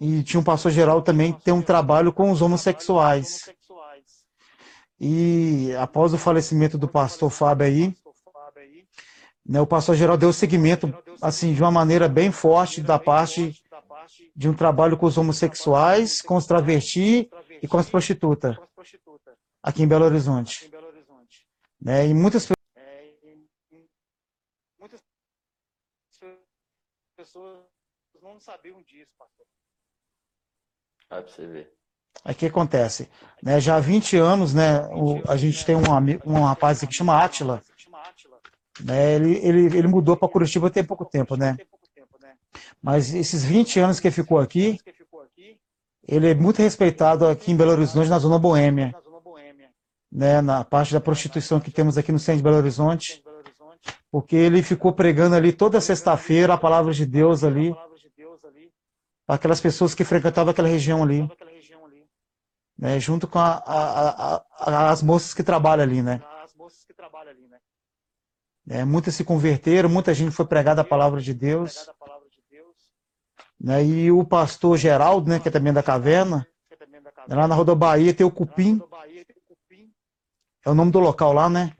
E 0.00 0.22
tinha 0.22 0.40
um 0.40 0.44
pastor 0.44 0.72
geral 0.72 1.02
também 1.02 1.32
que 1.32 1.42
tem 1.42 1.52
um 1.52 1.62
trabalho 1.62 2.12
com 2.12 2.30
os 2.30 2.40
homossexuais. 2.40 3.50
E 4.98 5.74
após 5.78 6.12
o 6.12 6.18
falecimento 6.18 6.76
do 6.76 6.86
pastor 6.86 7.30
Fábio 7.30 7.66
aí, 7.66 7.94
né, 9.46 9.60
o 9.60 9.66
pastor 9.66 9.96
geral 9.96 10.16
deu 10.16 10.32
seguimento 10.32 10.94
assim 11.20 11.54
de 11.54 11.62
uma 11.62 11.70
maneira 11.70 12.08
bem 12.08 12.30
forte 12.30 12.80
da 12.82 12.98
parte 12.98 13.54
de 14.36 14.48
um 14.48 14.54
trabalho 14.54 14.96
com 14.96 15.06
os 15.06 15.18
homossexuais, 15.18 16.20
com 16.20 16.36
os 16.36 16.46
travestis 16.46 17.26
e 17.62 17.66
com 17.66 17.78
as 17.78 17.88
prostitutas 17.88 18.56
aqui 19.62 19.82
em 19.82 19.88
Belo 19.88 20.04
Horizonte. 20.04 20.70
Né, 21.80 22.08
e 22.08 22.14
muitas 22.14 22.46
pessoas 27.30 27.60
não 28.20 28.40
sabiam 28.40 28.82
disso, 28.82 29.12
pastor. 29.16 29.46
Vai 31.08 31.22
pra 31.22 31.32
você 31.32 31.46
ver. 31.46 31.72
Aí 32.24 32.34
o 32.34 32.36
que 32.36 32.46
acontece? 32.46 33.08
Né, 33.40 33.60
já 33.60 33.76
há 33.76 33.80
20 33.80 34.16
anos, 34.16 34.52
né, 34.52 34.80
o, 34.88 35.22
a 35.30 35.36
gente 35.36 35.64
tem 35.64 35.76
um, 35.76 35.94
amigo, 35.94 36.22
um 36.26 36.42
rapaz 36.42 36.80
que 36.80 36.92
chama 36.92 37.22
Átila. 37.22 37.62
Né, 38.80 39.14
ele, 39.14 39.36
ele, 39.38 39.78
ele 39.78 39.88
mudou 39.88 40.16
para 40.16 40.28
Curitiba 40.28 40.70
tem 40.70 40.84
pouco 40.84 41.04
tempo, 41.04 41.36
né? 41.36 41.56
Mas 42.82 43.14
esses 43.14 43.44
20 43.44 43.78
anos 43.78 44.00
que 44.00 44.08
ele 44.08 44.14
ficou 44.14 44.40
aqui, 44.40 44.80
ele 46.06 46.30
é 46.30 46.34
muito 46.34 46.60
respeitado 46.60 47.26
aqui 47.26 47.52
em 47.52 47.56
Belo 47.56 47.72
Horizonte, 47.72 48.08
na 48.08 48.18
zona 48.18 48.38
boêmia, 48.38 48.92
né, 50.10 50.40
na 50.40 50.64
parte 50.64 50.92
da 50.92 51.00
prostituição 51.00 51.60
que 51.60 51.70
temos 51.70 51.96
aqui 51.96 52.10
no 52.10 52.18
centro 52.18 52.38
de 52.38 52.42
Belo 52.42 52.56
Horizonte, 52.56 53.22
porque 54.10 54.36
ele 54.36 54.62
ficou 54.62 54.92
pregando 54.92 55.36
ali 55.36 55.52
toda 55.52 55.80
sexta-feira 55.80 56.54
a 56.54 56.58
palavra 56.58 56.92
de 56.92 57.06
Deus 57.06 57.44
ali, 57.44 57.74
aquelas 59.26 59.60
pessoas 59.60 59.94
que 59.94 60.04
frequentavam 60.04 60.50
aquela 60.50 60.68
região 60.68 61.02
ali, 61.02 61.28
né, 62.76 62.98
junto 62.98 63.28
com 63.28 63.38
a, 63.38 63.62
a, 63.66 64.44
a, 64.58 64.90
as 64.90 65.02
moças 65.02 65.34
que 65.34 65.42
trabalham 65.42 65.82
ali, 65.82 66.02
né. 66.02 66.20
É, 68.68 68.84
muitas 68.84 69.14
se 69.14 69.24
converteram, 69.24 69.88
muita 69.88 70.14
gente 70.14 70.30
foi 70.30 70.46
pregada 70.46 70.82
a 70.82 70.84
palavra 70.84 71.20
de 71.20 71.34
Deus. 71.34 71.90
Né? 73.60 73.84
E 73.84 74.12
o 74.12 74.24
pastor 74.24 74.78
Geraldo, 74.78 75.28
né, 75.28 75.40
que 75.40 75.48
é 75.48 75.50
também 75.50 75.72
da 75.72 75.82
caverna, 75.82 76.46
lá 77.28 77.48
na 77.48 77.54
Rodobaía 77.54 78.14
tem 78.14 78.24
o 78.24 78.30
Cupim, 78.30 78.80
é 80.64 80.70
o 80.70 80.74
nome 80.74 80.92
do 80.92 81.00
local 81.00 81.32
lá, 81.32 81.48
né? 81.48 81.74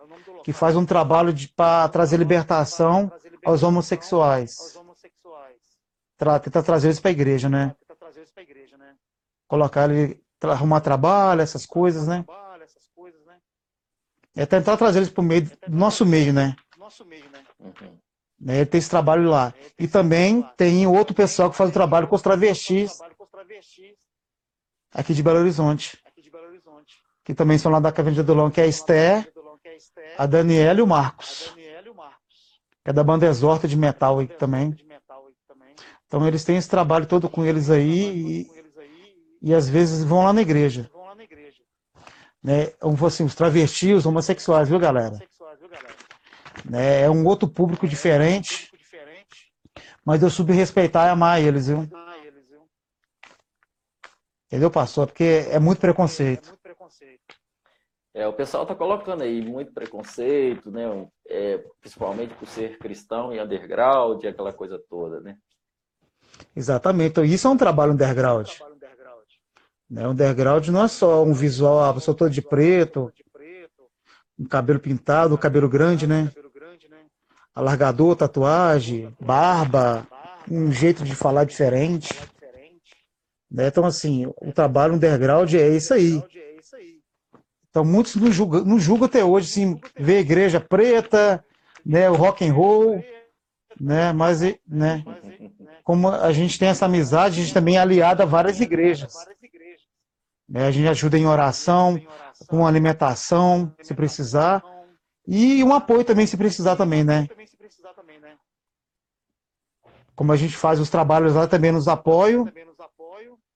Que 0.44 0.52
faz 0.52 0.76
um 0.76 0.84
trabalho 0.84 1.34
para 1.54 1.88
trazer 1.88 2.16
libertação 2.16 3.12
aos 3.44 3.62
homossexuais. 3.62 4.78
Tra 6.16 6.38
tentar 6.38 6.62
trazer 6.62 6.88
eles 6.88 7.00
para 7.00 7.10
a 7.10 7.12
igreja, 7.12 7.48
né? 7.48 7.74
Colocar 9.48 9.90
ele, 9.90 10.22
arrumar 10.42 10.80
trabalho, 10.80 11.40
essas 11.40 11.66
coisas, 11.66 12.06
né? 12.06 12.24
É 14.36 14.46
tentar 14.46 14.76
trazer 14.76 15.00
eles 15.00 15.10
para 15.10 15.20
o 15.20 15.24
meio 15.24 15.42
do 15.42 15.76
nosso 15.76 16.06
meio, 16.06 16.32
né? 16.32 16.56
Uhum. 17.58 17.98
Né, 18.40 18.56
ele 18.56 18.66
tem 18.66 18.78
esse 18.78 18.88
trabalho 18.88 19.28
lá. 19.28 19.52
E 19.78 19.86
também 19.86 20.42
tem 20.56 20.86
outro 20.86 21.14
pessoal 21.14 21.50
que 21.50 21.56
faz 21.56 21.68
o 21.68 21.72
trabalho 21.72 22.08
com 22.08 22.16
os 22.16 22.22
travestis 22.22 22.98
aqui 24.92 25.12
de 25.12 25.22
Belo 25.22 25.38
Horizonte. 25.38 26.02
Que 27.22 27.34
também 27.34 27.58
são 27.58 27.70
lá 27.70 27.80
da 27.80 27.92
Caverna 27.92 28.22
do 28.22 28.34
Long, 28.34 28.50
que 28.50 28.60
é 28.60 28.64
a 28.64 28.66
Esther, 28.66 29.30
a 30.20 30.26
Daniela 30.26 30.78
e 30.78 30.82
o 30.82 30.86
Marcos. 30.86 31.54
Que 32.84 32.90
é 32.90 32.92
da 32.92 33.02
banda 33.02 33.26
Exorta 33.26 33.66
de 33.66 33.74
Metal 33.74 34.18
aí 34.18 34.28
também. 34.28 34.76
Então 36.06 36.26
eles 36.28 36.44
têm 36.44 36.58
esse 36.58 36.68
trabalho 36.68 37.06
todo 37.06 37.26
com 37.26 37.42
eles 37.42 37.70
aí 37.70 38.42
e, 38.42 38.50
e 39.40 39.54
às 39.54 39.66
vezes 39.66 40.04
vão 40.04 40.22
lá 40.24 40.34
na 40.34 40.42
igreja. 40.42 40.90
Né? 42.42 42.70
Assim, 43.06 43.24
os 43.24 43.34
travestis, 43.34 43.96
os 43.96 44.06
homossexuais, 44.06 44.68
viu 44.68 44.78
galera? 44.78 45.18
Né? 46.66 47.00
É 47.02 47.10
um 47.10 47.24
outro 47.24 47.48
público 47.48 47.88
diferente. 47.88 48.70
Mas 50.04 50.22
eu 50.22 50.28
soube 50.28 50.52
respeitar 50.52 51.06
e 51.06 51.10
amar 51.10 51.40
eles, 51.40 51.68
viu? 51.68 51.88
Entendeu, 54.48 54.70
pastor? 54.70 55.06
Porque 55.06 55.46
é 55.50 55.58
muito 55.58 55.78
preconceito. 55.78 56.59
É, 58.12 58.26
o 58.26 58.32
pessoal 58.32 58.64
está 58.64 58.74
colocando 58.74 59.22
aí 59.22 59.40
muito 59.40 59.72
preconceito, 59.72 60.70
né? 60.70 61.06
É, 61.28 61.64
principalmente 61.80 62.34
por 62.34 62.48
ser 62.48 62.78
cristão 62.78 63.32
e 63.32 63.40
underground, 63.40 64.24
aquela 64.24 64.52
coisa 64.52 64.80
toda, 64.88 65.20
né? 65.20 65.36
Exatamente. 66.54 67.10
Então, 67.10 67.24
isso 67.24 67.46
é 67.46 67.50
um 67.50 67.56
trabalho 67.56 67.92
underground. 67.92 68.48
Né? 69.88 70.06
Underground 70.06 70.68
não 70.68 70.84
é 70.84 70.88
só 70.88 71.22
um 71.24 71.32
visual, 71.32 71.84
a 71.84 71.94
pessoa 71.94 72.16
toda 72.16 72.30
de 72.30 72.42
preto, 72.42 73.12
um 74.38 74.44
cabelo 74.44 74.80
pintado, 74.80 75.34
um 75.34 75.38
cabelo 75.38 75.68
grande, 75.68 76.06
né? 76.06 76.30
alargador, 77.54 78.16
tatuagem, 78.16 79.14
barba, 79.20 80.06
um 80.50 80.72
jeito 80.72 81.04
de 81.04 81.14
falar 81.14 81.44
diferente. 81.44 82.08
Né? 83.50 83.66
Então, 83.66 83.84
assim, 83.84 84.26
o 84.40 84.52
trabalho 84.52 84.94
underground 84.94 85.52
é 85.54 85.68
isso 85.68 85.92
aí. 85.92 86.22
Então, 87.70 87.84
muitos 87.84 88.16
não 88.16 88.32
julgam, 88.32 88.64
não 88.64 88.78
julgam 88.78 89.06
até 89.06 89.24
hoje, 89.24 89.48
assim, 89.48 89.80
ver 89.96 90.16
a 90.16 90.20
igreja 90.20 90.60
preta, 90.60 91.44
né, 91.86 92.10
o 92.10 92.14
rock 92.14 92.44
and 92.44 92.52
roll, 92.52 93.02
né, 93.80 94.12
mas, 94.12 94.40
né, 94.66 95.04
como 95.84 96.08
a 96.08 96.32
gente 96.32 96.58
tem 96.58 96.68
essa 96.68 96.86
amizade, 96.86 97.40
a 97.40 97.42
gente 97.42 97.54
também 97.54 97.76
é 97.76 97.80
aliado 97.80 98.22
a 98.22 98.26
várias 98.26 98.60
igrejas. 98.60 99.14
Né, 100.48 100.66
a 100.66 100.70
gente 100.72 100.88
ajuda 100.88 101.16
em 101.16 101.26
oração, 101.26 102.00
com 102.48 102.66
alimentação, 102.66 103.72
se 103.82 103.94
precisar, 103.94 104.64
e 105.26 105.62
um 105.62 105.72
apoio 105.72 106.02
também, 106.04 106.26
se 106.26 106.36
precisar 106.36 106.74
também, 106.74 107.04
né? 107.04 107.28
Como 110.16 110.32
a 110.32 110.36
gente 110.36 110.56
faz 110.56 110.80
os 110.80 110.90
trabalhos 110.90 111.34
lá, 111.34 111.46
também 111.46 111.70
nos 111.70 111.86
apoio. 111.86 112.52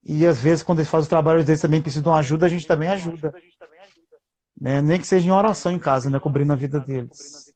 E 0.02 0.26
às 0.26 0.38
vezes, 0.38 0.62
quando 0.62 0.78
eles 0.78 0.88
fazem 0.88 1.02
os 1.02 1.08
trabalhos 1.08 1.44
deles 1.44 1.60
também 1.60 1.82
precisam 1.82 2.12
de 2.12 2.18
ajuda, 2.18 2.46
a 2.46 2.48
gente 2.48 2.66
também 2.66 2.88
ajuda. 2.88 3.34
Né? 4.60 4.80
Nem 4.80 5.00
que 5.00 5.06
seja 5.06 5.26
em 5.26 5.32
oração 5.32 5.72
em 5.72 5.78
casa, 5.78 6.08
né? 6.08 6.18
Cobrindo 6.18 6.52
a 6.52 6.56
vida 6.56 6.80
deles. 6.80 7.52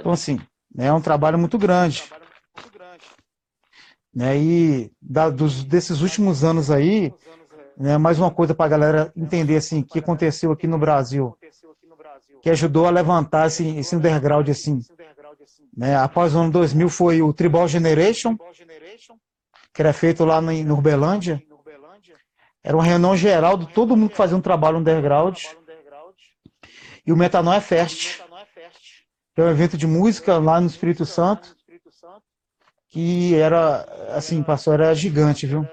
Então, 0.00 0.12
assim, 0.12 0.38
né? 0.74 0.86
é 0.86 0.92
um 0.92 1.00
trabalho 1.00 1.38
muito 1.38 1.56
grande. 1.58 2.04
Né? 4.14 4.36
E 4.36 4.92
da, 5.00 5.30
dos, 5.30 5.64
desses 5.64 6.00
últimos 6.00 6.44
anos 6.44 6.70
aí, 6.70 7.14
né? 7.76 7.96
mais 7.96 8.18
uma 8.18 8.30
coisa 8.30 8.54
para 8.54 8.66
a 8.66 8.68
galera 8.68 9.12
entender 9.16 9.56
assim, 9.56 9.80
o 9.80 9.84
que 9.84 10.00
aconteceu 10.00 10.52
aqui 10.52 10.66
no 10.66 10.78
Brasil, 10.78 11.36
que 12.42 12.50
ajudou 12.50 12.86
a 12.86 12.90
levantar 12.90 13.46
esse, 13.46 13.66
esse 13.78 13.94
underground 13.94 14.48
assim, 14.48 14.80
né? 15.76 15.96
Após 15.96 16.34
o 16.34 16.38
ano 16.38 16.50
2000 16.50 16.88
foi 16.88 17.22
o 17.22 17.32
Tribal 17.32 17.68
Generation, 17.68 18.36
que 19.72 19.80
era 19.80 19.92
feito 19.92 20.24
lá 20.24 20.40
no 20.40 20.74
Urbelândia. 20.74 21.42
Era 22.62 22.76
uma 22.76 22.84
reunião 22.84 23.16
geral 23.16 23.56
de 23.56 23.66
todo 23.72 23.96
mundo 23.96 24.10
que 24.10 24.16
fazia 24.16 24.36
um 24.36 24.40
trabalho 24.40 24.78
underground. 24.78 25.38
E 27.06 27.12
o 27.12 27.16
Metanoia 27.16 27.60
Fest, 27.60 28.20
que 29.34 29.40
é 29.40 29.44
um 29.44 29.50
evento 29.50 29.76
de 29.76 29.86
música 29.86 30.38
lá 30.38 30.60
no 30.60 30.66
Espírito 30.66 31.06
Santo, 31.06 31.56
que 32.88 33.34
era, 33.36 33.82
assim, 34.14 34.42
pastor, 34.42 34.74
era 34.74 34.94
gigante, 34.94 35.46
viu? 35.46 35.66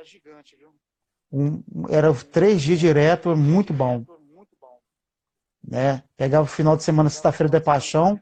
Um, 1.31 1.61
era 1.89 2.13
três 2.13 2.61
dias 2.61 2.79
direto, 2.79 3.35
muito 3.35 3.73
bom. 3.73 4.05
Né? 5.67 6.03
Pegava 6.15 6.45
o 6.45 6.49
final 6.49 6.77
de 6.77 6.83
semana, 6.83 7.09
sexta-feira 7.09 7.51
da 7.51 7.59
Paixão, 7.59 8.19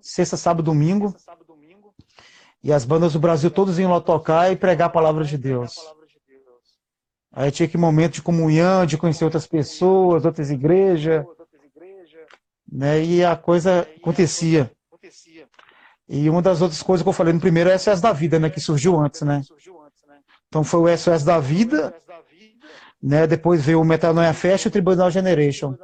sexta, 0.00 0.36
sábado, 0.36 0.62
domingo. 0.62 1.14
E 2.62 2.72
as 2.72 2.84
bandas 2.84 3.12
do 3.12 3.18
Brasil 3.18 3.50
todas 3.50 3.78
iam 3.78 3.90
lá 3.90 4.00
tocar 4.00 4.52
e 4.52 4.56
pregar 4.56 4.86
a 4.86 4.92
palavra 4.92 5.24
de 5.24 5.36
Deus. 5.36 5.74
Aí 7.32 7.50
tinha 7.50 7.68
que 7.68 7.76
momento 7.76 8.14
de 8.14 8.22
comunhão, 8.22 8.86
de 8.86 8.96
conhecer 8.96 9.24
outras 9.24 9.46
pessoas, 9.46 10.24
outras 10.24 10.50
igrejas. 10.50 11.24
Né? 12.72 13.04
E 13.04 13.24
a 13.24 13.36
coisa 13.36 13.86
acontecia. 13.98 14.70
E 16.08 16.28
uma 16.30 16.40
das 16.40 16.62
outras 16.62 16.82
coisas 16.82 17.02
que 17.02 17.08
eu 17.08 17.12
falei 17.12 17.34
no 17.34 17.40
primeiro 17.40 17.68
é 17.68 17.76
o 17.76 17.78
SOS 17.78 18.00
da 18.00 18.12
Vida, 18.12 18.38
né? 18.38 18.48
Que 18.48 18.60
surgiu 18.60 18.98
antes, 18.98 19.20
né? 19.22 19.42
Então 20.48 20.64
foi 20.64 20.80
o 20.80 20.98
SOS 20.98 21.22
da 21.22 21.38
Vida, 21.38 21.94
né? 23.02 23.26
Depois 23.26 23.62
veio 23.64 23.80
o 23.80 23.84
Metanoia 23.84 24.32
Fest 24.32 24.64
e 24.64 24.68
o 24.68 24.70
Tribunal 24.70 25.10
Generation. 25.10 25.76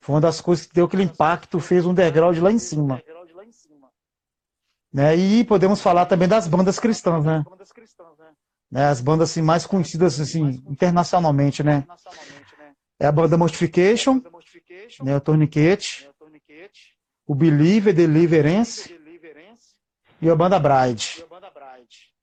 Foi 0.00 0.14
uma 0.14 0.20
das 0.20 0.40
coisas 0.40 0.66
que 0.66 0.74
deu 0.74 0.86
aquele 0.86 1.02
impacto, 1.02 1.60
fez 1.60 1.84
um 1.84 1.92
degrau 1.92 2.32
de 2.32 2.40
lá 2.40 2.50
em 2.50 2.58
cima. 2.58 3.02
Né? 4.92 5.16
E 5.16 5.44
podemos 5.44 5.80
falar 5.82 6.06
também 6.06 6.28
das 6.28 6.46
bandas 6.46 6.78
cristãs, 6.78 7.24
né? 7.24 7.44
né? 8.70 8.86
As 8.88 9.00
bandas 9.00 9.30
assim, 9.30 9.42
mais 9.42 9.66
conhecidas 9.66 10.18
assim, 10.20 10.62
internacionalmente, 10.68 11.62
né? 11.62 11.84
É 12.98 13.06
a 13.06 13.12
banda 13.12 13.36
Mortification, 13.36 14.22
né? 15.02 15.16
o 15.16 15.20
Tourniquet, 15.20 16.08
o 17.26 17.34
Believer, 17.34 17.94
Deliverance 17.94 18.98
e 20.20 20.30
a 20.30 20.34
banda 20.34 20.58
Bride. 20.58 21.24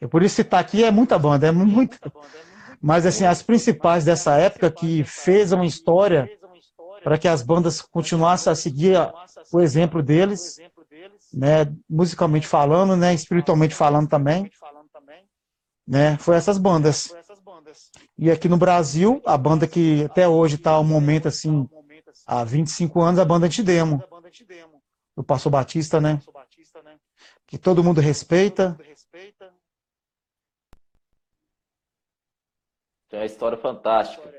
E 0.02 0.08
por 0.08 0.24
isso 0.24 0.36
citar 0.36 0.60
aqui 0.60 0.84
é 0.84 0.92
muita 0.92 1.18
banda, 1.18 1.48
é 1.48 1.52
muita. 1.52 1.98
Mas 2.82 3.06
assim, 3.06 3.26
as 3.26 3.42
principais 3.42 4.04
dessa 4.04 4.36
época 4.38 4.70
que 4.70 5.04
fez 5.04 5.52
uma 5.54 5.66
história 5.66 6.30
para 7.04 7.18
que 7.18 7.28
as 7.28 7.42
bandas 7.42 7.82
continuassem 7.82 8.52
a 8.52 8.56
seguir 8.56 8.98
o 9.52 9.60
exemplo 9.60 10.02
deles, 10.02 10.58
né, 11.34 11.72
musicalmente 11.90 12.48
falando, 12.48 12.96
né, 12.96 13.14
espiritualmente 13.14 13.76
falando 13.76 14.08
também, 14.08 14.50
né, 15.88 16.18
foi 16.18 16.36
essas 16.36 16.58
bandas. 16.58 17.14
E 18.18 18.30
aqui 18.30 18.48
no 18.48 18.58
Brasil, 18.58 19.22
a 19.26 19.38
banda 19.38 19.68
que 19.68 20.06
até 20.06 20.28
hoje 20.28 20.56
está 20.56 20.80
um 20.80 20.84
momento 20.84 21.28
assim, 21.28 21.68
há 22.26 22.44
25 22.44 23.02
anos, 23.02 23.20
a 23.20 23.26
banda 23.26 23.48
Antidemo. 23.48 24.04
O 25.16 25.24
Pastor 25.24 25.52
Batista, 25.52 26.00
né? 26.00 26.20
Que 27.46 27.58
todo 27.58 27.84
mundo 27.84 28.02
respeita. 28.02 28.78
Tem 33.10 33.20
uma 33.20 33.26
história 33.26 33.58
fantástica. 33.58 34.34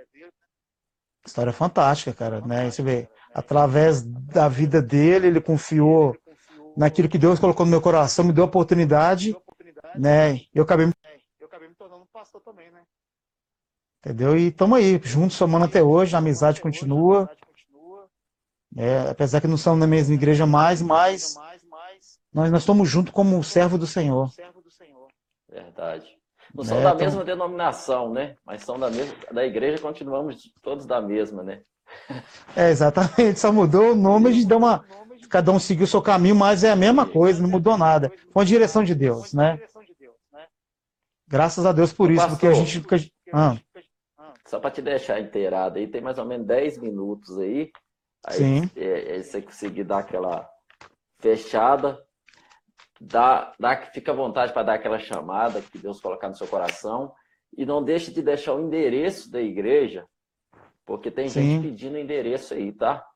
História 1.24 1.53
fantástica, 1.53 2.12
cara, 2.12 2.41
né? 2.41 2.70
Você 2.70 2.82
vê, 2.82 3.09
através 3.32 4.03
da 4.03 4.49
vida 4.49 4.82
dele, 4.82 5.28
ele 5.28 5.41
confiou 5.41 6.16
naquilo 6.76 7.09
que 7.09 7.16
Deus 7.16 7.39
colocou 7.39 7.64
no 7.64 7.70
meu 7.70 7.80
coração, 7.80 8.24
me 8.24 8.32
deu 8.32 8.45
a 8.45 8.47
oportunidade 8.49 9.35
né? 9.95 10.41
Eu 10.53 10.64
acabei, 10.64 10.87
eu 11.41 11.47
acabei 11.47 11.68
me 11.68 11.74
tornando 11.74 12.07
pastor 12.12 12.41
também, 12.41 12.70
né? 12.70 12.82
Entendeu? 14.01 14.37
E 14.37 14.49
estamos 14.49 14.78
aí, 14.78 15.01
juntos, 15.03 15.37
somando 15.37 15.64
até 15.64 15.82
hoje, 15.82 16.14
a 16.14 16.18
amizade 16.18 16.61
continua. 16.61 17.30
É, 18.76 19.10
apesar 19.10 19.40
que 19.40 19.46
não 19.46 19.56
somos 19.56 19.80
na 19.80 19.86
mesma 19.86 20.14
igreja 20.14 20.46
mais, 20.46 20.82
mas 20.82 21.36
nós, 22.32 22.50
nós 22.50 22.62
estamos 22.62 22.88
juntos 22.88 23.12
como 23.12 23.42
servo 23.44 23.78
do 23.78 23.86
Senhor. 23.86 24.30
Verdade. 25.48 26.06
Não 26.52 26.64
são 26.64 26.78
é, 26.78 26.82
da 26.82 26.90
então... 26.90 27.04
mesma 27.04 27.24
denominação, 27.24 28.12
né? 28.12 28.36
Mas 28.44 28.62
são 28.62 28.78
da 28.78 28.90
mesma. 28.90 29.14
Da 29.32 29.44
igreja 29.44 29.80
continuamos 29.80 30.52
todos 30.62 30.86
da 30.86 31.00
mesma, 31.00 31.42
né? 31.42 31.62
É, 32.56 32.70
exatamente. 32.70 33.38
Só 33.38 33.52
mudou 33.52 33.92
o 33.92 33.96
nome, 33.96 34.28
a 34.28 34.32
gente 34.32 34.46
deu 34.46 34.58
uma. 34.58 34.84
Cada 35.28 35.50
um 35.50 35.58
seguiu 35.58 35.84
o 35.84 35.88
seu 35.88 36.02
caminho, 36.02 36.36
mas 36.36 36.62
é 36.62 36.70
a 36.70 36.76
mesma 36.76 37.06
coisa, 37.06 37.42
não 37.42 37.48
mudou 37.48 37.76
nada. 37.76 38.12
Foi 38.32 38.42
a 38.42 38.46
direção 38.46 38.84
de 38.84 38.94
Deus, 38.94 39.32
né? 39.32 39.58
Graças 41.26 41.64
a 41.66 41.72
Deus 41.72 41.92
por 41.92 42.10
isso, 42.10 42.28
porque 42.28 42.46
a 42.46 42.52
gente. 42.52 42.82
Ah. 43.32 43.56
Só 44.46 44.60
para 44.60 44.70
te 44.70 44.82
deixar 44.82 45.20
inteirado 45.20 45.78
aí, 45.78 45.86
tem 45.88 46.00
mais 46.00 46.18
ou 46.18 46.24
menos 46.24 46.46
10 46.46 46.78
minutos 46.78 47.38
aí. 47.38 47.70
Aí 48.24 48.38
Sim. 48.38 48.70
É, 48.74 49.16
é, 49.16 49.22
você 49.22 49.42
conseguir 49.42 49.84
dar 49.84 49.98
aquela 49.98 50.48
fechada, 51.20 52.02
dá, 53.00 53.52
dá, 53.58 53.76
fica 53.92 54.12
à 54.12 54.14
vontade 54.14 54.52
para 54.52 54.62
dar 54.62 54.74
aquela 54.74 54.98
chamada 54.98 55.60
que 55.60 55.78
Deus 55.78 56.00
colocar 56.00 56.28
no 56.28 56.36
seu 56.36 56.46
coração. 56.46 57.12
E 57.56 57.64
não 57.64 57.84
deixe 57.84 58.10
de 58.10 58.20
deixar 58.20 58.54
o 58.54 58.66
endereço 58.66 59.30
da 59.30 59.40
igreja, 59.40 60.04
porque 60.84 61.10
tem 61.10 61.28
Sim. 61.28 61.40
gente 61.40 61.68
pedindo 61.68 61.98
endereço 61.98 62.54
aí, 62.54 62.72
tá? 62.72 63.06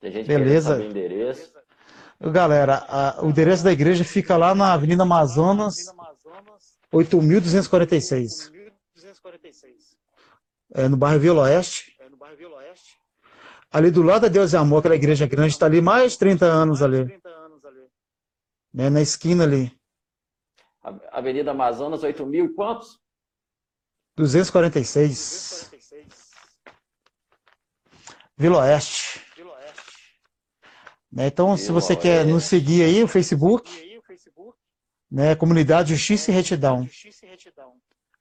Tem 0.00 0.12
gente 0.12 0.26
Beleza. 0.26 0.74
querendo 0.74 0.92
saber 0.92 1.00
endereço. 1.00 1.52
Galera, 2.20 2.84
a, 2.88 3.24
o 3.24 3.30
endereço 3.30 3.64
da 3.64 3.72
igreja 3.72 4.04
fica 4.04 4.36
lá 4.36 4.54
na 4.54 4.74
Avenida 4.74 5.02
Amazonas, 5.02 5.76
8.246. 6.92 8.52
É 10.74 10.88
no 10.88 10.96
bairro 10.96 11.20
Vila 11.20 11.42
Oeste. 11.42 11.95
Ali 13.76 13.90
do 13.90 14.00
lado 14.00 14.22
da 14.22 14.28
Deus 14.28 14.54
e 14.54 14.56
Amor, 14.56 14.78
aquela 14.78 14.96
igreja 14.96 15.26
grande, 15.26 15.52
está 15.52 15.66
ali 15.66 15.82
mais 15.82 16.12
de 16.12 16.18
30 16.20 16.46
anos 16.46 16.80
ali. 16.80 17.20
Né, 18.72 18.88
na 18.88 19.02
esquina 19.02 19.44
ali. 19.44 19.70
Avenida 21.12 21.50
Amazonas, 21.50 22.02
8 22.02 22.24
mil 22.24 22.46
e 22.46 22.54
quantos? 22.54 22.98
246. 24.16 25.70
Vila 28.38 28.60
Oeste. 28.60 29.20
Né, 31.12 31.26
então, 31.26 31.54
se 31.58 31.70
você 31.70 31.94
quer 31.94 32.24
nos 32.24 32.44
seguir 32.44 32.82
aí, 32.82 33.04
o 33.04 33.08
Facebook, 33.08 33.70
né, 35.10 35.34
Comunidade 35.34 35.94
Justiça 35.94 36.30
e 36.30 36.34
Retidão. 36.34 36.88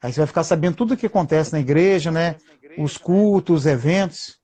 Aí 0.02 0.12
você 0.12 0.20
vai 0.20 0.28
ficar 0.28 0.44
sabendo 0.44 0.76
tudo 0.76 0.96
o 0.96 0.98
que 0.98 1.06
acontece 1.06 1.54
na 1.54 1.62
igreja, 1.62 2.12
né? 2.12 2.36
Os 2.78 2.98
cultos, 2.98 3.62
os 3.62 3.66
eventos. 3.66 4.44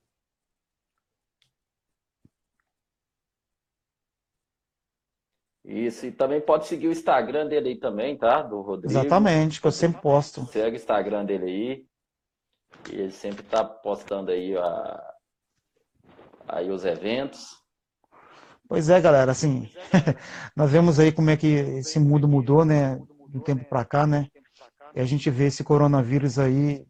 Isso, 5.72 6.06
e 6.06 6.12
também 6.12 6.42
pode 6.42 6.68
seguir 6.68 6.90
o 6.90 6.92
Instagram 6.92 7.48
dele 7.48 7.70
aí 7.70 7.76
também, 7.78 8.18
tá? 8.18 8.42
Do 8.42 8.60
Rodrigo. 8.60 8.92
Exatamente, 8.92 9.62
que 9.62 9.66
eu 9.66 9.72
sempre 9.72 10.02
posto. 10.02 10.46
Segue 10.48 10.76
o 10.76 10.80
Instagram 10.80 11.24
dele 11.24 11.46
aí. 11.46 11.86
E 12.92 12.96
ele 13.00 13.12
sempre 13.12 13.42
tá 13.44 13.64
postando 13.64 14.32
aí, 14.32 14.56
a, 14.58 15.14
aí 16.46 16.70
os 16.70 16.84
eventos. 16.84 17.56
Pois 18.68 18.90
é, 18.90 19.00
galera, 19.00 19.32
assim, 19.32 19.70
nós 20.58 20.70
vemos 20.70 21.00
aí 21.00 21.10
como 21.10 21.30
é 21.30 21.38
que 21.38 21.48
esse 21.48 22.00
mundo 22.00 22.28
mudou, 22.28 22.66
né? 22.66 23.00
De 23.30 23.38
um 23.38 23.42
tempo 23.42 23.64
para 23.64 23.86
cá, 23.86 24.06
né? 24.06 24.28
E 24.94 25.00
a 25.00 25.06
gente 25.06 25.30
vê 25.30 25.46
esse 25.46 25.64
coronavírus 25.64 26.38
aí, 26.38 26.86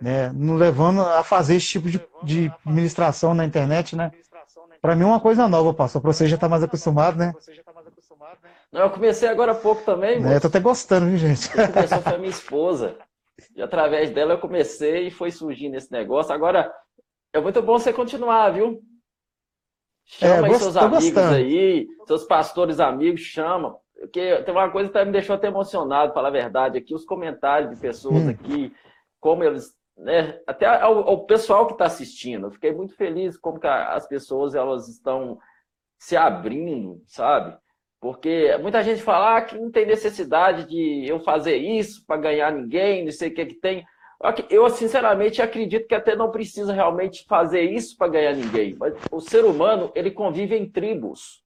né? 0.00 0.32
Nos 0.32 0.58
levando 0.58 1.02
a 1.02 1.22
fazer 1.22 1.54
esse 1.54 1.68
tipo 1.68 1.88
de, 1.88 2.00
de 2.24 2.52
administração 2.66 3.32
na 3.32 3.44
internet, 3.44 3.94
né? 3.94 4.10
Para 4.80 4.96
mim 4.96 5.04
é 5.04 5.06
uma 5.06 5.20
coisa 5.20 5.48
nova, 5.48 5.72
pastor. 5.72 6.02
Para 6.02 6.12
você 6.12 6.26
já 6.26 6.36
tá 6.36 6.48
mais 6.48 6.64
acostumado, 6.64 7.16
né? 7.16 7.32
Não, 8.72 8.80
eu 8.80 8.90
comecei 8.90 9.28
agora 9.28 9.52
há 9.52 9.54
pouco 9.54 9.84
também, 9.84 10.18
moço. 10.18 10.32
É, 10.32 10.40
tô 10.40 10.46
até 10.46 10.58
gostando, 10.58 11.06
viu, 11.06 11.18
gente? 11.18 11.50
Quem 11.52 11.70
começou 11.70 12.00
foi 12.00 12.14
a 12.14 12.18
minha 12.18 12.30
esposa. 12.30 12.96
E 13.54 13.60
através 13.60 14.10
dela 14.10 14.34
eu 14.34 14.38
comecei 14.38 15.08
e 15.08 15.10
foi 15.10 15.30
surgindo 15.30 15.76
esse 15.76 15.92
negócio. 15.92 16.32
Agora, 16.32 16.72
é 17.34 17.40
muito 17.40 17.60
bom 17.60 17.78
você 17.78 17.92
continuar, 17.92 18.50
viu? 18.50 18.80
Chama 20.06 20.48
é, 20.48 20.50
aí 20.50 20.58
seus 20.58 20.76
amigos 20.76 21.04
gostando. 21.04 21.34
aí, 21.34 21.86
seus 22.06 22.24
pastores 22.24 22.80
amigos, 22.80 23.20
chama. 23.20 23.76
Porque 23.94 24.42
tem 24.42 24.54
uma 24.54 24.70
coisa 24.70 24.90
que 24.90 25.04
me 25.04 25.12
deixou 25.12 25.36
até 25.36 25.48
emocionado, 25.48 26.12
para 26.12 26.14
falar 26.14 26.28
a 26.28 26.42
verdade, 26.42 26.78
aqui, 26.78 26.94
os 26.94 27.04
comentários 27.04 27.70
de 27.70 27.80
pessoas 27.80 28.24
hum. 28.24 28.30
aqui, 28.30 28.74
como 29.20 29.44
eles. 29.44 29.74
Né, 29.94 30.40
até 30.46 30.84
o 30.86 31.18
pessoal 31.26 31.66
que 31.66 31.74
está 31.74 31.84
assistindo. 31.84 32.46
Eu 32.46 32.50
fiquei 32.50 32.72
muito 32.72 32.96
feliz 32.96 33.36
como 33.36 33.60
que 33.60 33.66
as 33.66 34.06
pessoas 34.08 34.54
elas 34.54 34.88
estão 34.88 35.38
se 35.98 36.16
abrindo, 36.16 37.02
sabe? 37.06 37.56
Porque 38.02 38.58
muita 38.60 38.82
gente 38.82 39.00
fala 39.00 39.36
ah, 39.36 39.42
que 39.42 39.56
não 39.56 39.70
tem 39.70 39.86
necessidade 39.86 40.68
de 40.68 41.06
eu 41.06 41.20
fazer 41.20 41.56
isso 41.56 42.04
para 42.04 42.20
ganhar 42.20 42.50
ninguém, 42.50 43.04
não 43.04 43.12
sei 43.12 43.28
o 43.28 43.34
que 43.34 43.46
que 43.46 43.54
tem. 43.54 43.86
Eu, 44.50 44.68
sinceramente, 44.70 45.40
acredito 45.40 45.86
que 45.86 45.94
até 45.94 46.16
não 46.16 46.28
precisa 46.28 46.72
realmente 46.72 47.24
fazer 47.28 47.62
isso 47.62 47.96
para 47.96 48.10
ganhar 48.10 48.34
ninguém. 48.34 48.74
Mas 48.74 48.94
o 49.08 49.20
ser 49.20 49.44
humano, 49.44 49.92
ele 49.94 50.10
convive 50.10 50.58
em 50.58 50.68
tribos. 50.68 51.44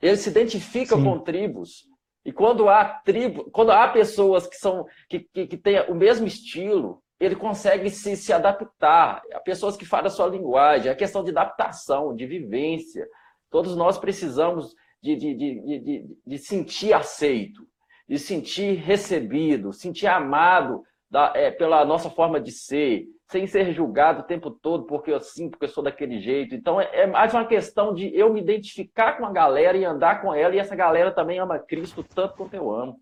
Ele 0.00 0.16
se 0.16 0.30
identifica 0.30 0.94
Sim. 0.94 1.02
com 1.02 1.18
tribos. 1.18 1.88
E 2.24 2.32
quando 2.32 2.68
há 2.68 2.84
tribo, 2.84 3.50
quando 3.50 3.72
há 3.72 3.88
pessoas 3.88 4.46
que 4.46 4.54
são 4.54 4.86
que, 5.08 5.26
que, 5.34 5.48
que 5.48 5.56
têm 5.56 5.80
o 5.90 5.94
mesmo 5.96 6.24
estilo, 6.24 7.02
ele 7.18 7.34
consegue 7.34 7.90
se, 7.90 8.16
se 8.16 8.32
adaptar. 8.32 9.20
Há 9.32 9.40
pessoas 9.40 9.76
que 9.76 9.84
falam 9.84 10.06
a 10.06 10.10
sua 10.10 10.28
linguagem, 10.28 10.88
é 10.88 10.94
questão 10.94 11.24
de 11.24 11.32
adaptação, 11.32 12.14
de 12.14 12.26
vivência. 12.26 13.08
Todos 13.50 13.74
nós 13.74 13.98
precisamos 13.98 14.72
de, 15.02 15.16
de, 15.16 15.34
de, 15.34 15.78
de, 15.80 16.16
de 16.24 16.38
sentir 16.38 16.92
aceito, 16.92 17.66
de 18.08 18.18
sentir 18.18 18.74
recebido, 18.76 19.72
sentir 19.72 20.06
amado 20.06 20.84
da, 21.10 21.32
é, 21.34 21.50
pela 21.50 21.84
nossa 21.84 22.08
forma 22.08 22.40
de 22.40 22.52
ser, 22.52 23.06
sem 23.30 23.46
ser 23.46 23.72
julgado 23.72 24.20
o 24.20 24.26
tempo 24.26 24.50
todo 24.50 24.86
porque 24.86 25.10
eu 25.10 25.20
sim, 25.20 25.50
porque 25.50 25.64
eu 25.64 25.68
sou 25.68 25.82
daquele 25.82 26.20
jeito. 26.20 26.54
Então 26.54 26.80
é, 26.80 27.02
é, 27.02 27.06
mais 27.06 27.34
uma 27.34 27.46
questão 27.46 27.92
de 27.92 28.14
eu 28.16 28.32
me 28.32 28.40
identificar 28.40 29.18
com 29.18 29.26
a 29.26 29.32
galera 29.32 29.76
e 29.76 29.84
andar 29.84 30.22
com 30.22 30.32
ela, 30.32 30.54
e 30.54 30.58
essa 30.58 30.76
galera 30.76 31.12
também 31.12 31.38
ama 31.38 31.58
Cristo 31.58 32.04
tanto 32.04 32.36
quanto 32.36 32.54
eu 32.54 32.70
amo. 32.70 33.00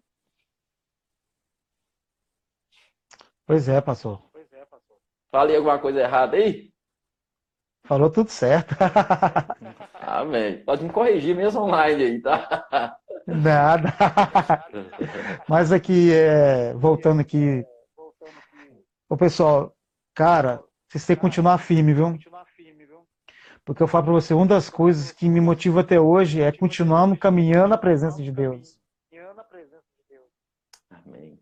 Pois 3.46 3.68
é, 3.68 3.80
pastor. 3.80 4.22
Falei 5.30 5.56
alguma 5.56 5.78
coisa 5.78 6.00
errada 6.00 6.36
aí? 6.36 6.72
Falou 7.84 8.10
tudo 8.10 8.30
certo. 8.30 8.74
Amém. 10.10 10.58
Pode 10.64 10.82
me 10.82 10.90
corrigir 10.90 11.36
mesmo 11.36 11.60
online 11.60 12.02
aí, 12.02 12.20
tá? 12.20 12.98
Nada. 13.24 13.94
Mas 15.48 15.70
aqui, 15.70 16.12
é, 16.12 16.74
voltando 16.74 17.20
aqui. 17.20 17.64
Ô, 19.08 19.16
pessoal, 19.16 19.72
cara, 20.12 20.60
vocês 20.88 21.06
têm 21.06 21.14
que 21.14 21.22
continuar 21.22 21.58
firme, 21.58 21.94
viu? 21.94 22.18
Porque 23.64 23.80
eu 23.80 23.86
falo 23.86 24.04
para 24.06 24.12
você, 24.14 24.34
uma 24.34 24.46
das 24.46 24.68
coisas 24.68 25.12
que 25.12 25.28
me 25.28 25.40
motiva 25.40 25.82
até 25.82 26.00
hoje 26.00 26.42
é 26.42 26.50
continuando 26.50 27.16
caminhando 27.16 27.68
na 27.68 27.78
presença 27.78 28.20
de 28.20 28.32
Deus. 28.32 28.80
Amém. 30.90 31.38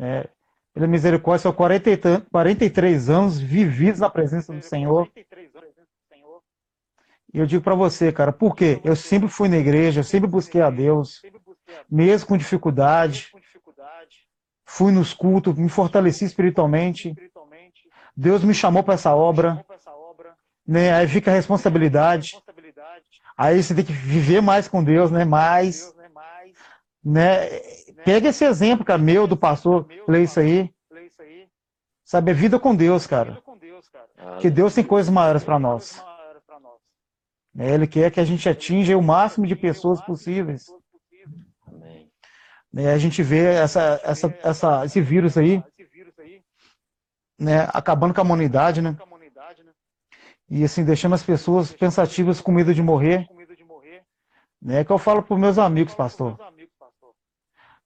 É, 0.00 0.28
pela 0.74 0.88
misericórdia, 0.88 1.42
são 1.42 1.52
40, 1.52 2.26
43 2.32 3.10
anos 3.10 3.38
vividos 3.38 4.00
na 4.00 4.10
presença 4.10 4.52
do 4.52 4.62
Senhor. 4.62 5.08
E 7.32 7.38
eu 7.38 7.46
digo 7.46 7.62
para 7.62 7.74
você, 7.74 8.10
cara, 8.10 8.32
por 8.32 8.56
quê? 8.56 8.80
Eu 8.82 8.96
sempre 8.96 9.28
fui 9.28 9.48
na 9.48 9.58
igreja, 9.58 10.00
eu 10.00 10.04
sempre 10.04 10.28
busquei 10.28 10.62
a 10.62 10.70
Deus, 10.70 11.22
mesmo 11.90 12.28
com 12.28 12.36
dificuldade. 12.36 13.30
Fui 14.64 14.92
nos 14.92 15.12
cultos, 15.14 15.54
me 15.54 15.68
fortaleci 15.68 16.24
espiritualmente. 16.24 17.14
Deus 18.16 18.42
me 18.42 18.54
chamou 18.54 18.82
para 18.82 18.94
essa 18.94 19.14
obra. 19.14 19.64
Né? 20.66 20.92
Aí 20.92 21.08
fica 21.08 21.30
a 21.30 21.34
responsabilidade. 21.34 22.36
Aí 23.36 23.62
você 23.62 23.74
tem 23.74 23.84
que 23.84 23.92
viver 23.92 24.42
mais 24.42 24.66
com 24.66 24.82
Deus, 24.82 25.10
né? 25.10 25.24
Mais. 25.24 25.94
Né? 27.04 27.48
Pega 28.04 28.28
esse 28.28 28.44
exemplo, 28.44 28.84
cara, 28.84 28.98
meu, 28.98 29.26
do 29.26 29.36
pastor, 29.36 29.86
lê 30.06 30.24
isso 30.24 30.40
aí. 30.40 30.70
Sabe, 32.04 32.30
é 32.30 32.34
vida 32.34 32.58
com 32.58 32.74
Deus, 32.74 33.06
cara. 33.06 33.42
Que 34.40 34.50
Deus 34.50 34.74
tem 34.74 34.82
coisas 34.82 35.12
maiores 35.12 35.44
para 35.44 35.58
nós. 35.58 36.02
Né? 37.58 37.74
Ele 37.74 37.88
quer 37.88 38.08
que 38.12 38.20
a 38.20 38.24
gente 38.24 38.48
atinja 38.48 38.96
o 38.96 39.02
máximo 39.02 39.44
de 39.44 39.56
pessoas 39.56 40.00
possíveis. 40.00 40.66
Né? 42.72 42.92
A 42.92 42.98
gente 42.98 43.20
vê 43.20 43.46
essa, 43.46 44.00
essa, 44.04 44.38
essa, 44.44 44.84
esse 44.84 45.00
vírus 45.00 45.36
aí 45.36 45.60
né, 47.36 47.68
acabando 47.74 48.14
com 48.14 48.20
a 48.20 48.24
humanidade, 48.24 48.80
né? 48.80 48.96
E 50.48 50.62
assim, 50.62 50.84
deixando 50.84 51.16
as 51.16 51.22
pessoas 51.22 51.72
pensativas 51.72 52.40
com 52.40 52.52
medo 52.52 52.72
de 52.72 52.82
morrer. 52.82 53.26
Né, 54.62 54.84
que 54.84 54.92
eu 54.92 54.98
falo 54.98 55.22
para 55.22 55.34
os 55.34 55.40
meus 55.40 55.58
amigos, 55.58 55.94
pastor. 55.94 56.38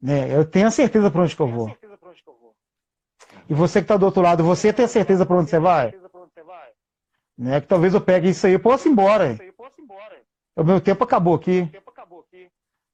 Né? 0.01 0.37
Eu 0.37 0.45
tenho 0.45 0.67
a 0.67 0.71
certeza 0.71 1.11
para 1.11 1.23
onde 1.23 1.35
que 1.35 1.41
eu 1.41 1.49
vou. 1.49 1.75
E 3.49 3.55
você 3.55 3.81
que 3.81 3.85
está 3.85 3.97
do 3.97 4.05
outro 4.05 4.21
lado, 4.21 4.45
você 4.45 4.71
tem 4.71 4.85
a 4.85 4.89
certeza 4.89 5.25
para 5.25 5.37
onde 5.37 5.49
você 5.49 5.59
vai? 5.59 5.95
Né? 7.39 7.61
Que 7.61 7.67
talvez 7.67 7.95
eu 7.95 8.01
pegue 8.01 8.29
isso 8.29 8.47
aí 8.47 8.55
e 8.55 8.59
possa 8.59 8.87
ir 8.89 8.93
embora. 8.93 9.39
O 10.57 10.65
meu 10.65 10.81
tempo 10.81 11.05
acabou 11.05 11.35
aqui. 11.35 11.71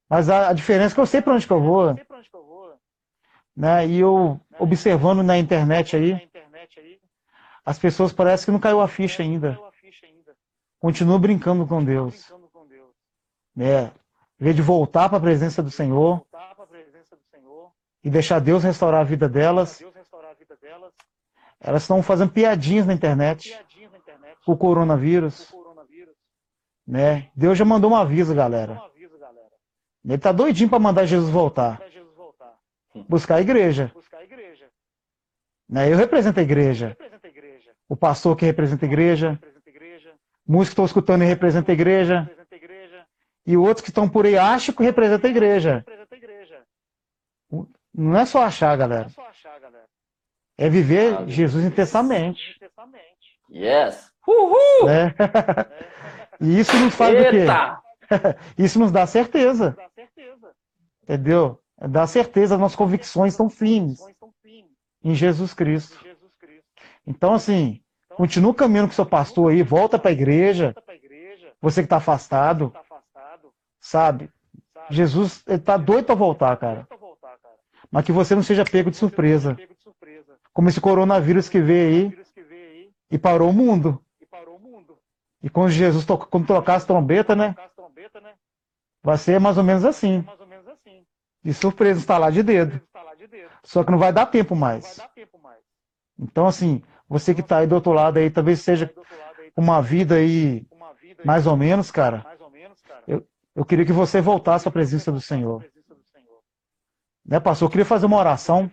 Mas 0.09 0.31
a, 0.31 0.49
a 0.49 0.53
diferença 0.53 0.93
é 0.93 0.97
que 0.97 1.01
eu 1.01 1.07
sei 1.07 1.21
para 1.21 1.35
onde 1.35 1.47
que 1.47 1.53
eu 1.53 1.61
vou. 1.61 1.95
Né? 3.57 3.87
E 3.87 3.99
eu 3.99 4.41
observando 4.59 5.23
na 5.23 5.37
internet 5.37 5.97
aí, 5.97 6.31
as 7.65 7.79
pessoas 7.79 8.13
parecem 8.13 8.47
que 8.47 8.51
não 8.53 8.61
caiu 8.61 8.81
a 8.81 8.89
ficha 8.89 9.23
ainda. 9.23 9.59
Continuam 10.81 11.19
brincando 11.19 11.67
com 11.67 11.85
Deus. 11.85 12.33
Né? 13.55 13.93
Em 14.41 14.45
vez 14.45 14.57
de 14.57 14.63
voltar 14.63 15.09
para 15.09 15.19
a 15.19 15.21
presença 15.21 15.63
do 15.63 15.71
Senhor 15.71 16.25
e 18.03 18.09
deixar 18.09 18.39
Deus 18.39 18.63
restaurar 18.63 19.01
a 19.01 19.05
vida 19.05 19.29
delas, 19.29 19.83
elas 21.61 21.83
estão 21.83 22.03
fazendo 22.03 22.31
piadinhas 22.31 22.87
na 22.87 22.95
internet 22.95 23.59
com 24.47 24.53
o 24.53 24.57
coronavírus. 24.57 25.53
Né? 26.89 27.31
Deus 27.37 27.59
já 27.59 27.67
mandou 27.67 27.91
um 27.91 27.97
aviso, 27.97 28.35
galera. 28.35 28.83
Ele 30.03 30.15
está 30.15 30.33
doidinho 30.33 30.71
para 30.71 30.79
mandar 30.79 31.05
Jesus 31.05 31.31
voltar. 31.31 31.83
Buscar 33.07 33.37
a 33.37 33.41
igreja. 33.43 33.93
Né? 35.69 35.93
Eu 35.93 35.99
represento 35.99 36.41
a 36.41 36.43
igreja. 36.43 36.97
O 37.87 37.95
pastor 37.95 38.35
que 38.37 38.47
representa 38.47 38.87
a 38.87 38.89
igreja. 38.89 39.39
Músicos 40.47 40.69
que 40.69 40.73
estão 40.73 40.85
escutando 40.87 41.23
e 41.25 41.27
representa 41.27 41.71
a 41.71 41.75
igreja. 41.75 42.31
E 43.47 43.55
outros 43.55 43.83
que 43.83 43.91
estão 43.91 44.09
por 44.09 44.25
aí 44.25 44.39
acham 44.39 44.75
que 44.75 44.83
representa 44.83 45.27
a 45.27 45.31
igreja. 45.31 45.85
Não 47.93 48.19
é 48.19 48.25
só 48.25 48.43
achar, 48.43 48.77
galera. 48.79 49.11
É 50.57 50.71
viver 50.71 51.29
Jesus 51.29 51.67
intensamente. 51.67 52.59
Yes. 53.51 54.11
Uhul! 54.27 54.89
É. 54.89 55.15
e 56.41 56.59
isso 56.59 56.77
nos 56.79 56.95
faz 56.95 57.15
Eita! 57.15 57.31
do 57.31 58.09
quê? 58.09 58.63
Isso 58.63 58.79
nos 58.79 58.91
dá 58.91 59.07
certeza. 59.07 59.77
Entendeu? 61.03 61.61
Dá 61.89 62.07
certeza, 62.07 62.55
as 62.55 62.61
nossas 62.61 62.77
convicções 62.77 63.33
estão 63.33 63.49
firmes 63.49 64.01
em 65.03 65.15
Jesus 65.15 65.55
Cristo. 65.55 65.99
Então, 67.07 67.35
assim, 67.35 67.81
continua 68.17 68.55
caminhando 68.55 68.89
com 68.89 68.93
o 68.93 68.97
seu 68.97 69.07
pastor 69.07 69.53
aí, 69.53 69.63
volta 69.63 69.99
para 69.99 70.11
a 70.11 70.15
igreja. 70.15 70.75
Você 71.61 71.81
que 71.81 71.87
está 71.87 71.97
afastado, 71.97 72.73
sabe? 73.81 74.31
Jesus 74.91 75.43
está 75.47 75.77
doido 75.77 76.07
para 76.07 76.15
voltar, 76.15 76.57
cara. 76.57 76.87
Mas 77.91 78.05
que 78.05 78.13
você 78.13 78.35
não 78.35 78.43
seja 78.43 78.65
pego 78.65 78.91
de 78.91 78.97
surpresa. 78.97 79.57
Como 80.53 80.69
esse 80.69 80.81
coronavírus 80.81 81.49
que 81.49 81.61
veio 81.61 82.13
aí 82.13 82.25
e 83.11 83.19
parou 83.19 83.51
o 83.51 83.53
mundo. 83.53 84.03
E 85.43 85.49
quando 85.49 85.71
Jesus 85.71 86.05
to 86.05 86.19
quando 86.19 86.47
tocar 86.47 86.75
as 86.75 86.85
trombetas, 86.85 87.37
né? 87.37 87.55
Vai 89.03 89.17
ser 89.17 89.39
mais 89.39 89.57
ou 89.57 89.65
menos 89.65 89.85
assim. 89.85 90.25
De 91.43 91.55
surpresa, 91.55 92.01
instalar 92.01 92.33
de 92.33 92.43
dedo. 92.43 92.81
Só 93.63 93.85
que 93.85 93.91
não 93.91 93.99
vai 93.99 94.13
dar 94.13 94.27
tempo 94.27 94.57
mais. 94.57 94.99
Então, 96.19 96.47
assim, 96.47 96.83
você 97.09 97.35
que 97.35 97.41
está 97.41 97.59
aí 97.59 97.67
do 97.67 97.77
outro 97.77 97.93
lado 97.93 98.19
aí, 98.19 98.31
talvez 98.31 98.61
seja 98.61 98.93
uma 99.57 99.81
vida 99.81 100.17
aí, 100.17 100.67
mais 101.25 101.47
ou 101.47 101.57
menos, 101.57 101.91
cara. 101.91 102.27
Eu, 103.07 103.27
eu 103.55 103.65
queria 103.65 103.87
que 103.87 103.93
você 103.93 104.21
voltasse 104.21 104.67
à 104.67 104.71
presença 104.71 105.13
do 105.13 105.21
Senhor. 105.21 105.65
Né, 107.25 107.39
pastor? 107.39 107.67
Eu 107.67 107.71
queria 107.71 107.85
fazer 107.85 108.07
uma 108.07 108.17
oração. 108.17 108.71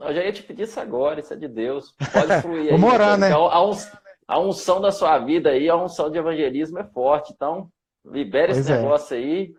Eu 0.00 0.14
já 0.14 0.24
ia 0.24 0.32
te 0.32 0.42
pedir 0.42 0.62
isso 0.62 0.80
agora, 0.80 1.20
isso 1.20 1.32
é 1.32 1.36
de 1.36 1.48
Deus. 1.48 1.94
Pode 2.12 2.40
fluir 2.40 2.62
aí. 2.62 2.70
Vamos 2.70 2.92
orar, 2.92 3.18
né? 3.18 3.30
A, 3.32 3.60
a 4.30 4.38
unção 4.38 4.80
da 4.80 4.92
sua 4.92 5.18
vida 5.18 5.50
aí, 5.50 5.68
a 5.68 5.74
unção 5.74 6.08
de 6.08 6.16
evangelismo 6.16 6.78
é 6.78 6.84
forte. 6.84 7.32
Então, 7.34 7.68
libere 8.06 8.52
esse 8.52 8.70
é. 8.70 8.76
negócio 8.76 9.16
aí. 9.16 9.52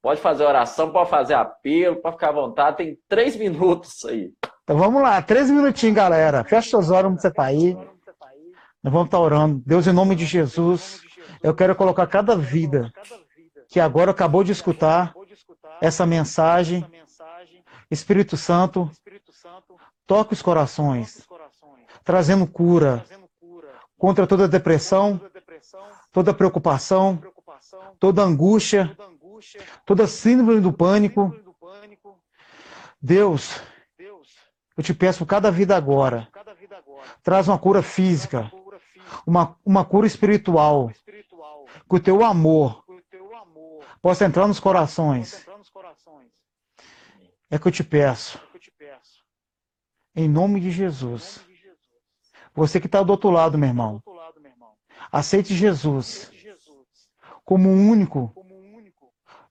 Pode 0.00 0.18
fazer 0.18 0.44
oração, 0.44 0.90
pode 0.90 1.10
fazer 1.10 1.34
apelo, 1.34 1.96
pode 1.96 2.14
ficar 2.14 2.30
à 2.30 2.32
vontade. 2.32 2.78
Tem 2.78 2.98
três 3.06 3.36
minutos 3.36 4.02
aí. 4.06 4.32
Então 4.62 4.78
vamos 4.78 5.02
lá, 5.02 5.20
três 5.20 5.50
minutinhos, 5.50 5.94
galera. 5.94 6.42
Fecha 6.42 6.70
suas 6.70 6.90
olhos 6.90 7.12
onde 7.12 7.20
você 7.20 7.28
está 7.28 7.44
aí. 7.44 7.74
Nós 8.82 8.92
vamos 8.92 9.08
estar 9.08 9.18
tá 9.18 9.22
orando. 9.22 9.62
Deus, 9.66 9.86
em 9.86 9.92
nome 9.92 10.14
de 10.14 10.24
Jesus, 10.24 11.02
eu 11.42 11.54
quero 11.54 11.76
colocar 11.76 12.06
cada 12.06 12.34
vida 12.34 12.90
que 13.68 13.78
agora 13.78 14.12
acabou 14.12 14.42
de 14.42 14.52
escutar 14.52 15.12
essa 15.82 16.06
mensagem. 16.06 16.82
Espírito 17.90 18.38
Santo, 18.38 18.90
toque 20.06 20.32
os 20.32 20.40
corações, 20.40 21.26
trazendo 22.02 22.46
cura 22.46 23.04
contra 23.98 24.26
toda 24.26 24.48
depressão, 24.48 25.20
toda 26.12 26.32
preocupação, 26.32 27.20
toda 27.98 28.22
angústia, 28.22 28.96
toda 29.84 30.06
síndrome 30.06 30.60
do 30.60 30.72
pânico. 30.72 31.34
Deus, 33.02 33.60
eu 34.76 34.82
te 34.82 34.94
peço 34.94 35.26
cada 35.26 35.50
vida 35.50 35.76
agora, 35.76 36.28
traz 37.22 37.48
uma 37.48 37.58
cura 37.58 37.82
física, 37.82 38.50
uma, 39.26 39.56
uma 39.64 39.84
cura 39.84 40.06
espiritual, 40.06 40.90
que 41.88 41.96
o 41.96 42.00
teu 42.00 42.24
amor 42.24 42.84
possa 44.00 44.24
entrar 44.24 44.46
nos 44.46 44.60
corações. 44.60 45.46
É 47.50 47.58
que 47.58 47.66
eu 47.66 47.72
te 47.72 47.82
peço, 47.82 48.38
em 50.14 50.28
nome 50.28 50.60
de 50.60 50.70
Jesus. 50.70 51.47
Você 52.58 52.80
que 52.80 52.86
está 52.86 53.04
do 53.04 53.12
outro 53.12 53.30
lado, 53.30 53.56
meu 53.56 53.68
irmão, 53.68 54.02
aceite 55.12 55.54
Jesus 55.54 56.32
como 57.44 57.68
o 57.68 57.72
único 57.72 58.34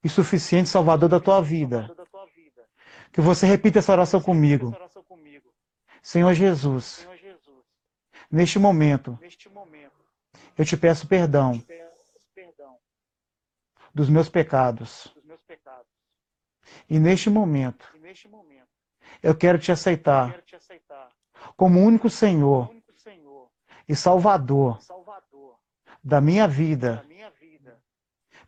e 0.03 0.09
suficiente 0.09 0.67
Salvador 0.67 1.07
da 1.07 1.17
tua 1.17 1.39
vida. 1.39 1.89
Que 3.13 3.21
você 3.21 3.47
repita 3.47 3.79
essa 3.79 3.93
oração 3.93 4.21
comigo. 4.21 4.75
Senhor 6.03 6.33
Jesus, 6.33 7.07
neste 8.29 8.59
momento, 8.59 9.17
eu 10.57 10.65
te 10.65 10.75
peço 10.75 11.07
perdão 11.07 11.63
dos 13.95 14.09
meus 14.09 14.27
pecados. 14.27 15.15
E 16.89 16.99
neste 16.99 17.29
momento, 17.29 17.87
eu 19.23 19.33
quero 19.33 19.57
te 19.57 19.71
aceitar 19.71 20.43
como 21.55 21.79
único 21.79 22.09
Senhor 22.09 22.76
e 23.87 23.95
Salvador 23.95 24.79
da 26.03 26.21
minha 26.21 26.47
vida. 26.47 27.05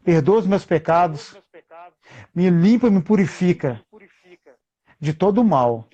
Perdoa 0.04 0.40
os 0.40 0.48
meus 0.48 0.66
pecados, 0.66 1.38
me 2.34 2.50
limpa 2.50 2.88
e 2.88 2.90
me 2.90 3.02
purifica 3.02 3.84
de 5.00 5.14
todo 5.14 5.42
o 5.42 5.44
mal. 5.44 5.90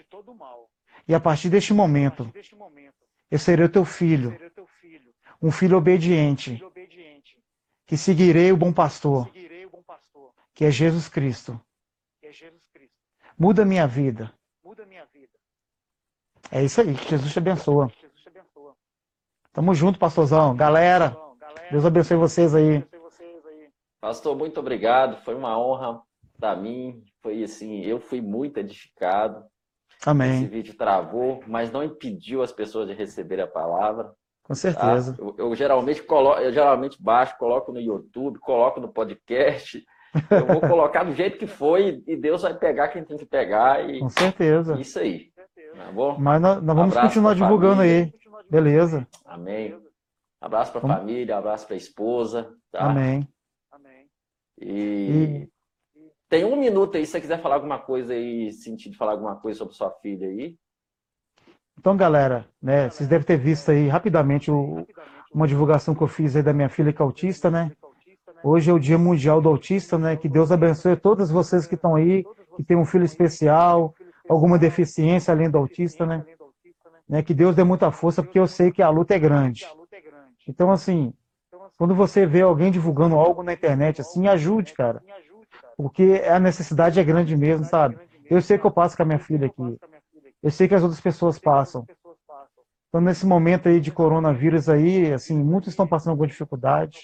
E 1.07 1.13
a 1.13 1.19
partir 1.19 1.49
deste 1.49 1.73
momento, 1.73 2.31
eu 3.29 3.39
serei 3.39 3.65
o 3.65 3.69
teu 3.69 3.83
filho, 3.83 4.37
um 5.41 5.51
filho 5.51 5.77
obediente, 5.77 6.63
que 7.85 7.97
seguirei 7.97 8.51
o 8.51 8.57
bom 8.57 8.71
pastor, 8.71 9.31
que 10.53 10.65
é 10.65 10.71
Jesus 10.71 11.07
Cristo. 11.07 11.59
Muda 13.37 13.65
minha 13.65 13.87
vida. 13.87 14.31
É 16.51 16.63
isso 16.63 16.79
aí, 16.79 16.93
que 16.93 17.09
Jesus 17.09 17.33
te 17.33 17.39
abençoa. 17.39 17.91
Tamo 19.55 19.73
junto, 19.73 19.97
pastorzão. 19.97 20.53
Galera, 20.53 21.15
Deus 21.71 21.85
abençoe 21.85 22.17
vocês 22.17 22.53
aí. 22.53 22.83
Pastor, 24.01 24.37
muito 24.37 24.59
obrigado. 24.59 25.23
Foi 25.23 25.33
uma 25.33 25.57
honra 25.57 26.01
para 26.37 26.57
mim. 26.57 27.01
Foi 27.23 27.41
assim, 27.41 27.79
eu 27.85 27.97
fui 27.97 28.19
muito 28.19 28.57
edificado. 28.57 29.41
Amém. 30.05 30.41
Esse 30.41 30.47
vídeo 30.47 30.77
travou, 30.77 31.41
mas 31.47 31.71
não 31.71 31.81
impediu 31.81 32.43
as 32.43 32.51
pessoas 32.51 32.89
de 32.89 32.93
receber 32.93 33.39
a 33.39 33.47
palavra. 33.47 34.11
Com 34.43 34.53
certeza. 34.53 35.13
Tá? 35.13 35.23
Eu, 35.23 35.35
eu, 35.37 35.55
geralmente 35.55 36.03
coloco, 36.03 36.41
eu 36.41 36.51
geralmente 36.51 37.01
baixo, 37.01 37.37
coloco 37.37 37.71
no 37.71 37.79
YouTube, 37.79 38.39
coloco 38.39 38.81
no 38.81 38.91
podcast. 38.91 39.81
Eu 40.29 40.45
vou 40.45 40.59
colocar 40.59 41.05
do 41.05 41.15
jeito 41.15 41.37
que 41.37 41.47
foi 41.47 42.03
e 42.05 42.17
Deus 42.17 42.41
vai 42.41 42.53
pegar 42.53 42.89
quem 42.89 43.05
tem 43.05 43.17
que 43.17 43.25
pegar. 43.25 43.89
E... 43.89 43.99
Com 43.99 44.09
certeza. 44.09 44.77
Isso 44.81 44.99
aí. 44.99 45.29
Tá 45.75 45.91
bom? 45.91 46.17
Mas 46.17 46.41
nós, 46.41 46.63
nós 46.63 46.75
vamos 46.75 46.95
continuar 46.95 47.33
divulgando 47.33 47.77
família. 47.77 48.05
aí. 48.05 48.13
Beleza. 48.49 49.07
Amém. 49.25 49.77
Abraço 50.39 50.71
para 50.71 50.93
a 50.93 50.97
família, 50.97 51.37
abraço 51.37 51.65
para 51.65 51.75
a 51.75 51.77
esposa. 51.77 52.53
Tá? 52.71 52.85
Amém. 52.85 53.27
E, 54.59 55.47
e, 55.47 55.49
tem 56.29 56.45
um 56.45 56.55
minuto 56.55 56.95
aí, 56.95 57.05
se 57.05 57.11
você 57.11 57.21
quiser 57.21 57.41
falar 57.41 57.55
alguma 57.55 57.79
coisa 57.79 58.13
aí, 58.13 58.51
sentir 58.51 58.89
de 58.89 58.97
falar 58.97 59.11
alguma 59.11 59.35
coisa 59.35 59.57
sobre 59.57 59.73
sua 59.73 59.91
filha 60.01 60.27
aí. 60.27 60.55
Então, 61.77 61.95
galera, 61.95 62.47
né, 62.61 62.89
vocês 62.89 63.07
devem 63.07 63.25
ter 63.25 63.37
visto 63.37 63.69
aí 63.69 63.87
rapidamente 63.87 64.49
o, 64.49 64.87
uma 65.33 65.47
divulgação 65.47 65.93
que 65.93 66.01
eu 66.01 66.07
fiz 66.07 66.35
aí 66.35 66.41
da 66.41 66.53
minha 66.53 66.69
filha 66.69 66.93
que 66.93 67.01
é 67.01 67.05
autista, 67.05 67.51
né? 67.51 67.71
Hoje 68.43 68.69
é 68.69 68.73
o 68.73 68.79
Dia 68.79 68.97
Mundial 68.97 69.41
do 69.41 69.49
Autista, 69.49 69.97
né? 69.97 70.15
Que 70.15 70.29
Deus 70.29 70.51
abençoe 70.51 70.95
todas 70.95 71.29
vocês 71.29 71.67
que 71.67 71.75
estão 71.75 71.95
aí 71.95 72.23
que 72.55 72.63
tem 72.63 72.77
um 72.77 72.85
filho 72.85 73.03
especial, 73.03 73.93
alguma 74.29 74.57
deficiência 74.57 75.33
além 75.33 75.49
do 75.49 75.57
autista, 75.57 76.05
né? 76.05 76.25
né? 77.07 77.23
Que 77.23 77.33
Deus 77.33 77.55
dê 77.55 77.63
muita 77.63 77.91
força, 77.91 78.23
porque 78.23 78.39
eu 78.39 78.47
sei 78.47 78.71
que 78.71 78.81
a 78.81 78.89
luta 78.89 79.15
é 79.15 79.19
grande. 79.19 79.65
Então, 80.47 80.71
assim, 80.71 81.13
quando 81.77 81.95
você 81.95 82.25
vê 82.25 82.41
alguém 82.41 82.71
divulgando 82.71 83.15
algo 83.15 83.43
na 83.43 83.53
internet, 83.53 84.01
assim, 84.01 84.27
ajude, 84.27 84.73
cara. 84.73 85.01
Porque 85.77 86.23
a 86.27 86.39
necessidade 86.39 86.99
é 86.99 87.03
grande 87.03 87.35
mesmo, 87.35 87.65
sabe? 87.65 87.97
Eu 88.29 88.41
sei 88.41 88.57
que 88.57 88.65
eu 88.65 88.71
passo 88.71 88.95
com 88.95 89.03
a 89.03 89.05
minha 89.05 89.19
filha 89.19 89.47
aqui. 89.47 89.77
Eu 90.41 90.51
sei 90.51 90.67
que 90.67 90.75
as 90.75 90.83
outras 90.83 91.01
pessoas 91.01 91.37
passam. 91.37 91.85
Então, 92.89 93.01
nesse 93.01 93.25
momento 93.25 93.67
aí 93.67 93.79
de 93.79 93.91
coronavírus 93.91 94.69
aí, 94.69 95.11
assim, 95.11 95.37
muitos 95.37 95.69
estão 95.69 95.85
passando 95.85 96.11
alguma 96.11 96.27
dificuldade. 96.27 96.99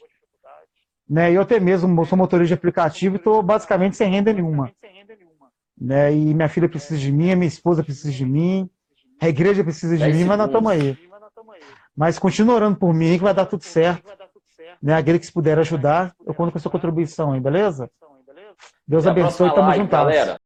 Né? 1.09 1.33
Eu 1.33 1.41
até 1.41 1.59
mesmo 1.59 2.05
sou 2.05 2.17
motorista 2.17 2.47
de 2.47 2.53
aplicativo 2.53 3.15
e 3.15 3.17
estou 3.17 3.43
basicamente 3.43 3.97
sem 3.97 4.09
renda 4.09 4.31
nenhuma. 4.31 4.71
Né? 5.81 6.13
E 6.13 6.33
minha 6.35 6.47
filha 6.47 6.69
precisa 6.69 6.99
de 6.99 7.11
mim, 7.11 7.31
a 7.31 7.35
minha 7.35 7.47
esposa 7.47 7.83
precisa 7.83 8.11
de 8.11 8.23
mim, 8.23 8.69
a 9.19 9.27
igreja 9.27 9.63
precisa 9.63 9.97
de 9.97 10.13
mim, 10.13 10.25
mas 10.25 10.37
nós 10.37 10.47
estamos 10.47 10.71
aí. 10.71 10.97
Mas 11.97 12.19
continua 12.19 12.55
orando 12.55 12.77
por 12.77 12.93
mim 12.93 13.17
que 13.17 13.23
vai 13.23 13.33
dar 13.33 13.47
tudo 13.47 13.63
certo. 13.63 14.03
Né? 14.81 14.93
Aquele 14.93 15.17
que 15.17 15.25
se 15.25 15.33
puder 15.33 15.57
ajudar, 15.57 16.13
eu 16.25 16.33
conto 16.35 16.51
com 16.51 16.57
a 16.57 16.61
sua 16.61 16.71
contribuição 16.71 17.31
aí, 17.31 17.39
beleza? 17.39 17.89
Deus 18.87 19.07
abençoe 19.07 19.47
e 19.47 19.53
tamo. 19.55 19.87
Galera. 19.87 20.40